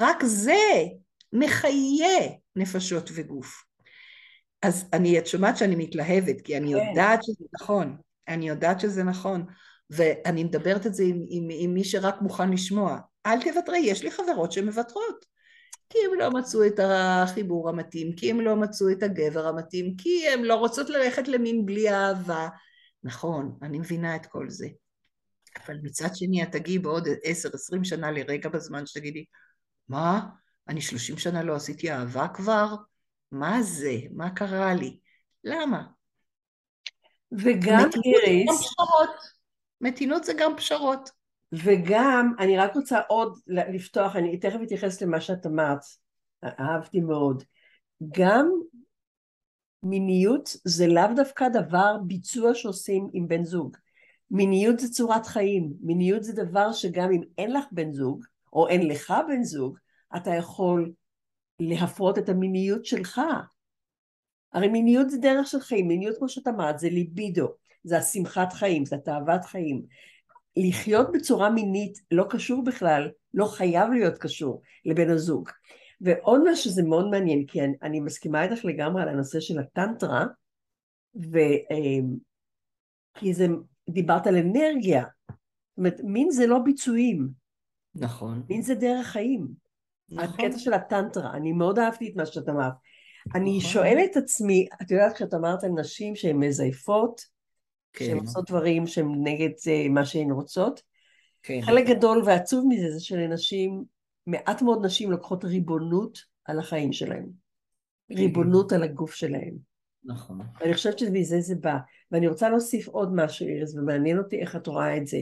רק 0.00 0.24
זה 0.24 0.84
מחיה 1.32 2.18
נפשות 2.56 3.10
וגוף. 3.14 3.64
אז 4.62 4.88
אני, 4.92 5.18
את 5.18 5.26
שומעת 5.26 5.56
שאני 5.56 5.76
מתלהבת, 5.76 6.40
כי 6.40 6.56
אני 6.56 6.72
כן. 6.72 6.88
יודעת 6.88 7.22
שזה 7.22 7.44
נכון, 7.60 7.96
אני 8.28 8.48
יודעת 8.48 8.80
שזה 8.80 9.04
נכון, 9.04 9.44
ואני 9.90 10.44
מדברת 10.44 10.86
את 10.86 10.94
זה 10.94 11.02
עם, 11.02 11.24
עם, 11.28 11.48
עם 11.50 11.74
מי 11.74 11.84
שרק 11.84 12.14
מוכן 12.20 12.50
לשמוע. 12.50 12.98
אל 13.26 13.42
תוותרי, 13.42 13.78
יש 13.78 14.02
לי 14.02 14.10
חברות 14.10 14.52
שמוותרות. 14.52 15.24
כי 15.90 15.98
הם 16.06 16.18
לא 16.18 16.30
מצאו 16.30 16.66
את 16.66 16.80
החיבור 16.82 17.68
המתאים, 17.68 18.12
כי 18.16 18.30
הם 18.30 18.40
לא 18.40 18.56
מצאו 18.56 18.90
את 18.90 19.02
הגבר 19.02 19.46
המתאים, 19.46 19.96
כי 19.96 20.28
הם 20.28 20.44
לא 20.44 20.54
רוצות 20.54 20.90
ללכת 20.90 21.28
למין 21.28 21.66
בלי 21.66 21.90
אהבה. 21.90 22.48
נכון, 23.02 23.58
אני 23.62 23.78
מבינה 23.78 24.16
את 24.16 24.26
כל 24.26 24.50
זה. 24.50 24.68
אבל 25.66 25.76
מצד 25.82 26.08
שני, 26.14 26.42
את 26.42 26.52
תגיעי 26.52 26.78
בעוד 26.78 27.08
עשר, 27.22 27.48
עשרים 27.52 27.84
שנה 27.84 28.10
לרגע 28.10 28.48
בזמן 28.48 28.86
שתגידי, 28.86 29.24
מה? 29.88 30.20
אני 30.68 30.80
שלושים 30.80 31.18
שנה 31.18 31.42
לא 31.42 31.54
עשיתי 31.54 31.92
אהבה 31.92 32.28
כבר? 32.28 32.74
מה 33.32 33.62
זה? 33.62 33.94
מה 34.10 34.30
קרה 34.30 34.74
לי? 34.74 34.98
למה? 35.44 35.82
וגם 37.32 37.88
איריס... 38.04 38.74
מתינות 39.80 40.24
זה 40.24 40.32
גם 40.38 40.56
פשרות. 40.56 41.19
וגם, 41.52 42.32
אני 42.38 42.58
רק 42.58 42.74
רוצה 42.74 43.00
עוד 43.08 43.38
לפתוח, 43.46 44.16
אני 44.16 44.38
תכף 44.38 44.58
אתייחס 44.62 45.02
למה 45.02 45.20
שאת 45.20 45.46
אמרת, 45.46 45.80
אהבתי 46.44 47.00
מאוד. 47.00 47.42
גם 48.10 48.50
מיניות 49.82 50.56
זה 50.64 50.86
לאו 50.86 51.14
דווקא 51.16 51.48
דבר 51.48 51.96
ביצוע 52.06 52.54
שעושים 52.54 53.08
עם 53.12 53.28
בן 53.28 53.44
זוג. 53.44 53.76
מיניות 54.30 54.78
זה 54.78 54.88
צורת 54.88 55.26
חיים, 55.26 55.72
מיניות 55.80 56.24
זה 56.24 56.32
דבר 56.32 56.72
שגם 56.72 57.12
אם 57.12 57.20
אין 57.38 57.52
לך 57.52 57.64
בן 57.72 57.92
זוג, 57.92 58.24
או 58.52 58.68
אין 58.68 58.88
לך 58.88 59.14
בן 59.28 59.42
זוג, 59.42 59.78
אתה 60.16 60.30
יכול 60.30 60.92
להפרות 61.60 62.18
את 62.18 62.28
המיניות 62.28 62.84
שלך. 62.84 63.20
הרי 64.52 64.68
מיניות 64.68 65.10
זה 65.10 65.18
דרך 65.18 65.46
של 65.46 65.60
חיים, 65.60 65.88
מיניות 65.88 66.18
כמו 66.18 66.28
שאת 66.28 66.48
אמרת 66.48 66.78
זה 66.78 66.88
ליבידו, 66.88 67.48
זה 67.84 67.98
השמחת 67.98 68.52
חיים, 68.52 68.84
זה 68.84 68.96
התאוות 68.96 69.44
חיים. 69.44 69.82
לחיות 70.56 71.12
בצורה 71.12 71.50
מינית 71.50 71.98
לא 72.10 72.26
קשור 72.30 72.64
בכלל, 72.64 73.08
לא 73.34 73.46
חייב 73.46 73.90
להיות 73.90 74.18
קשור 74.18 74.62
לבן 74.84 75.10
הזוג. 75.10 75.48
ועוד 76.00 76.40
משהו 76.44 76.64
שזה 76.64 76.82
מאוד 76.82 77.10
מעניין, 77.10 77.46
כי 77.46 77.60
אני, 77.60 77.74
אני 77.82 78.00
מסכימה 78.00 78.44
איתך 78.44 78.64
לגמרי 78.64 79.02
על 79.02 79.08
הנושא 79.08 79.40
של 79.40 79.58
הטנטרה, 79.58 80.26
ו... 81.16 81.38
אמ, 81.70 82.16
כי 83.14 83.34
זה, 83.34 83.46
דיברת 83.90 84.26
על 84.26 84.36
אנרגיה, 84.36 85.04
זאת 85.30 85.78
אומרת, 85.78 86.00
מין 86.04 86.30
זה 86.30 86.46
לא 86.46 86.58
ביצועים. 86.58 87.28
נכון. 87.94 88.42
מין 88.48 88.62
זה 88.62 88.74
דרך 88.74 89.06
חיים. 89.06 89.48
נכון. 90.08 90.24
הקטע 90.24 90.58
של 90.58 90.72
הטנטרה, 90.72 91.32
אני 91.32 91.52
מאוד 91.52 91.78
אהבתי 91.78 92.08
את 92.08 92.16
מה 92.16 92.26
שאת 92.26 92.48
אמרת. 92.48 92.72
נכון. 93.26 93.42
אני 93.42 93.60
שואלת 93.60 94.10
את 94.10 94.16
עצמי, 94.16 94.68
את 94.82 94.90
יודעת 94.90 95.14
כשאת 95.14 95.34
אמרת 95.34 95.64
על 95.64 95.70
נשים 95.70 96.16
שהן 96.16 96.36
מזייפות. 96.36 97.20
שהן 97.98 98.18
עושות 98.18 98.48
דברים 98.48 98.86
שהן 98.86 99.14
נגד 99.22 99.50
אה, 99.68 99.88
מה 99.88 100.04
שהן 100.04 100.30
רוצות, 100.30 100.82
כן. 101.42 101.60
חלק 101.62 101.86
גדול 101.86 102.22
ועצוב 102.26 102.64
מזה 102.68 102.90
זה 102.90 103.00
שלנשים 103.00 103.84
מעט 104.26 104.62
מאוד 104.62 104.86
נשים 104.86 105.10
לוקחות 105.10 105.44
ריבונות 105.44 106.18
על 106.44 106.58
החיים 106.58 106.92
שלהם. 106.92 107.26
ריבונות 108.10 108.72
על 108.72 108.82
הגוף 108.82 109.14
שלהם. 109.14 109.54
נכון. 110.04 110.40
אני 110.62 110.74
חושבת 110.74 110.98
שמזה 110.98 111.40
זה 111.40 111.54
בא. 111.54 111.76
ואני 112.10 112.28
רוצה 112.28 112.50
להוסיף 112.50 112.88
עוד 112.88 113.14
משהו, 113.14 113.46
איריס, 113.46 113.74
ומעניין 113.74 114.18
אותי 114.18 114.40
איך 114.40 114.56
את 114.56 114.66
רואה 114.66 114.96
את 114.96 115.06
זה. 115.06 115.18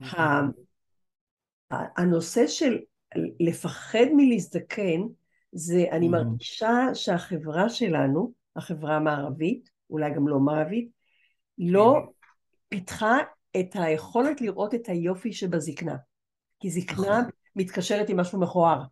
נכון. 0.00 0.50
הנושא 1.70 2.46
של 2.46 2.78
לפחד 3.40 4.06
מלהזדקן, 4.16 5.00
זה, 5.52 5.84
אני 5.90 6.08
מרגישה 6.08 6.94
שהחברה 6.94 7.68
שלנו, 7.68 8.32
החברה 8.56 8.96
המערבית, 8.96 9.70
אולי 9.90 10.14
גם 10.14 10.28
לא 10.28 10.38
מערבית, 10.38 10.99
לא 11.60 11.96
כן. 12.00 12.10
פיתחה 12.68 13.18
את 13.60 13.70
היכולת 13.74 14.40
לראות 14.40 14.74
את 14.74 14.88
היופי 14.88 15.32
שבזקנה. 15.32 15.96
כי 16.60 16.70
זקנה 16.70 17.18
נכון. 17.18 17.30
מתקשרת 17.56 18.08
עם 18.08 18.20
משהו 18.20 18.40
מכוער. 18.40 18.82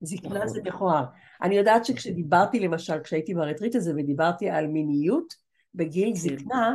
זקנה 0.00 0.34
נכון. 0.34 0.48
זה 0.48 0.60
מכוער. 0.64 1.04
אני 1.42 1.56
יודעת 1.56 1.84
שכשדיברתי 1.84 2.60
למשל, 2.60 3.02
כשהייתי 3.02 3.34
ברטריט 3.34 3.74
הזה 3.74 3.92
ודיברתי 3.96 4.50
על 4.50 4.66
מיניות 4.66 5.34
בגיל 5.74 6.08
כן. 6.08 6.14
זקנה, 6.14 6.74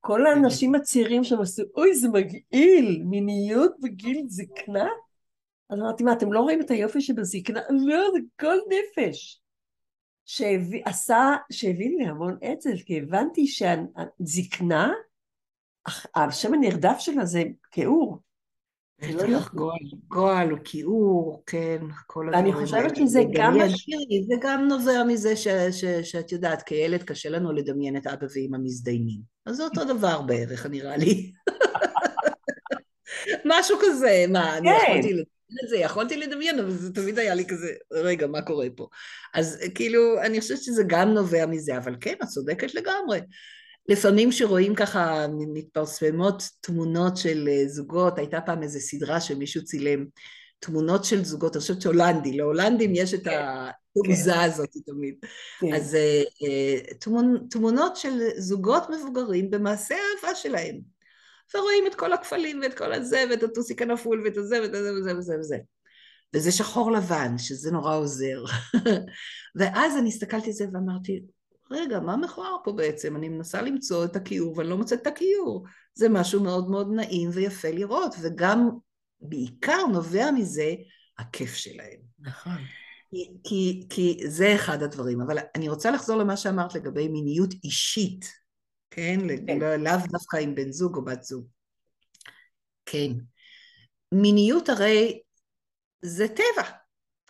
כל 0.00 0.20
כן. 0.24 0.36
האנשים 0.36 0.74
הצעירים 0.74 1.24
שם 1.24 1.40
עשו, 1.40 1.62
אוי 1.76 1.94
זה 1.94 2.08
מגעיל, 2.08 3.02
מיניות 3.04 3.72
בגיל 3.82 4.24
זקנה? 4.28 4.88
אז 5.70 5.78
אמרתי, 5.78 6.04
מה, 6.04 6.12
אתם 6.12 6.32
לא 6.32 6.40
רואים 6.40 6.60
את 6.60 6.70
היופי 6.70 7.00
שבזקנה? 7.00 7.60
לא, 7.70 8.04
זה 8.12 8.18
כל 8.40 8.56
נפש. 8.68 9.40
שהביא, 10.26 10.82
עשה, 10.84 11.36
שהביא 11.52 11.98
לי 11.98 12.06
המון 12.06 12.38
עצב, 12.40 12.76
כי 12.86 12.98
הבנתי 12.98 13.46
שהזקנה, 13.46 14.92
השם 16.14 16.54
הנרדף 16.54 16.96
שלה 16.98 17.24
זה 17.24 17.42
כעור. 17.70 18.18
בטח, 19.02 19.54
גועל, 19.54 19.78
גועל 20.08 20.50
הוא 20.50 20.58
כיעור, 20.64 21.42
כן, 21.46 21.78
כל 22.06 22.28
הדברים. 22.28 22.44
אני 22.44 22.64
חושבת 22.64 22.96
שזה 22.96 23.20
גם... 23.32 23.58
זה 24.26 24.34
גם 24.40 24.68
נובע 24.68 25.04
מזה 25.04 25.36
ש, 25.36 25.48
ש, 25.48 25.84
שאת 25.84 26.32
יודעת, 26.32 26.62
כילד 26.62 27.02
קשה 27.02 27.28
לנו 27.28 27.52
לדמיין 27.52 27.96
את 27.96 28.06
אבא 28.06 28.26
ואמא 28.34 28.58
מזדיינים. 28.62 29.20
אז 29.46 29.56
זה 29.56 29.64
אותו 29.64 29.84
דבר 29.84 30.22
בערך, 30.22 30.66
נראה 30.66 30.96
לי. 30.96 31.32
משהו 33.44 33.78
כזה, 33.80 34.24
מה, 34.28 34.58
אני 34.58 34.68
כן. 34.68 34.76
יכולתי 34.82 35.08
לדמיין 35.08 35.35
את 35.64 35.68
זה, 35.68 35.76
יכולתי 35.76 36.16
לדמיין, 36.16 36.58
אבל 36.58 36.70
זה 36.70 36.92
תמיד 36.92 37.18
היה 37.18 37.34
לי 37.34 37.44
כזה, 37.46 37.72
רגע, 37.92 38.26
מה 38.26 38.42
קורה 38.42 38.66
פה? 38.76 38.88
אז 39.34 39.58
כאילו, 39.74 40.22
אני 40.22 40.40
חושבת 40.40 40.62
שזה 40.62 40.82
גם 40.86 41.08
נובע 41.08 41.46
מזה, 41.46 41.78
אבל 41.78 41.96
כן, 42.00 42.14
את 42.22 42.28
צודקת 42.28 42.74
לגמרי. 42.74 43.20
לפעמים 43.88 44.32
שרואים 44.32 44.74
ככה, 44.74 45.26
מתפרסמות 45.54 46.42
תמונות 46.60 47.16
של 47.16 47.48
אה, 47.48 47.68
זוגות, 47.68 48.18
הייתה 48.18 48.40
פעם 48.40 48.62
איזו 48.62 48.80
סדרה 48.80 49.20
שמישהו 49.20 49.64
צילם 49.64 50.04
תמונות 50.58 51.04
של 51.04 51.24
זוגות, 51.24 51.56
אני 51.56 51.60
חושבת 51.60 51.82
שהולנדי, 51.82 52.36
להולנדים 52.36 52.92
יש 52.94 53.14
את 53.14 53.24
כן, 53.24 53.30
התעוזה 53.30 54.32
כן. 54.32 54.40
הזאת 54.40 54.68
תמיד. 54.86 55.14
כן. 55.60 55.74
אז 55.74 55.94
אה, 55.94 56.22
אה, 56.42 56.78
תמונות 57.50 57.96
של 57.96 58.20
זוגות 58.36 58.82
מבוגרים 58.90 59.50
במעשה 59.50 59.94
האהבה 59.94 60.34
שלהם. 60.34 60.95
ורואים 61.54 61.86
את 61.86 61.94
כל 61.94 62.12
הכפלים 62.12 62.60
ואת 62.62 62.78
כל 62.78 62.92
הזה, 62.92 63.24
ואת 63.30 63.42
הטוסיק 63.42 63.82
הנפול 63.82 64.22
ואת 64.24 64.36
הזה 64.36 64.60
ואת 64.62 64.74
הזה 64.74 64.92
וזה 64.94 65.18
וזה 65.18 65.38
וזה. 65.38 65.56
וזה 66.34 66.52
שחור 66.52 66.92
לבן, 66.92 67.38
שזה 67.38 67.70
נורא 67.70 67.96
עוזר. 67.96 68.44
ואז 69.58 69.96
אני 69.96 70.08
הסתכלתי 70.08 70.46
על 70.46 70.52
זה 70.52 70.66
ואמרתי, 70.72 71.22
רגע, 71.70 72.00
מה 72.00 72.16
מכוער 72.16 72.56
פה 72.64 72.72
בעצם? 72.72 73.16
אני 73.16 73.28
מנסה 73.28 73.62
למצוא 73.62 74.04
את 74.04 74.16
הכיור 74.16 74.58
ואני 74.58 74.68
לא 74.68 74.76
מוצאת 74.76 75.02
את 75.02 75.06
הכיור. 75.06 75.64
זה 75.94 76.08
משהו 76.08 76.42
מאוד 76.42 76.70
מאוד 76.70 76.92
נעים 76.92 77.30
ויפה 77.32 77.70
לראות, 77.70 78.14
וגם 78.20 78.68
בעיקר 79.20 79.86
נובע 79.92 80.30
מזה 80.30 80.74
הכיף 81.18 81.54
שלהם. 81.54 82.00
נכון. 82.20 82.58
כי, 83.10 83.32
כי, 83.44 83.86
כי 83.90 84.28
זה 84.28 84.54
אחד 84.54 84.82
הדברים, 84.82 85.20
אבל 85.20 85.38
אני 85.54 85.68
רוצה 85.68 85.90
לחזור 85.90 86.16
למה 86.16 86.36
שאמרת 86.36 86.74
לגבי 86.74 87.08
מיניות 87.08 87.54
אישית, 87.64 88.32
כן? 88.96 89.20
כן. 89.46 89.58
לא, 89.58 89.76
לאו 89.76 89.98
דווקא 90.08 90.36
עם 90.36 90.54
בן 90.54 90.72
זוג 90.72 90.96
או 90.96 91.04
בת 91.04 91.22
זוג. 91.22 91.46
כן. 92.86 93.10
מיניות 94.12 94.68
הרי 94.68 95.20
זה 96.02 96.28
טבע, 96.28 96.68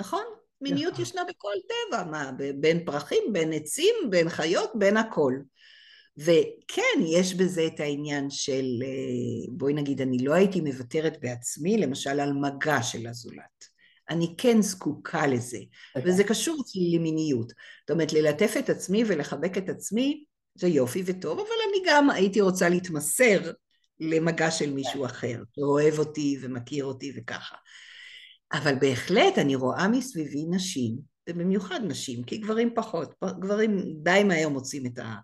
נכון? 0.00 0.24
מיניות 0.60 0.92
נכון. 0.92 1.02
ישנה 1.02 1.22
בכל 1.28 1.54
טבע, 1.68 2.04
מה, 2.04 2.30
בין 2.60 2.84
פרחים, 2.84 3.32
בין 3.32 3.52
עצים, 3.52 3.94
בין 4.10 4.28
חיות, 4.28 4.70
בין 4.74 4.96
הכל. 4.96 5.32
וכן, 6.18 7.00
יש 7.06 7.34
בזה 7.34 7.66
את 7.66 7.80
העניין 7.80 8.30
של, 8.30 8.64
אה, 8.82 9.52
בואי 9.52 9.74
נגיד, 9.74 10.00
אני 10.00 10.18
לא 10.18 10.34
הייתי 10.34 10.60
מוותרת 10.60 11.20
בעצמי, 11.20 11.76
למשל 11.76 12.20
על 12.20 12.32
מגע 12.32 12.82
של 12.82 13.06
הזולת. 13.06 13.76
אני 14.10 14.34
כן 14.38 14.62
זקוקה 14.62 15.26
לזה, 15.26 15.58
okay. 15.58 16.00
וזה 16.04 16.24
קשור 16.24 16.62
למיניות. 16.94 17.48
זאת 17.80 17.90
אומרת, 17.90 18.12
ללטף 18.12 18.54
את 18.58 18.70
עצמי 18.70 19.04
ולחבק 19.06 19.58
את 19.58 19.68
עצמי, 19.68 20.24
זה 20.57 20.68
יופי 20.68 21.02
וטוב, 21.07 21.38
אבל 21.38 21.57
אני 21.68 21.82
גם 21.86 22.11
הייתי 22.11 22.40
רוצה 22.40 22.68
להתמסר 22.68 23.52
למגע 24.00 24.50
של 24.50 24.72
מישהו 24.72 25.07
אחר, 25.07 25.42
שאוהב 25.57 25.98
אותי 25.98 26.38
ומכיר 26.42 26.84
אותי 26.84 27.12
וככה. 27.16 27.57
אבל 28.52 28.74
בהחלט 28.80 29.38
אני 29.38 29.54
רואה 29.54 29.88
מסביבי 29.88 30.44
נשים, 30.50 30.96
ובמיוחד 31.28 31.80
נשים, 31.84 32.22
כי 32.22 32.36
גברים 32.36 32.70
פחות, 32.74 33.14
גברים 33.38 33.78
די 34.02 34.24
מהר 34.24 34.48
מוצאים 34.48 34.86
את, 34.86 34.98
ה, 34.98 35.14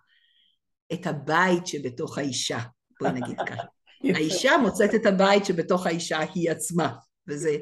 את 0.93 1.07
הבית 1.07 1.66
שבתוך 1.66 2.18
האישה, 2.18 2.59
בואי 3.01 3.12
נגיד 3.12 3.37
ככה. 3.47 3.62
האישה 4.14 4.53
מוצאת 4.62 4.95
את 4.95 5.07
הבית 5.07 5.45
שבתוך 5.45 5.87
האישה 5.87 6.18
היא 6.35 6.51
עצמה, 6.51 6.93
וזה. 7.28 7.57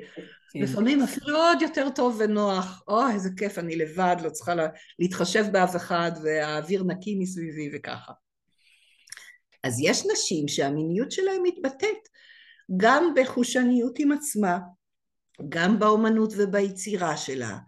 לפעמים 0.54 1.02
אפילו 1.02 1.36
עוד 1.36 1.62
יותר 1.62 1.88
טוב 1.90 2.16
ונוח, 2.18 2.82
oh, 2.90 3.12
איזה 3.14 3.28
כיף, 3.36 3.58
אני 3.58 3.76
לבד, 3.76 4.16
לא 4.22 4.30
צריכה 4.30 4.54
לה, 4.54 4.68
להתחשב 4.98 5.44
באף 5.52 5.76
אחד, 5.76 6.12
והאוויר 6.22 6.84
נקי 6.84 7.18
מסביבי 7.18 7.70
וככה. 7.74 8.12
אז 9.64 9.80
יש 9.82 10.02
נשים 10.12 10.48
שהמיניות 10.48 11.12
שלהן 11.12 11.40
מתבטאת 11.42 12.08
גם 12.76 13.14
בחושניות 13.16 13.98
עם 13.98 14.12
עצמה, 14.12 14.58
גם 15.48 15.78
באומנות 15.78 16.32
וביצירה 16.36 17.16
שלה, 17.16 17.58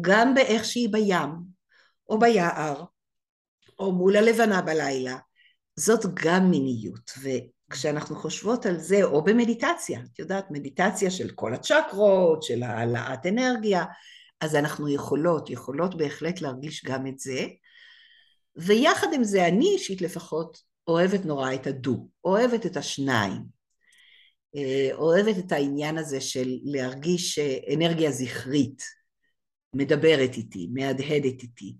גם 0.00 0.34
באיך 0.34 0.64
שהיא 0.64 0.88
בים, 0.92 1.30
או 2.08 2.18
ביער, 2.18 2.84
או 3.78 3.92
מול 3.92 4.16
הלבנה 4.16 4.62
בלילה, 4.62 5.16
זאת 5.76 6.06
גם 6.24 6.50
מיניות. 6.50 7.10
וכשאנחנו 7.70 8.16
חושבות 8.16 8.66
על 8.66 8.78
זה, 8.78 9.04
או 9.04 9.24
במדיטציה, 9.24 10.00
את 10.12 10.18
יודעת, 10.18 10.50
מדיטציה 10.50 11.10
של 11.10 11.30
כל 11.30 11.54
הצ'קרות, 11.54 12.42
של 12.42 12.62
העלאת 12.62 13.26
אנרגיה, 13.26 13.84
אז 14.40 14.56
אנחנו 14.56 14.88
יכולות, 14.88 15.50
יכולות 15.50 15.96
בהחלט 15.96 16.40
להרגיש 16.40 16.84
גם 16.84 17.06
את 17.06 17.18
זה. 17.18 17.46
ויחד 18.56 19.06
עם 19.12 19.24
זה, 19.24 19.46
אני 19.46 19.68
אישית 19.68 20.02
לפחות 20.02 20.58
אוהבת 20.88 21.24
נורא 21.24 21.54
את 21.54 21.66
הדו, 21.66 22.08
אוהבת 22.24 22.66
את 22.66 22.76
השניים. 22.76 23.42
אה, 24.56 24.88
אוהבת 24.92 25.38
את 25.38 25.52
העניין 25.52 25.98
הזה 25.98 26.20
של 26.20 26.48
להרגיש 26.64 27.38
אנרגיה 27.74 28.10
זכרית 28.10 28.82
מדברת 29.76 30.34
איתי, 30.34 30.68
מהדהדת 30.72 31.42
איתי. 31.42 31.76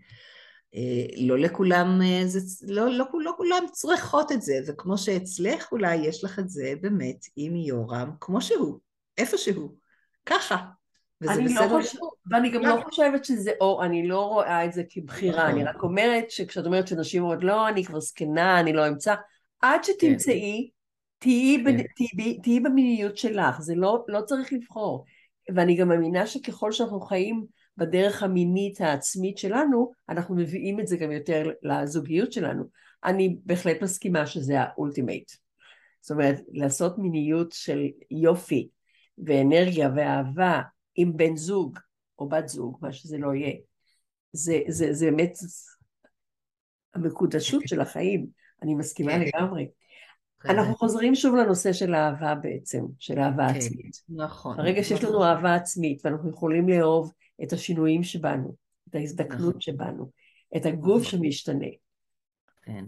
לא 1.17 1.39
לכולם, 1.39 2.01
זה, 2.25 2.39
לא, 2.73 2.91
לא, 2.91 3.07
לא 3.21 3.33
כולם 3.37 3.65
צריכות 3.73 4.33
את 4.33 4.43
זה, 4.43 4.55
וכמו 4.67 4.99
שאצלך 4.99 5.73
אולי 5.73 5.97
יש 5.97 6.25
לך 6.25 6.39
את 6.39 6.51
זה 6.51 6.73
באמת 6.81 7.25
עם 7.37 7.57
יורם, 7.57 8.11
כמו 8.21 8.41
שהוא, 8.41 8.79
איפה 9.19 9.39
שהוא, 9.39 9.71
ככה. 10.27 10.57
וזה 11.21 11.43
בסדר. 11.45 11.77
לא 11.77 11.83
חושב, 11.83 11.99
ואני 12.31 12.51
גם 12.51 12.63
לא 12.63 12.83
חושבת 12.85 13.25
שזה, 13.25 13.51
או 13.61 13.83
אני 13.83 14.09
לא 14.09 14.21
רואה 14.21 14.65
את 14.65 14.73
זה 14.73 14.83
כבחירה, 14.91 15.47
אני 15.49 15.63
נכון. 15.63 15.75
רק 15.75 15.83
אומרת 15.83 16.31
שכשאת 16.31 16.67
אומרת 16.67 16.89
שנשים 16.89 17.23
אומרות 17.23 17.45
לא, 17.45 17.69
אני 17.69 17.85
כבר 17.85 18.01
זקנה, 18.01 18.61
אני 18.61 18.73
לא 18.73 18.89
אמצא, 18.89 19.15
עד 19.61 19.85
שתמצאי, 19.85 20.71
תהיי 21.19 21.65
כן. 22.45 22.63
במיניות 22.63 23.17
שלך, 23.17 23.61
זה 23.61 23.75
לא, 23.75 24.05
לא 24.09 24.21
צריך 24.21 24.53
לבחור. 24.53 25.05
ואני 25.55 25.77
גם 25.77 25.89
מאמינה 25.89 26.27
שככל 26.27 26.73
שאנחנו 26.73 27.01
חיים 27.01 27.47
בדרך 27.77 28.23
המינית 28.23 28.81
העצמית 28.81 29.39
שלנו, 29.39 29.93
אנחנו 30.09 30.35
מביאים 30.35 30.81
את 30.81 30.87
זה 30.87 30.97
גם 30.97 31.13
יותר 31.13 31.51
לזוגיות 31.63 32.33
שלנו. 32.33 32.65
אני 33.05 33.37
בהחלט 33.45 33.83
מסכימה 33.83 34.27
שזה 34.27 34.61
ה 34.61 34.68
ultimate. 34.68 35.31
זאת 36.01 36.11
אומרת, 36.11 36.41
לעשות 36.53 36.99
מיניות 36.99 37.53
של 37.53 37.87
יופי 38.11 38.69
ואנרגיה 39.27 39.91
ואהבה 39.97 40.61
עם 40.95 41.17
בן 41.17 41.37
זוג 41.37 41.79
או 42.19 42.29
בת 42.29 42.49
זוג, 42.49 42.79
מה 42.83 42.93
שזה 42.93 43.19
לא 43.19 43.35
יהיה, 43.35 43.55
זה, 44.33 44.59
זה, 44.69 44.93
זה 44.93 45.07
באמת 45.11 45.33
המקודשות 46.95 47.63
של 47.67 47.81
החיים, 47.81 48.27
אני 48.63 48.75
מסכימה 48.75 49.13
כן. 49.13 49.21
לגמרי. 49.21 49.69
כן. 50.41 50.51
אנחנו 50.51 50.75
חוזרים 50.75 51.15
שוב 51.15 51.37
לנושא 51.37 51.73
של 51.73 51.95
אהבה 51.95 52.35
בעצם, 52.35 52.85
של 52.99 53.19
אהבה 53.19 53.49
כן, 53.49 53.55
עצמית. 53.55 53.97
נכון. 54.09 54.57
ברגע 54.57 54.83
שיש 54.83 55.05
לנו 55.05 55.25
אהבה 55.25 55.55
עצמית 55.55 56.01
ואנחנו 56.05 56.31
יכולים 56.31 56.69
לאהוב 56.69 57.13
את 57.43 57.53
השינויים 57.53 58.03
שבנו, 58.03 58.55
את 58.89 58.95
ההזדקנות 58.95 59.49
נכון. 59.49 59.61
שבנו, 59.61 60.11
את 60.57 60.67
הגוף 60.67 61.07
נכון. 61.07 61.21
שמשתנה, 61.21 61.67
כן. 62.63 62.85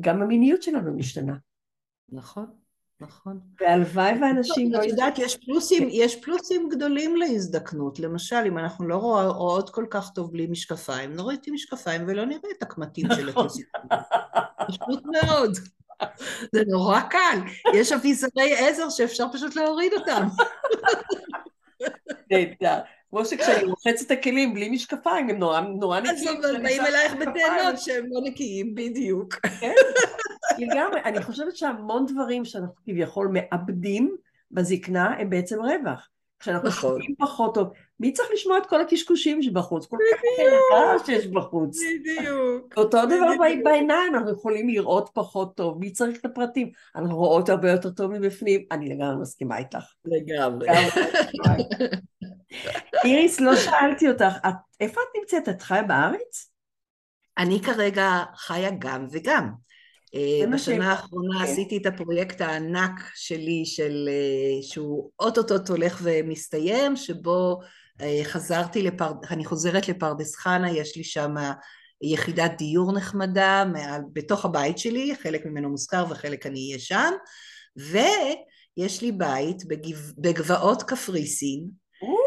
גם 0.00 0.22
המיניות 0.22 0.62
שלנו 0.62 0.96
משתנה. 0.96 1.36
נכון. 2.08 2.46
נכון. 3.00 3.40
והלוואי 3.60 4.12
ואנשים 4.20 4.72
לא... 4.72 4.78
את 4.78 4.84
יודעת, 4.84 5.18
יש 5.18 5.36
פלוסים, 5.36 5.88
יש 5.90 6.16
פלוסים 6.16 6.68
גדולים 6.68 7.16
להזדקנות. 7.16 7.98
למשל, 7.98 8.42
אם 8.46 8.58
אנחנו 8.58 8.88
לא 8.88 8.96
רואות 9.36 9.70
כל 9.70 9.86
כך 9.90 10.10
טוב 10.14 10.32
בלי 10.32 10.46
משקפיים, 10.46 11.12
נוריד 11.12 11.40
עם 11.46 11.54
משקפיים 11.54 12.04
ולא 12.06 12.24
נראה 12.24 12.50
את 12.58 12.62
הקמטים 12.62 13.06
של 13.14 13.28
נכון. 13.28 13.44
הכוסים. 13.44 13.64
פשוט 14.68 15.04
מאוד. 15.12 15.50
זה 16.52 16.62
נורא 16.66 17.00
קל. 17.00 17.38
יש 17.74 17.92
אביזרי 17.92 18.58
עזר 18.58 18.90
שאפשר 18.90 19.26
פשוט 19.32 19.56
להוריד 19.56 19.92
אותם. 19.92 20.26
נהדר. 22.30 22.80
כמו 23.10 23.24
שכשאני 23.24 23.64
רוחצת 23.64 24.06
את 24.06 24.10
הכלים 24.10 24.54
בלי 24.54 24.68
משקפיים, 24.68 25.28
הם 25.28 25.38
נורא 25.38 26.00
נקיים. 26.00 26.44
אז 26.44 26.56
באים 26.62 26.82
אלייך 26.86 27.14
בטענות 27.14 27.78
שהם 27.78 28.04
לא 28.10 28.20
נקיים, 28.24 28.74
בדיוק. 28.74 29.34
כן, 29.34 29.72
לגמרי. 30.58 31.00
אני 31.04 31.22
חושבת 31.22 31.56
שהמון 31.56 32.06
דברים 32.06 32.44
שאנחנו 32.44 32.74
כביכול 32.86 33.28
מאבדים 33.32 34.16
בזקנה 34.50 35.14
הם 35.18 35.30
בעצם 35.30 35.60
רווח. 35.60 36.08
כשאנחנו 36.40 36.68
נכון. 36.68 36.90
שומעים 36.90 37.14
פחות 37.18 37.54
טוב, 37.54 37.68
מי 38.00 38.12
צריך 38.12 38.28
לשמוע 38.32 38.58
את 38.58 38.66
כל 38.66 38.80
הקשקושים 38.80 39.42
שבחוץ? 39.42 39.86
כל 39.86 39.96
כך 40.12 40.20
רעש 40.74 41.06
שיש 41.06 41.26
בחוץ. 41.26 41.78
בדיוק. 41.78 42.74
אותו 42.76 43.06
דבר 43.06 43.32
בעיניים, 43.64 44.14
אנחנו 44.14 44.32
יכולים 44.32 44.68
לראות 44.68 45.10
פחות 45.14 45.56
טוב, 45.56 45.78
מי 45.78 45.92
צריך 45.92 46.20
את 46.20 46.24
הפרטים? 46.24 46.70
אנחנו 46.96 47.16
רואות 47.16 47.48
הרבה 47.48 47.70
יותר 47.70 47.90
טוב 47.90 48.12
מבפנים, 48.12 48.64
אני 48.72 48.88
לגמרי 48.88 49.16
מסכימה 49.20 49.58
איתך. 49.58 49.84
לגמרי. 50.04 50.68
איריס, 53.04 53.40
לא 53.40 53.56
שאלתי 53.56 54.08
אותך, 54.08 54.34
את, 54.48 54.54
איפה 54.80 55.00
את 55.00 55.18
נמצאת? 55.20 55.48
את 55.48 55.62
חיה 55.62 55.82
בארץ? 55.82 56.52
אני 57.38 57.60
כרגע 57.62 58.22
חיה 58.36 58.70
גם 58.78 59.06
וגם. 59.10 59.50
אה, 60.14 60.46
בשנה 60.52 60.90
האחרונה 60.90 61.38
כן. 61.38 61.44
עשיתי 61.44 61.76
את 61.76 61.86
הפרויקט 61.86 62.40
הענק 62.40 63.00
שלי, 63.14 63.62
של, 63.66 64.08
אה, 64.08 64.62
שהוא 64.62 65.10
אוטוטוט 65.20 65.68
הולך 65.68 66.00
ומסתיים, 66.02 66.96
שבו 66.96 67.60
אה, 68.00 68.20
חזרתי, 68.24 68.82
לפר... 68.82 69.12
אני 69.30 69.44
חוזרת 69.44 69.88
לפרדס 69.88 70.36
חנה, 70.36 70.70
יש 70.70 70.96
לי 70.96 71.04
שם 71.04 71.34
יחידת 72.02 72.50
דיור 72.58 72.92
נחמדה 72.92 73.64
מעל, 73.72 74.00
בתוך 74.12 74.44
הבית 74.44 74.78
שלי, 74.78 75.14
חלק 75.22 75.46
ממנו 75.46 75.70
מוזכר 75.70 76.04
וחלק 76.10 76.46
אני 76.46 76.66
אהיה 76.68 76.78
שם, 76.78 77.12
ויש 77.76 79.02
לי 79.02 79.12
בית 79.12 79.64
בגב... 79.66 80.12
בגבעות 80.18 80.82
קפריסין, 80.82 81.79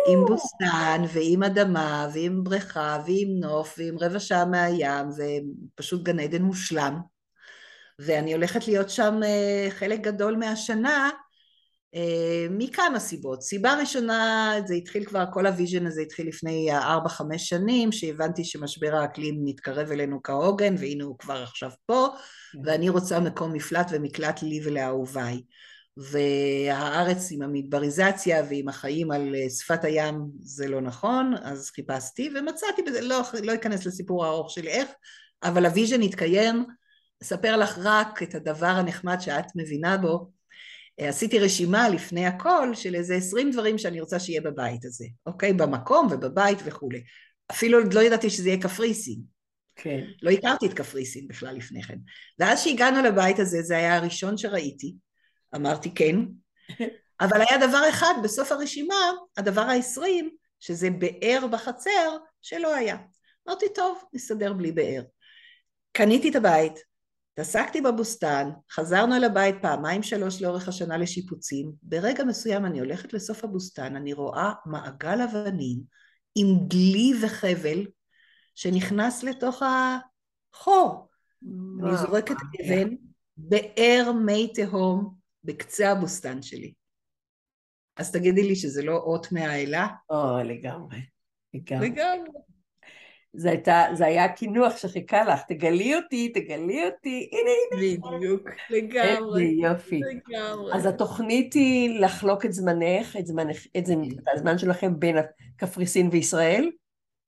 עם 0.08 0.26
בוסתן 0.26 1.01
ועם 1.14 1.43
אדמה 1.43 2.08
ועם 2.14 2.43
בריכה 2.43 3.04
ועם 3.06 3.28
נוף 3.39 3.76
ועם 3.78 3.95
רבע 3.99 4.20
שעה 4.20 4.45
מהים 4.45 5.08
ופשוט 5.18 6.04
גן 6.04 6.20
עדן 6.20 6.41
מושלם 6.41 6.99
ואני 7.99 8.34
הולכת 8.34 8.68
להיות 8.68 8.89
שם 8.89 9.20
אה, 9.24 9.68
חלק 9.70 9.99
גדול 10.01 10.36
מהשנה 10.36 11.10
אה, 11.95 12.47
מכמה 12.49 12.99
סיבות. 12.99 13.41
סיבה 13.41 13.76
ראשונה, 13.80 14.54
זה 14.66 14.74
התחיל 14.74 15.06
כבר, 15.06 15.26
כל 15.34 15.45
ה 15.45 15.51
vision 15.51 15.88
הזה 15.88 16.01
התחיל 16.01 16.28
לפני 16.28 16.72
ארבע 16.72 17.10
חמש 17.10 17.49
שנים, 17.49 17.91
שהבנתי 17.91 18.43
שמשבר 18.43 18.95
האקלים 18.95 19.45
מתקרב 19.45 19.91
אלינו 19.91 20.20
כהוגן, 20.24 20.76
והנה 20.78 21.04
הוא 21.04 21.20
כבר 21.20 21.43
עכשיו 21.43 21.72
פה, 21.86 22.08
כן. 22.51 22.60
ואני 22.66 22.89
רוצה 22.89 23.20
מקום 23.20 23.54
מפלט 23.54 23.88
ומקלט 23.91 24.43
לי 24.43 24.62
ולאהוביי. 24.66 25.41
והארץ 25.98 27.32
עם 27.32 27.41
המדבריזציה 27.41 28.44
ועם 28.50 28.70
החיים 28.70 29.12
על 29.12 29.36
אה, 29.36 29.50
שפת 29.50 29.84
הים 29.84 30.16
זה 30.39 30.68
לא 30.68 30.82
נכון, 30.82 31.34
אז 31.44 31.70
חיפשתי 31.70 32.30
ומצאתי 32.36 32.82
לא, 33.02 33.22
לא 33.44 33.54
אכנס 33.56 33.86
לסיפור 33.86 34.26
הארוך 34.26 34.52
שלי 34.52 34.68
איך, 34.68 34.89
אבל 35.44 35.66
ה 35.66 35.71
vision 35.71 36.01
התקיים, 36.02 36.66
אספר 37.24 37.58
לך 37.58 37.80
רק 37.82 38.24
את 38.24 38.36
הדבר 38.36 38.68
הנחמד 38.68 39.18
שאת 39.20 39.46
מבינה 39.56 39.98
בו. 39.98 40.32
אה, 41.00 41.10
עשיתי 41.10 41.39
רשימה 41.39 41.89
לפני 41.89 42.26
הכל 42.26 42.76
של 42.76 42.96
איזה 42.96 43.16
עשרים 43.16 43.52
דברים 43.52 43.78
שאני 43.78 44.02
רוצה 44.02 44.20
שיהיה 44.20 44.41
בבית 44.41 44.86
הזה, 44.86 45.06
אוקיי? 45.26 45.54
במקום 45.54 46.08
ובבית 46.12 46.60
וכולי. 46.66 47.04
אפילו 47.52 47.80
לא 47.94 48.04
ידעתי 48.04 48.30
שזה 48.30 48.50
יהיה 48.50 48.62
קפריסין. 48.62 49.20
כן. 49.76 50.04
לא 50.22 50.32
הכרתי 50.32 50.66
את 50.66 50.74
קפריסין 50.74 51.28
בכלל 51.28 51.56
לפני 51.56 51.84
כן. 51.84 51.98
ואז 52.39 52.64
שהגענו 52.64 53.04
לבית 53.04 53.39
הזה, 53.39 53.62
זה 53.62 53.78
היה 53.78 53.96
הראשון 53.96 54.38
שראיתי, 54.38 54.94
אמרתי 55.56 55.95
כן, 55.95 56.16
אבל 57.22 57.41
היה 57.41 57.68
דבר 57.68 57.89
אחד 57.89 58.14
בסוף 58.24 58.51
הרשימה, 58.51 59.12
הדבר 59.38 59.62
העשרים, 59.62 60.30
שזה 60.60 60.89
באר 60.89 61.47
בחצר, 61.51 62.18
שלא 62.41 62.76
היה. 62.76 62.97
אמרתי, 63.47 63.66
טוב, 63.76 64.04
נסתדר 64.14 64.54
בלי 64.54 64.72
באר. 64.72 65.04
קניתי 65.91 66.30
את 66.30 66.36
הבית, 66.36 66.74
התעסקתי 67.34 67.82
בבוסתן, 67.82 68.49
חזרנו 68.72 69.16
אל 69.16 69.24
הבית 69.24 69.56
פעמיים 69.62 70.04
שלוש 70.04 70.41
לאורך 70.41 70.68
השנה 70.68 70.97
לשיפוצים, 70.97 71.72
ברגע 71.84 72.24
מסוים 72.24 72.66
אני 72.66 72.80
הולכת 72.80 73.14
לסוף 73.14 73.43
הבוסתן, 73.43 73.95
אני 73.95 74.14
רואה 74.14 74.54
מעגל 74.66 75.21
אבנים 75.21 75.80
עם 76.36 76.47
דלי 76.67 77.13
וחבל 77.21 77.86
שנכנס 78.55 79.24
לתוך 79.24 79.63
החור. 79.63 81.09
אני 81.84 81.97
זורקת 81.97 82.36
אבן, 82.62 82.89
באר 83.38 84.12
מי 84.25 84.54
תהום 84.55 85.22
בקצה 85.43 85.91
הבוסתן 85.91 86.41
שלי. 86.41 86.74
אז 87.97 88.11
תגידי 88.11 88.43
לי 88.43 88.55
שזה 88.55 88.83
לא 88.83 88.95
אות 88.95 89.32
מהאלה? 89.32 89.87
או, 90.09 90.37
לגמרי. 90.43 90.97
לגמרי. 91.53 91.89
לגמרי. 91.89 92.29
זה, 93.33 93.49
הייתה, 93.49 93.83
זה 93.93 94.05
היה 94.05 94.33
קינוח 94.33 94.78
שחיכה 94.78 95.24
לך, 95.24 95.41
תגלי 95.47 95.95
אותי, 95.95 96.29
תגלי 96.29 96.86
אותי, 96.86 97.29
הנה 97.32 97.82
הנה. 97.82 98.17
בדיוק, 98.17 98.49
לגמרי. 98.75 99.43
יופי. 99.43 99.99
לגמרי. 99.99 100.74
אז 100.74 100.86
התוכנית 100.86 101.53
היא 101.53 101.99
לחלוק 101.99 102.45
את 102.45 102.53
זמנך, 102.53 103.17
את, 103.20 103.25
זמנך, 103.25 103.67
את, 103.78 103.86
זמנ, 103.86 104.11
את 104.11 104.28
הזמן 104.33 104.57
שלכם 104.57 104.99
בין 104.99 105.15
קפריסין 105.57 106.09
וישראל? 106.11 106.70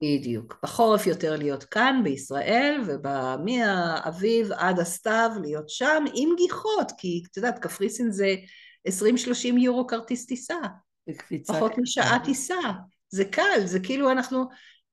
בדיוק. 0.02 0.58
בחורף 0.62 1.06
יותר 1.06 1.36
להיות 1.36 1.64
כאן 1.64 2.00
בישראל, 2.04 2.80
ומהאביב 2.86 4.52
עד 4.52 4.78
הסתיו 4.78 5.30
להיות 5.42 5.68
שם 5.68 6.04
עם 6.14 6.28
גיחות, 6.36 6.92
כי 6.98 7.22
את 7.30 7.36
יודעת, 7.36 7.58
קפריסין 7.58 8.10
זה 8.10 8.34
20-30 8.88 8.92
יורו 9.58 9.86
כרטיס 9.86 10.26
טיסה. 10.26 10.56
פחות 11.46 11.72
משעה 11.78 12.18
טיסה. 12.24 12.54
זה 13.08 13.24
קל, 13.24 13.60
זה 13.64 13.80
כאילו 13.80 14.10
אנחנו, 14.10 14.44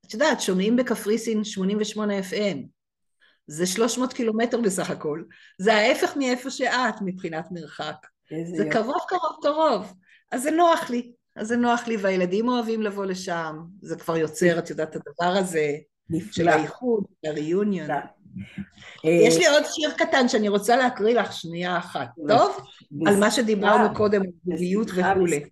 את 0.06 0.14
יודעת, 0.14 0.40
שומעים 0.40 0.76
בקפריסין 0.76 1.44
88 1.44 2.18
FM. 2.18 2.58
זה 3.46 3.66
300 3.66 4.12
קילומטר 4.12 4.60
בסך 4.60 4.90
הכל. 4.90 5.22
זה 5.58 5.74
ההפך 5.74 6.16
מאיפה 6.16 6.50
שאת 6.50 6.94
מבחינת 7.04 7.46
מרחק. 7.50 7.96
זה 8.30 8.64
יופי. 8.64 8.70
קרוב 8.70 9.02
קרוב 9.08 9.36
קרוב. 9.42 9.94
אז 10.32 10.42
זה 10.42 10.50
נוח 10.50 10.90
לי. 10.90 11.12
אז 11.36 11.48
זה 11.48 11.56
נוח 11.56 11.86
לי, 11.86 11.96
והילדים 11.96 12.48
אוהבים 12.48 12.82
לבוא 12.82 13.06
לשם. 13.06 13.56
זה 13.82 13.96
כבר 13.96 14.16
יוצר, 14.16 14.58
את 14.58 14.70
יודעת, 14.70 14.96
את 14.96 15.02
הדבר 15.06 15.38
הזה. 15.38 15.72
של 16.32 16.48
האיחוד, 16.48 17.04
הריוניון. 17.24 17.90
יש 19.04 19.36
לי 19.36 19.46
עוד 19.46 19.62
שיר 19.72 19.90
קטן 19.98 20.28
שאני 20.28 20.48
רוצה 20.48 20.76
להקריא 20.76 21.20
לך 21.20 21.32
שנייה 21.32 21.78
אחת, 21.78 22.08
טוב? 22.28 22.56
על 23.06 23.16
מה 23.20 23.30
שדיברנו 23.30 23.94
קודם, 23.94 24.22
זוגיות 24.44 24.90
וכולי. 24.90 25.44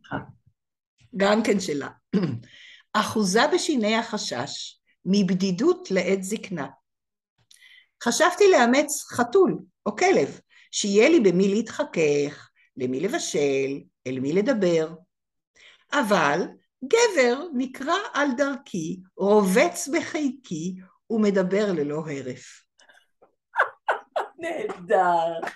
גם 1.16 1.42
כן 1.42 1.60
שלה. 1.60 1.88
אחוזה 2.92 3.40
בשיני 3.54 3.96
החשש, 3.96 4.80
מבדידות 5.04 5.90
לעת 5.90 6.22
זקנה. 6.22 6.66
חשבתי 8.04 8.44
לאמץ 8.50 9.04
חתול 9.08 9.58
או 9.86 9.96
כלב, 9.96 10.40
שיהיה 10.70 11.08
לי 11.08 11.20
במי 11.20 11.48
להתחכך, 11.48 12.50
למי 12.76 13.00
לבשל, 13.00 13.80
אל 14.06 14.20
מי 14.20 14.32
לדבר. 14.32 14.94
אבל 15.92 16.40
גבר 16.84 17.42
נקרא 17.54 17.94
על 18.14 18.28
דרכי, 18.36 19.00
רובץ 19.16 19.88
בחיקי 19.88 20.76
ומדבר 21.10 21.72
ללא 21.72 21.96
הרף. 21.96 22.64
נהדר. 24.38 25.48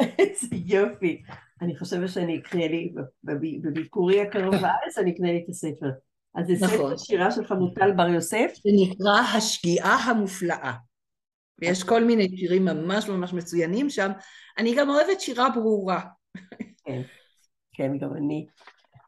איזה 0.00 0.56
יופי. 0.66 1.22
אני 1.62 1.78
חושבת 1.78 2.08
שאני 2.08 2.38
אקנה 2.38 2.68
לי, 2.68 2.94
בביקורי 3.62 4.20
הקרוב 4.20 4.54
בארץ, 4.54 4.98
אני 4.98 5.14
אקנה 5.14 5.32
לי 5.32 5.42
את 5.44 5.48
הספר. 5.48 5.90
אז 6.34 6.46
זה 6.46 6.66
נכון. 6.66 6.76
ספר 6.76 6.96
שירה 6.96 7.30
של 7.30 7.46
חמוטל 7.46 7.92
בר 7.92 8.08
יוסף. 8.08 8.52
שנקרא 8.54 9.36
השגיאה 9.36 9.94
המופלאה. 9.94 10.72
ויש 11.58 11.84
כל 11.84 12.04
מיני 12.04 12.36
שירים 12.36 12.64
ממש 12.64 13.08
ממש 13.08 13.32
מצוינים 13.32 13.90
שם. 13.90 14.10
אני 14.58 14.74
גם 14.76 14.90
אוהבת 14.90 15.20
שירה 15.20 15.50
ברורה. 15.50 16.00
כן, 16.84 17.02
כן, 17.74 17.98
גם 17.98 18.16
אני. 18.16 18.46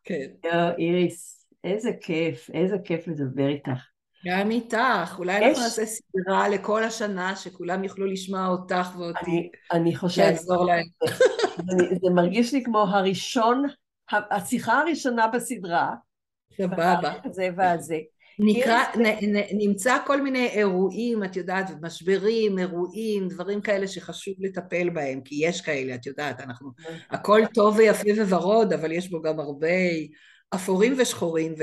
כן. 0.04 0.48
איריס, 0.78 1.46
איזה 1.64 1.90
כיף, 2.00 2.50
איזה 2.50 2.76
כיף 2.84 3.08
לדבר 3.08 3.48
איתך. 3.48 3.80
גם 4.26 4.50
איתך, 4.50 5.14
אולי 5.18 5.36
אנחנו 5.36 5.62
נעשה 5.62 5.86
סדרה 5.86 6.48
לכל 6.48 6.84
השנה, 6.84 7.36
שכולם 7.36 7.84
יוכלו 7.84 8.06
לשמוע 8.06 8.46
אותך 8.46 8.96
ואותי. 8.98 9.30
אני, 9.30 9.50
אני 9.72 9.96
חושבת... 9.96 10.26
לעזור 10.26 10.66
להם. 10.66 10.84
זה 12.02 12.10
מרגיש 12.14 12.54
לי 12.54 12.64
כמו 12.64 12.78
הראשון, 12.78 13.64
השיחה 14.10 14.80
הראשונה 14.80 15.26
בסדרה. 15.26 15.94
סבבה. 16.56 17.12
זה 17.30 17.48
והזה. 17.56 17.98
נקרא, 18.38 18.82
נ, 18.96 19.06
נ, 19.06 19.36
נמצא 19.58 19.96
כל 20.06 20.22
מיני 20.22 20.48
אירועים, 20.48 21.24
את 21.24 21.36
יודעת, 21.36 21.70
משברים, 21.82 22.58
אירועים, 22.58 23.28
דברים 23.28 23.60
כאלה 23.60 23.88
שחשוב 23.88 24.34
לטפל 24.38 24.90
בהם, 24.90 25.20
כי 25.20 25.34
יש 25.42 25.60
כאלה, 25.60 25.94
את 25.94 26.06
יודעת, 26.06 26.40
אנחנו, 26.40 26.72
נכון. 26.78 26.96
הכל 27.10 27.40
טוב 27.54 27.76
ויפה 27.76 28.22
וורוד, 28.28 28.72
אבל 28.72 28.92
יש 28.92 29.10
בו 29.10 29.22
גם 29.22 29.40
הרבה 29.40 29.68
אפורים 30.54 30.94
ושחורים, 30.98 31.54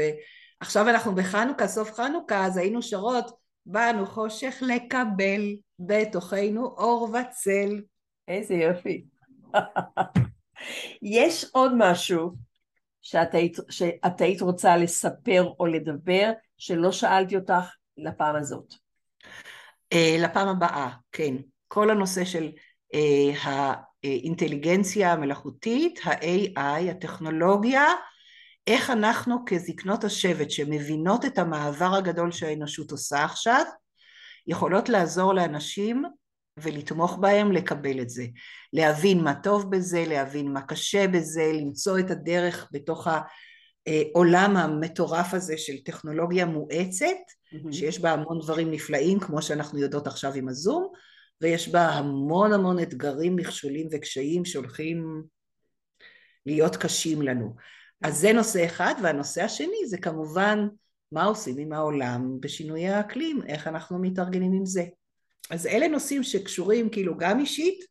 ועכשיו 0.59 0.89
אנחנו 0.89 1.15
בחנוכה, 1.15 1.67
סוף 1.67 1.91
חנוכה, 1.91 2.45
אז 2.45 2.57
היינו 2.57 2.81
שרות, 2.81 3.31
באנו 3.65 4.05
חושך 4.05 4.55
לקבל 4.61 5.55
בתוכנו 5.79 6.65
אור 6.65 7.09
וצל. 7.13 7.81
איזה 8.27 8.53
יופי. 8.53 9.05
יש 11.01 11.45
עוד 11.53 11.71
משהו 11.77 12.31
שאת 13.01 13.33
היית, 13.33 13.57
שאת 13.69 14.21
היית 14.21 14.41
רוצה 14.41 14.77
לספר 14.77 15.53
או 15.59 15.65
לדבר, 15.65 16.31
שלא 16.65 16.91
שאלתי 16.91 17.35
אותך 17.35 17.75
לפעם 17.97 18.35
הזאת. 18.35 18.73
Uh, 19.93 20.19
לפעם 20.19 20.47
הבאה, 20.47 20.89
כן. 21.11 21.35
כל 21.67 21.89
הנושא 21.89 22.25
של 22.25 22.51
uh, 22.95 23.47
האינטליגנציה 24.03 25.13
המלאכותית, 25.13 25.99
ה-AI, 26.03 26.91
הטכנולוגיה, 26.91 27.85
איך 28.67 28.89
אנחנו 28.89 29.37
כזקנות 29.45 30.03
השבט 30.03 30.49
שמבינות 30.49 31.25
את 31.25 31.37
המעבר 31.37 31.95
הגדול 31.95 32.31
שהאנושות 32.31 32.91
עושה 32.91 33.23
עכשיו, 33.23 33.63
יכולות 34.47 34.89
לעזור 34.89 35.33
לאנשים 35.33 36.03
ולתמוך 36.57 37.17
בהם 37.17 37.51
לקבל 37.51 38.01
את 38.01 38.09
זה. 38.09 38.25
להבין 38.73 39.23
מה 39.23 39.33
טוב 39.33 39.71
בזה, 39.71 40.03
להבין 40.07 40.53
מה 40.53 40.61
קשה 40.61 41.07
בזה, 41.07 41.51
למצוא 41.53 41.99
את 41.99 42.11
הדרך 42.11 42.69
בתוך 42.71 43.07
העולם 43.87 44.57
המטורף 44.57 45.33
הזה 45.33 45.57
של 45.57 45.77
טכנולוגיה 45.85 46.45
מואצת, 46.45 47.05
mm-hmm. 47.05 47.71
שיש 47.71 47.99
בה 47.99 48.11
המון 48.11 48.39
דברים 48.39 48.71
נפלאים, 48.71 49.19
כמו 49.19 49.41
שאנחנו 49.41 49.79
יודעות 49.79 50.07
עכשיו 50.07 50.33
עם 50.33 50.47
הזום, 50.47 50.91
ויש 51.41 51.69
בה 51.69 51.89
המון 51.89 52.53
המון 52.53 52.79
אתגרים, 52.79 53.35
מכשולים 53.35 53.87
וקשיים 53.91 54.45
שהולכים 54.45 55.23
להיות 56.45 56.75
קשים 56.75 57.21
לנו. 57.21 57.55
אז 58.03 58.17
זה 58.17 58.33
נושא 58.33 58.65
אחד, 58.65 58.93
והנושא 59.03 59.43
השני 59.43 59.87
זה 59.87 59.97
כמובן 59.97 60.67
מה 61.11 61.23
עושים 61.23 61.57
עם 61.57 61.73
העולם 61.73 62.39
בשינוי 62.39 62.87
האקלים, 62.87 63.39
איך 63.47 63.67
אנחנו 63.67 63.99
מתארגנים 63.99 64.53
עם 64.53 64.65
זה. 64.65 64.83
אז 65.51 65.67
אלה 65.67 65.87
נושאים 65.87 66.23
שקשורים 66.23 66.89
כאילו 66.89 67.17
גם 67.17 67.39
אישית, 67.39 67.85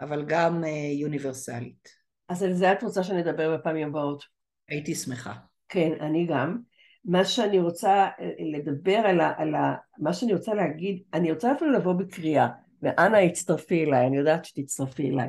אבל 0.00 0.24
גם 0.28 0.64
אה, 0.64 0.70
יוניברסלית. 1.00 1.88
אז 2.28 2.42
על 2.42 2.54
זה 2.54 2.72
את 2.72 2.82
רוצה 2.82 3.02
שנדבר 3.04 3.56
בפעמים 3.56 3.88
הבאות. 3.88 4.37
הייתי 4.68 4.94
שמחה. 4.94 5.34
כן, 5.68 5.92
אני 6.00 6.26
גם. 6.26 6.58
מה 7.04 7.24
שאני 7.24 7.58
רוצה 7.58 8.08
אה, 8.20 8.30
לדבר 8.38 8.96
על, 8.96 9.20
ה, 9.20 9.32
על 9.36 9.54
ה, 9.54 9.74
מה 9.98 10.12
שאני 10.12 10.34
רוצה 10.34 10.54
להגיד, 10.54 11.02
אני 11.14 11.32
רוצה 11.32 11.52
אפילו 11.52 11.72
לבוא 11.72 11.92
בקריאה, 11.92 12.48
ואנא 12.82 13.16
הצטרפי 13.16 13.84
אליי, 13.84 14.06
אני 14.06 14.16
יודעת 14.16 14.44
שתצטרפי 14.44 15.10
אליי. 15.10 15.28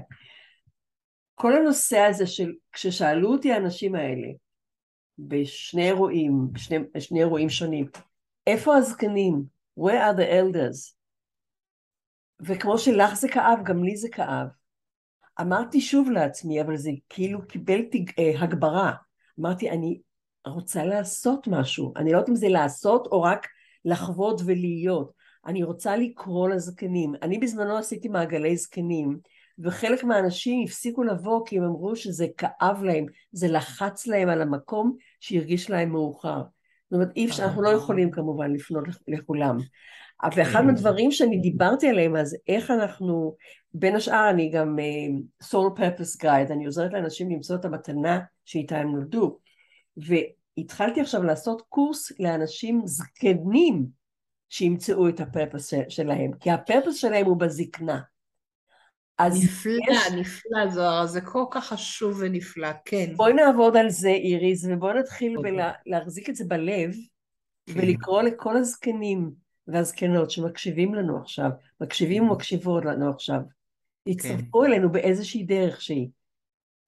כל 1.36 1.54
הנושא 1.54 1.98
הזה 2.00 2.28
של, 2.28 2.54
כששאלו 2.72 3.32
אותי 3.32 3.52
האנשים 3.52 3.96
האלה, 3.96 4.28
בשני 5.20 5.88
אירועים, 5.88 6.48
בשני, 6.52 6.78
בשני 6.94 7.20
אירועים 7.20 7.50
שונים, 7.50 7.86
איפה 8.48 8.76
הזקנים? 8.76 9.44
Where 9.80 9.82
are 9.82 10.18
the 10.18 10.32
elders? 10.32 10.96
וכמו 12.42 12.78
שלך 12.78 13.14
זה 13.14 13.28
כאב, 13.30 13.60
גם 13.64 13.84
לי 13.84 13.98
זה 13.98 14.10
כאב. 14.12 14.48
אמרתי 15.42 15.82
שוב 15.82 16.10
לעצמי, 16.10 16.62
אבל 16.62 16.78
זה 16.78 16.92
כאילו 17.10 17.48
קיבל 17.48 17.82
תג... 17.92 18.10
אה, 18.20 18.42
הגברה. 18.42 18.94
אמרתי, 19.40 19.70
אני 19.70 20.00
רוצה 20.48 20.86
לעשות 20.86 21.48
משהו. 21.48 21.94
אני 21.98 22.12
לא 22.12 22.18
יודעת 22.18 22.30
אם 22.30 22.36
זה 22.36 22.50
לעשות 22.50 23.08
או 23.12 23.22
רק 23.22 23.48
לחוות 23.86 24.42
ולהיות. 24.46 25.12
אני 25.46 25.64
רוצה 25.64 25.96
לקרוא 25.96 26.50
לזקנים. 26.50 27.14
אני 27.22 27.38
בזמנו 27.38 27.78
עשיתי 27.78 28.08
מעגלי 28.08 28.58
זקנים, 28.58 29.20
וחלק 29.60 30.04
מהאנשים 30.04 30.64
הפסיקו 30.64 31.04
לבוא 31.04 31.46
כי 31.46 31.58
הם 31.58 31.64
אמרו 31.64 31.96
שזה 31.96 32.28
כאב 32.38 32.84
להם, 32.84 33.06
זה 33.32 33.48
לחץ 33.48 34.08
להם 34.08 34.30
על 34.30 34.42
המקום 34.42 34.96
שהרגיש 35.20 35.70
להם 35.70 35.92
מאוחר. 35.92 36.42
זאת 36.90 36.94
אומרת, 36.94 37.10
אי 37.16 37.26
אפשר, 37.26 37.44
אנחנו 37.44 37.62
לא 37.62 37.70
יכולים 37.70 38.12
כמובן 38.12 38.54
לפנות 38.54 38.84
לכולם. 39.08 39.58
ואחד 40.36 40.62
מהדברים 40.62 41.12
שאני 41.12 41.38
דיברתי 41.38 41.90
עליהם, 41.90 42.16
אז 42.16 42.38
איך 42.48 42.72
אנחנו, 42.72 43.36
בין 43.74 43.96
השאר 43.96 44.30
אני 44.30 44.50
גם 44.50 44.78
uh, 44.80 45.46
soul 45.46 45.80
purpose 45.80 46.24
guide, 46.24 46.54
אני 46.54 46.66
עוזרת 46.66 46.94
לאנשים 46.94 47.32
למצוא 47.32 47.56
את 47.56 47.66
המתנה 47.66 48.20
שאיתה 48.46 48.78
הם 48.78 48.92
נולדו. 48.92 49.40
והתחלתי 49.98 51.02
עכשיו 51.02 51.24
לעשות 51.24 51.62
קורס 51.70 52.12
לאנשים 52.20 52.82
זקנים 52.86 53.86
שימצאו 54.50 55.10
את 55.10 55.20
הפרפס 55.20 55.74
שלהם, 55.90 56.32
כי 56.40 56.52
הפרפס 56.52 56.96
שלהם 56.96 57.26
הוא 57.26 57.38
בזקנה. 57.38 58.00
נפלא, 59.44 59.74
יש... 59.92 60.12
נפלא 60.12 60.70
זוהר, 60.70 61.06
זה 61.06 61.22
כל 61.22 61.44
כך 61.52 61.66
חשוב 61.66 62.18
ונפלא, 62.20 62.70
כן. 62.86 63.14
בואי 63.16 63.34
נעבוד 63.34 63.78
על 63.78 63.90
זה 63.90 64.10
איריס, 64.10 64.66
ובואי 64.70 65.00
נתחיל 65.00 65.38
להחזיק 65.86 66.30
את 66.30 66.36
זה 66.36 66.46
בלב, 66.48 66.92
כן. 67.66 67.74
ולקרוא 67.76 68.22
לכל 68.22 68.58
הזקנים 68.58 69.32
והזקנות 69.68 70.32
שמקשיבים 70.32 70.96
לנו 70.96 71.18
עכשיו, 71.18 71.50
מקשיבים 71.82 72.24
כן. 72.24 72.30
ומקשיבות 72.30 72.86
לנו 72.86 73.10
עכשיו, 73.10 73.40
יצטרפו 74.06 74.60
כן. 74.62 74.66
אלינו 74.66 74.92
באיזושהי 74.92 75.44
דרך 75.44 75.82
שהיא. 75.82 76.10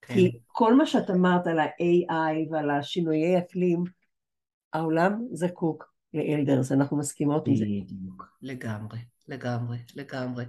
כן. 0.01 0.13
כי 0.13 0.39
כל 0.47 0.75
מה 0.75 0.85
שאת 0.85 1.09
אמרת 1.09 1.47
על 1.47 1.59
ה-AI 1.59 2.51
ועל 2.51 2.69
השינויי 2.69 3.37
אקלים, 3.37 3.83
העולם 4.73 5.27
זקוק 5.33 5.93
לאלדרס, 6.13 6.71
אנחנו 6.71 6.97
מסכימות 6.97 7.47
עם 7.47 7.55
זה. 7.55 7.65
בדיוק, 7.65 8.25
לגמרי, 8.41 8.99
לגמרי, 9.27 9.77
לגמרי. 9.95 10.45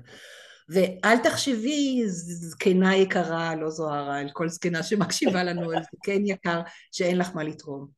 ואל 0.68 1.18
תחשבי 1.18 2.02
זקנה 2.06 2.96
יקרה, 2.96 3.54
לא 3.54 3.70
זוהרה, 3.70 4.20
אל 4.20 4.30
כל 4.32 4.48
זקנה 4.48 4.82
שמקשיבה 4.82 5.44
לנו, 5.44 5.72
אל 5.72 5.82
זקן 5.82 6.26
יקר, 6.26 6.60
שאין 6.92 7.18
לך 7.18 7.36
מה 7.36 7.44
לתרום. 7.44 7.88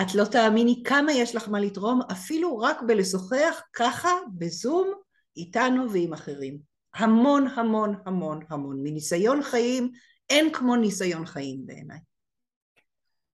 את 0.00 0.14
לא 0.14 0.24
תאמיני 0.24 0.82
כמה 0.84 1.12
יש 1.12 1.34
לך 1.34 1.48
מה 1.48 1.60
לתרום, 1.60 2.00
אפילו 2.12 2.58
רק 2.58 2.82
בלשוחח 2.86 3.62
ככה 3.72 4.10
בזום 4.38 4.92
איתנו 5.36 5.92
ועם 5.92 6.12
אחרים. 6.12 6.71
המון 6.94 7.46
המון 7.46 7.94
המון 8.06 8.40
המון. 8.48 8.82
מניסיון 8.82 9.42
חיים, 9.42 9.92
אין 10.30 10.52
כמו 10.52 10.76
ניסיון 10.76 11.26
חיים 11.26 11.66
בעיניי. 11.66 11.98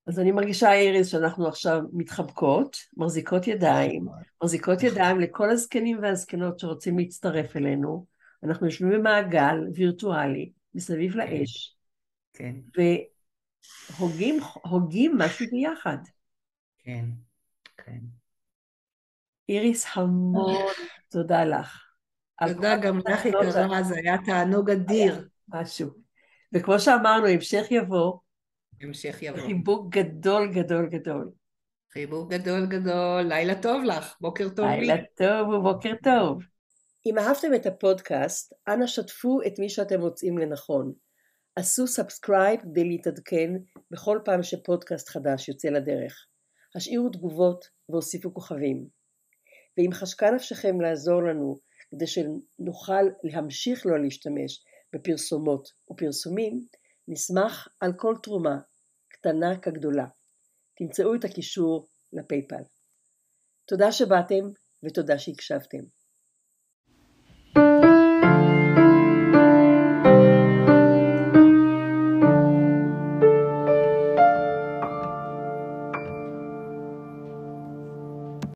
אז 0.06 0.20
אני 0.20 0.32
מרגישה, 0.32 0.72
איריס, 0.72 1.06
שאנחנו 1.06 1.48
עכשיו 1.48 1.80
מתחבקות, 1.92 2.76
מחזיקות 2.96 3.46
ידיים, 3.46 4.06
מחזיקות 4.42 4.82
ידיים 4.82 5.20
לכל 5.20 5.50
הזקנים 5.50 5.98
והזקנות 6.02 6.58
שרוצים 6.58 6.98
להצטרף 6.98 7.56
אלינו. 7.56 8.06
אנחנו 8.44 8.66
יושבים 8.66 8.90
במעגל 8.90 9.56
וירטואלי 9.74 10.52
מסביב 10.74 11.16
לאש, 11.16 11.76
כן. 12.32 12.54
והוגים 14.64 15.18
משהו 15.18 15.46
ביחד. 15.50 15.98
כן, 16.78 17.04
כן. 17.76 18.00
איריס, 19.48 19.86
המון 19.94 20.66
תודה 21.12 21.44
לך. 21.44 21.87
תודה 22.46 22.76
גם 22.76 22.98
לך 22.98 23.24
יקרה, 23.24 23.82
זה 23.82 23.94
היה 23.96 24.16
תענוג 24.26 24.70
אדיר. 24.70 25.28
משהו. 25.48 25.88
וכמו 26.54 26.78
שאמרנו, 26.78 27.26
המשך 27.26 27.66
יבוא. 27.70 28.18
המשך 28.82 29.18
יבוא. 29.22 29.40
חיבוק 29.40 29.94
גדול 29.94 30.52
גדול 30.52 30.88
גדול. 30.88 31.30
חיבוק 31.92 32.30
גדול 32.30 32.66
גדול, 32.66 33.22
לילה 33.22 33.62
טוב 33.62 33.84
לך, 33.84 34.16
בוקר 34.20 34.48
טוב 34.48 34.66
לי. 34.66 34.80
לילה 34.80 34.96
טוב 35.16 35.48
ובוקר 35.48 35.92
טוב. 36.02 36.42
אם 37.06 37.18
אהבתם 37.18 37.54
את 37.54 37.66
הפודקאסט, 37.66 38.52
אנא 38.68 38.86
שתפו 38.86 39.40
את 39.46 39.58
מי 39.58 39.68
שאתם 39.68 40.00
מוצאים 40.00 40.38
לנכון. 40.38 40.92
עשו 41.56 41.86
subscribe 41.86 42.60
כדי 42.60 42.84
להתעדכן 42.84 43.50
בכל 43.90 44.18
פעם 44.24 44.42
שפודקאסט 44.42 45.08
חדש 45.08 45.48
יוצא 45.48 45.68
לדרך. 45.68 46.26
השאירו 46.74 47.08
תגובות 47.08 47.68
והוסיפו 47.88 48.34
כוכבים. 48.34 48.86
ואם 49.78 49.92
חשקה 49.92 50.30
נפשכם 50.30 50.80
לעזור 50.80 51.22
לנו 51.22 51.56
כדי 51.90 52.06
שנוכל 52.06 53.02
להמשיך 53.24 53.86
לא 53.86 54.02
להשתמש 54.02 54.64
בפרסומות 54.92 55.68
ופרסומים, 55.90 56.66
נשמח 57.08 57.68
על 57.80 57.92
כל 57.96 58.14
תרומה, 58.22 58.58
קטנה 59.08 59.60
כגדולה. 59.62 60.06
תמצאו 60.76 61.14
את 61.14 61.24
הקישור 61.24 61.88
לפייפל. 62.12 62.62
תודה 63.68 63.92
שבאתם 63.92 64.44
ותודה 64.84 65.18
שהקשבתם. 65.18 65.97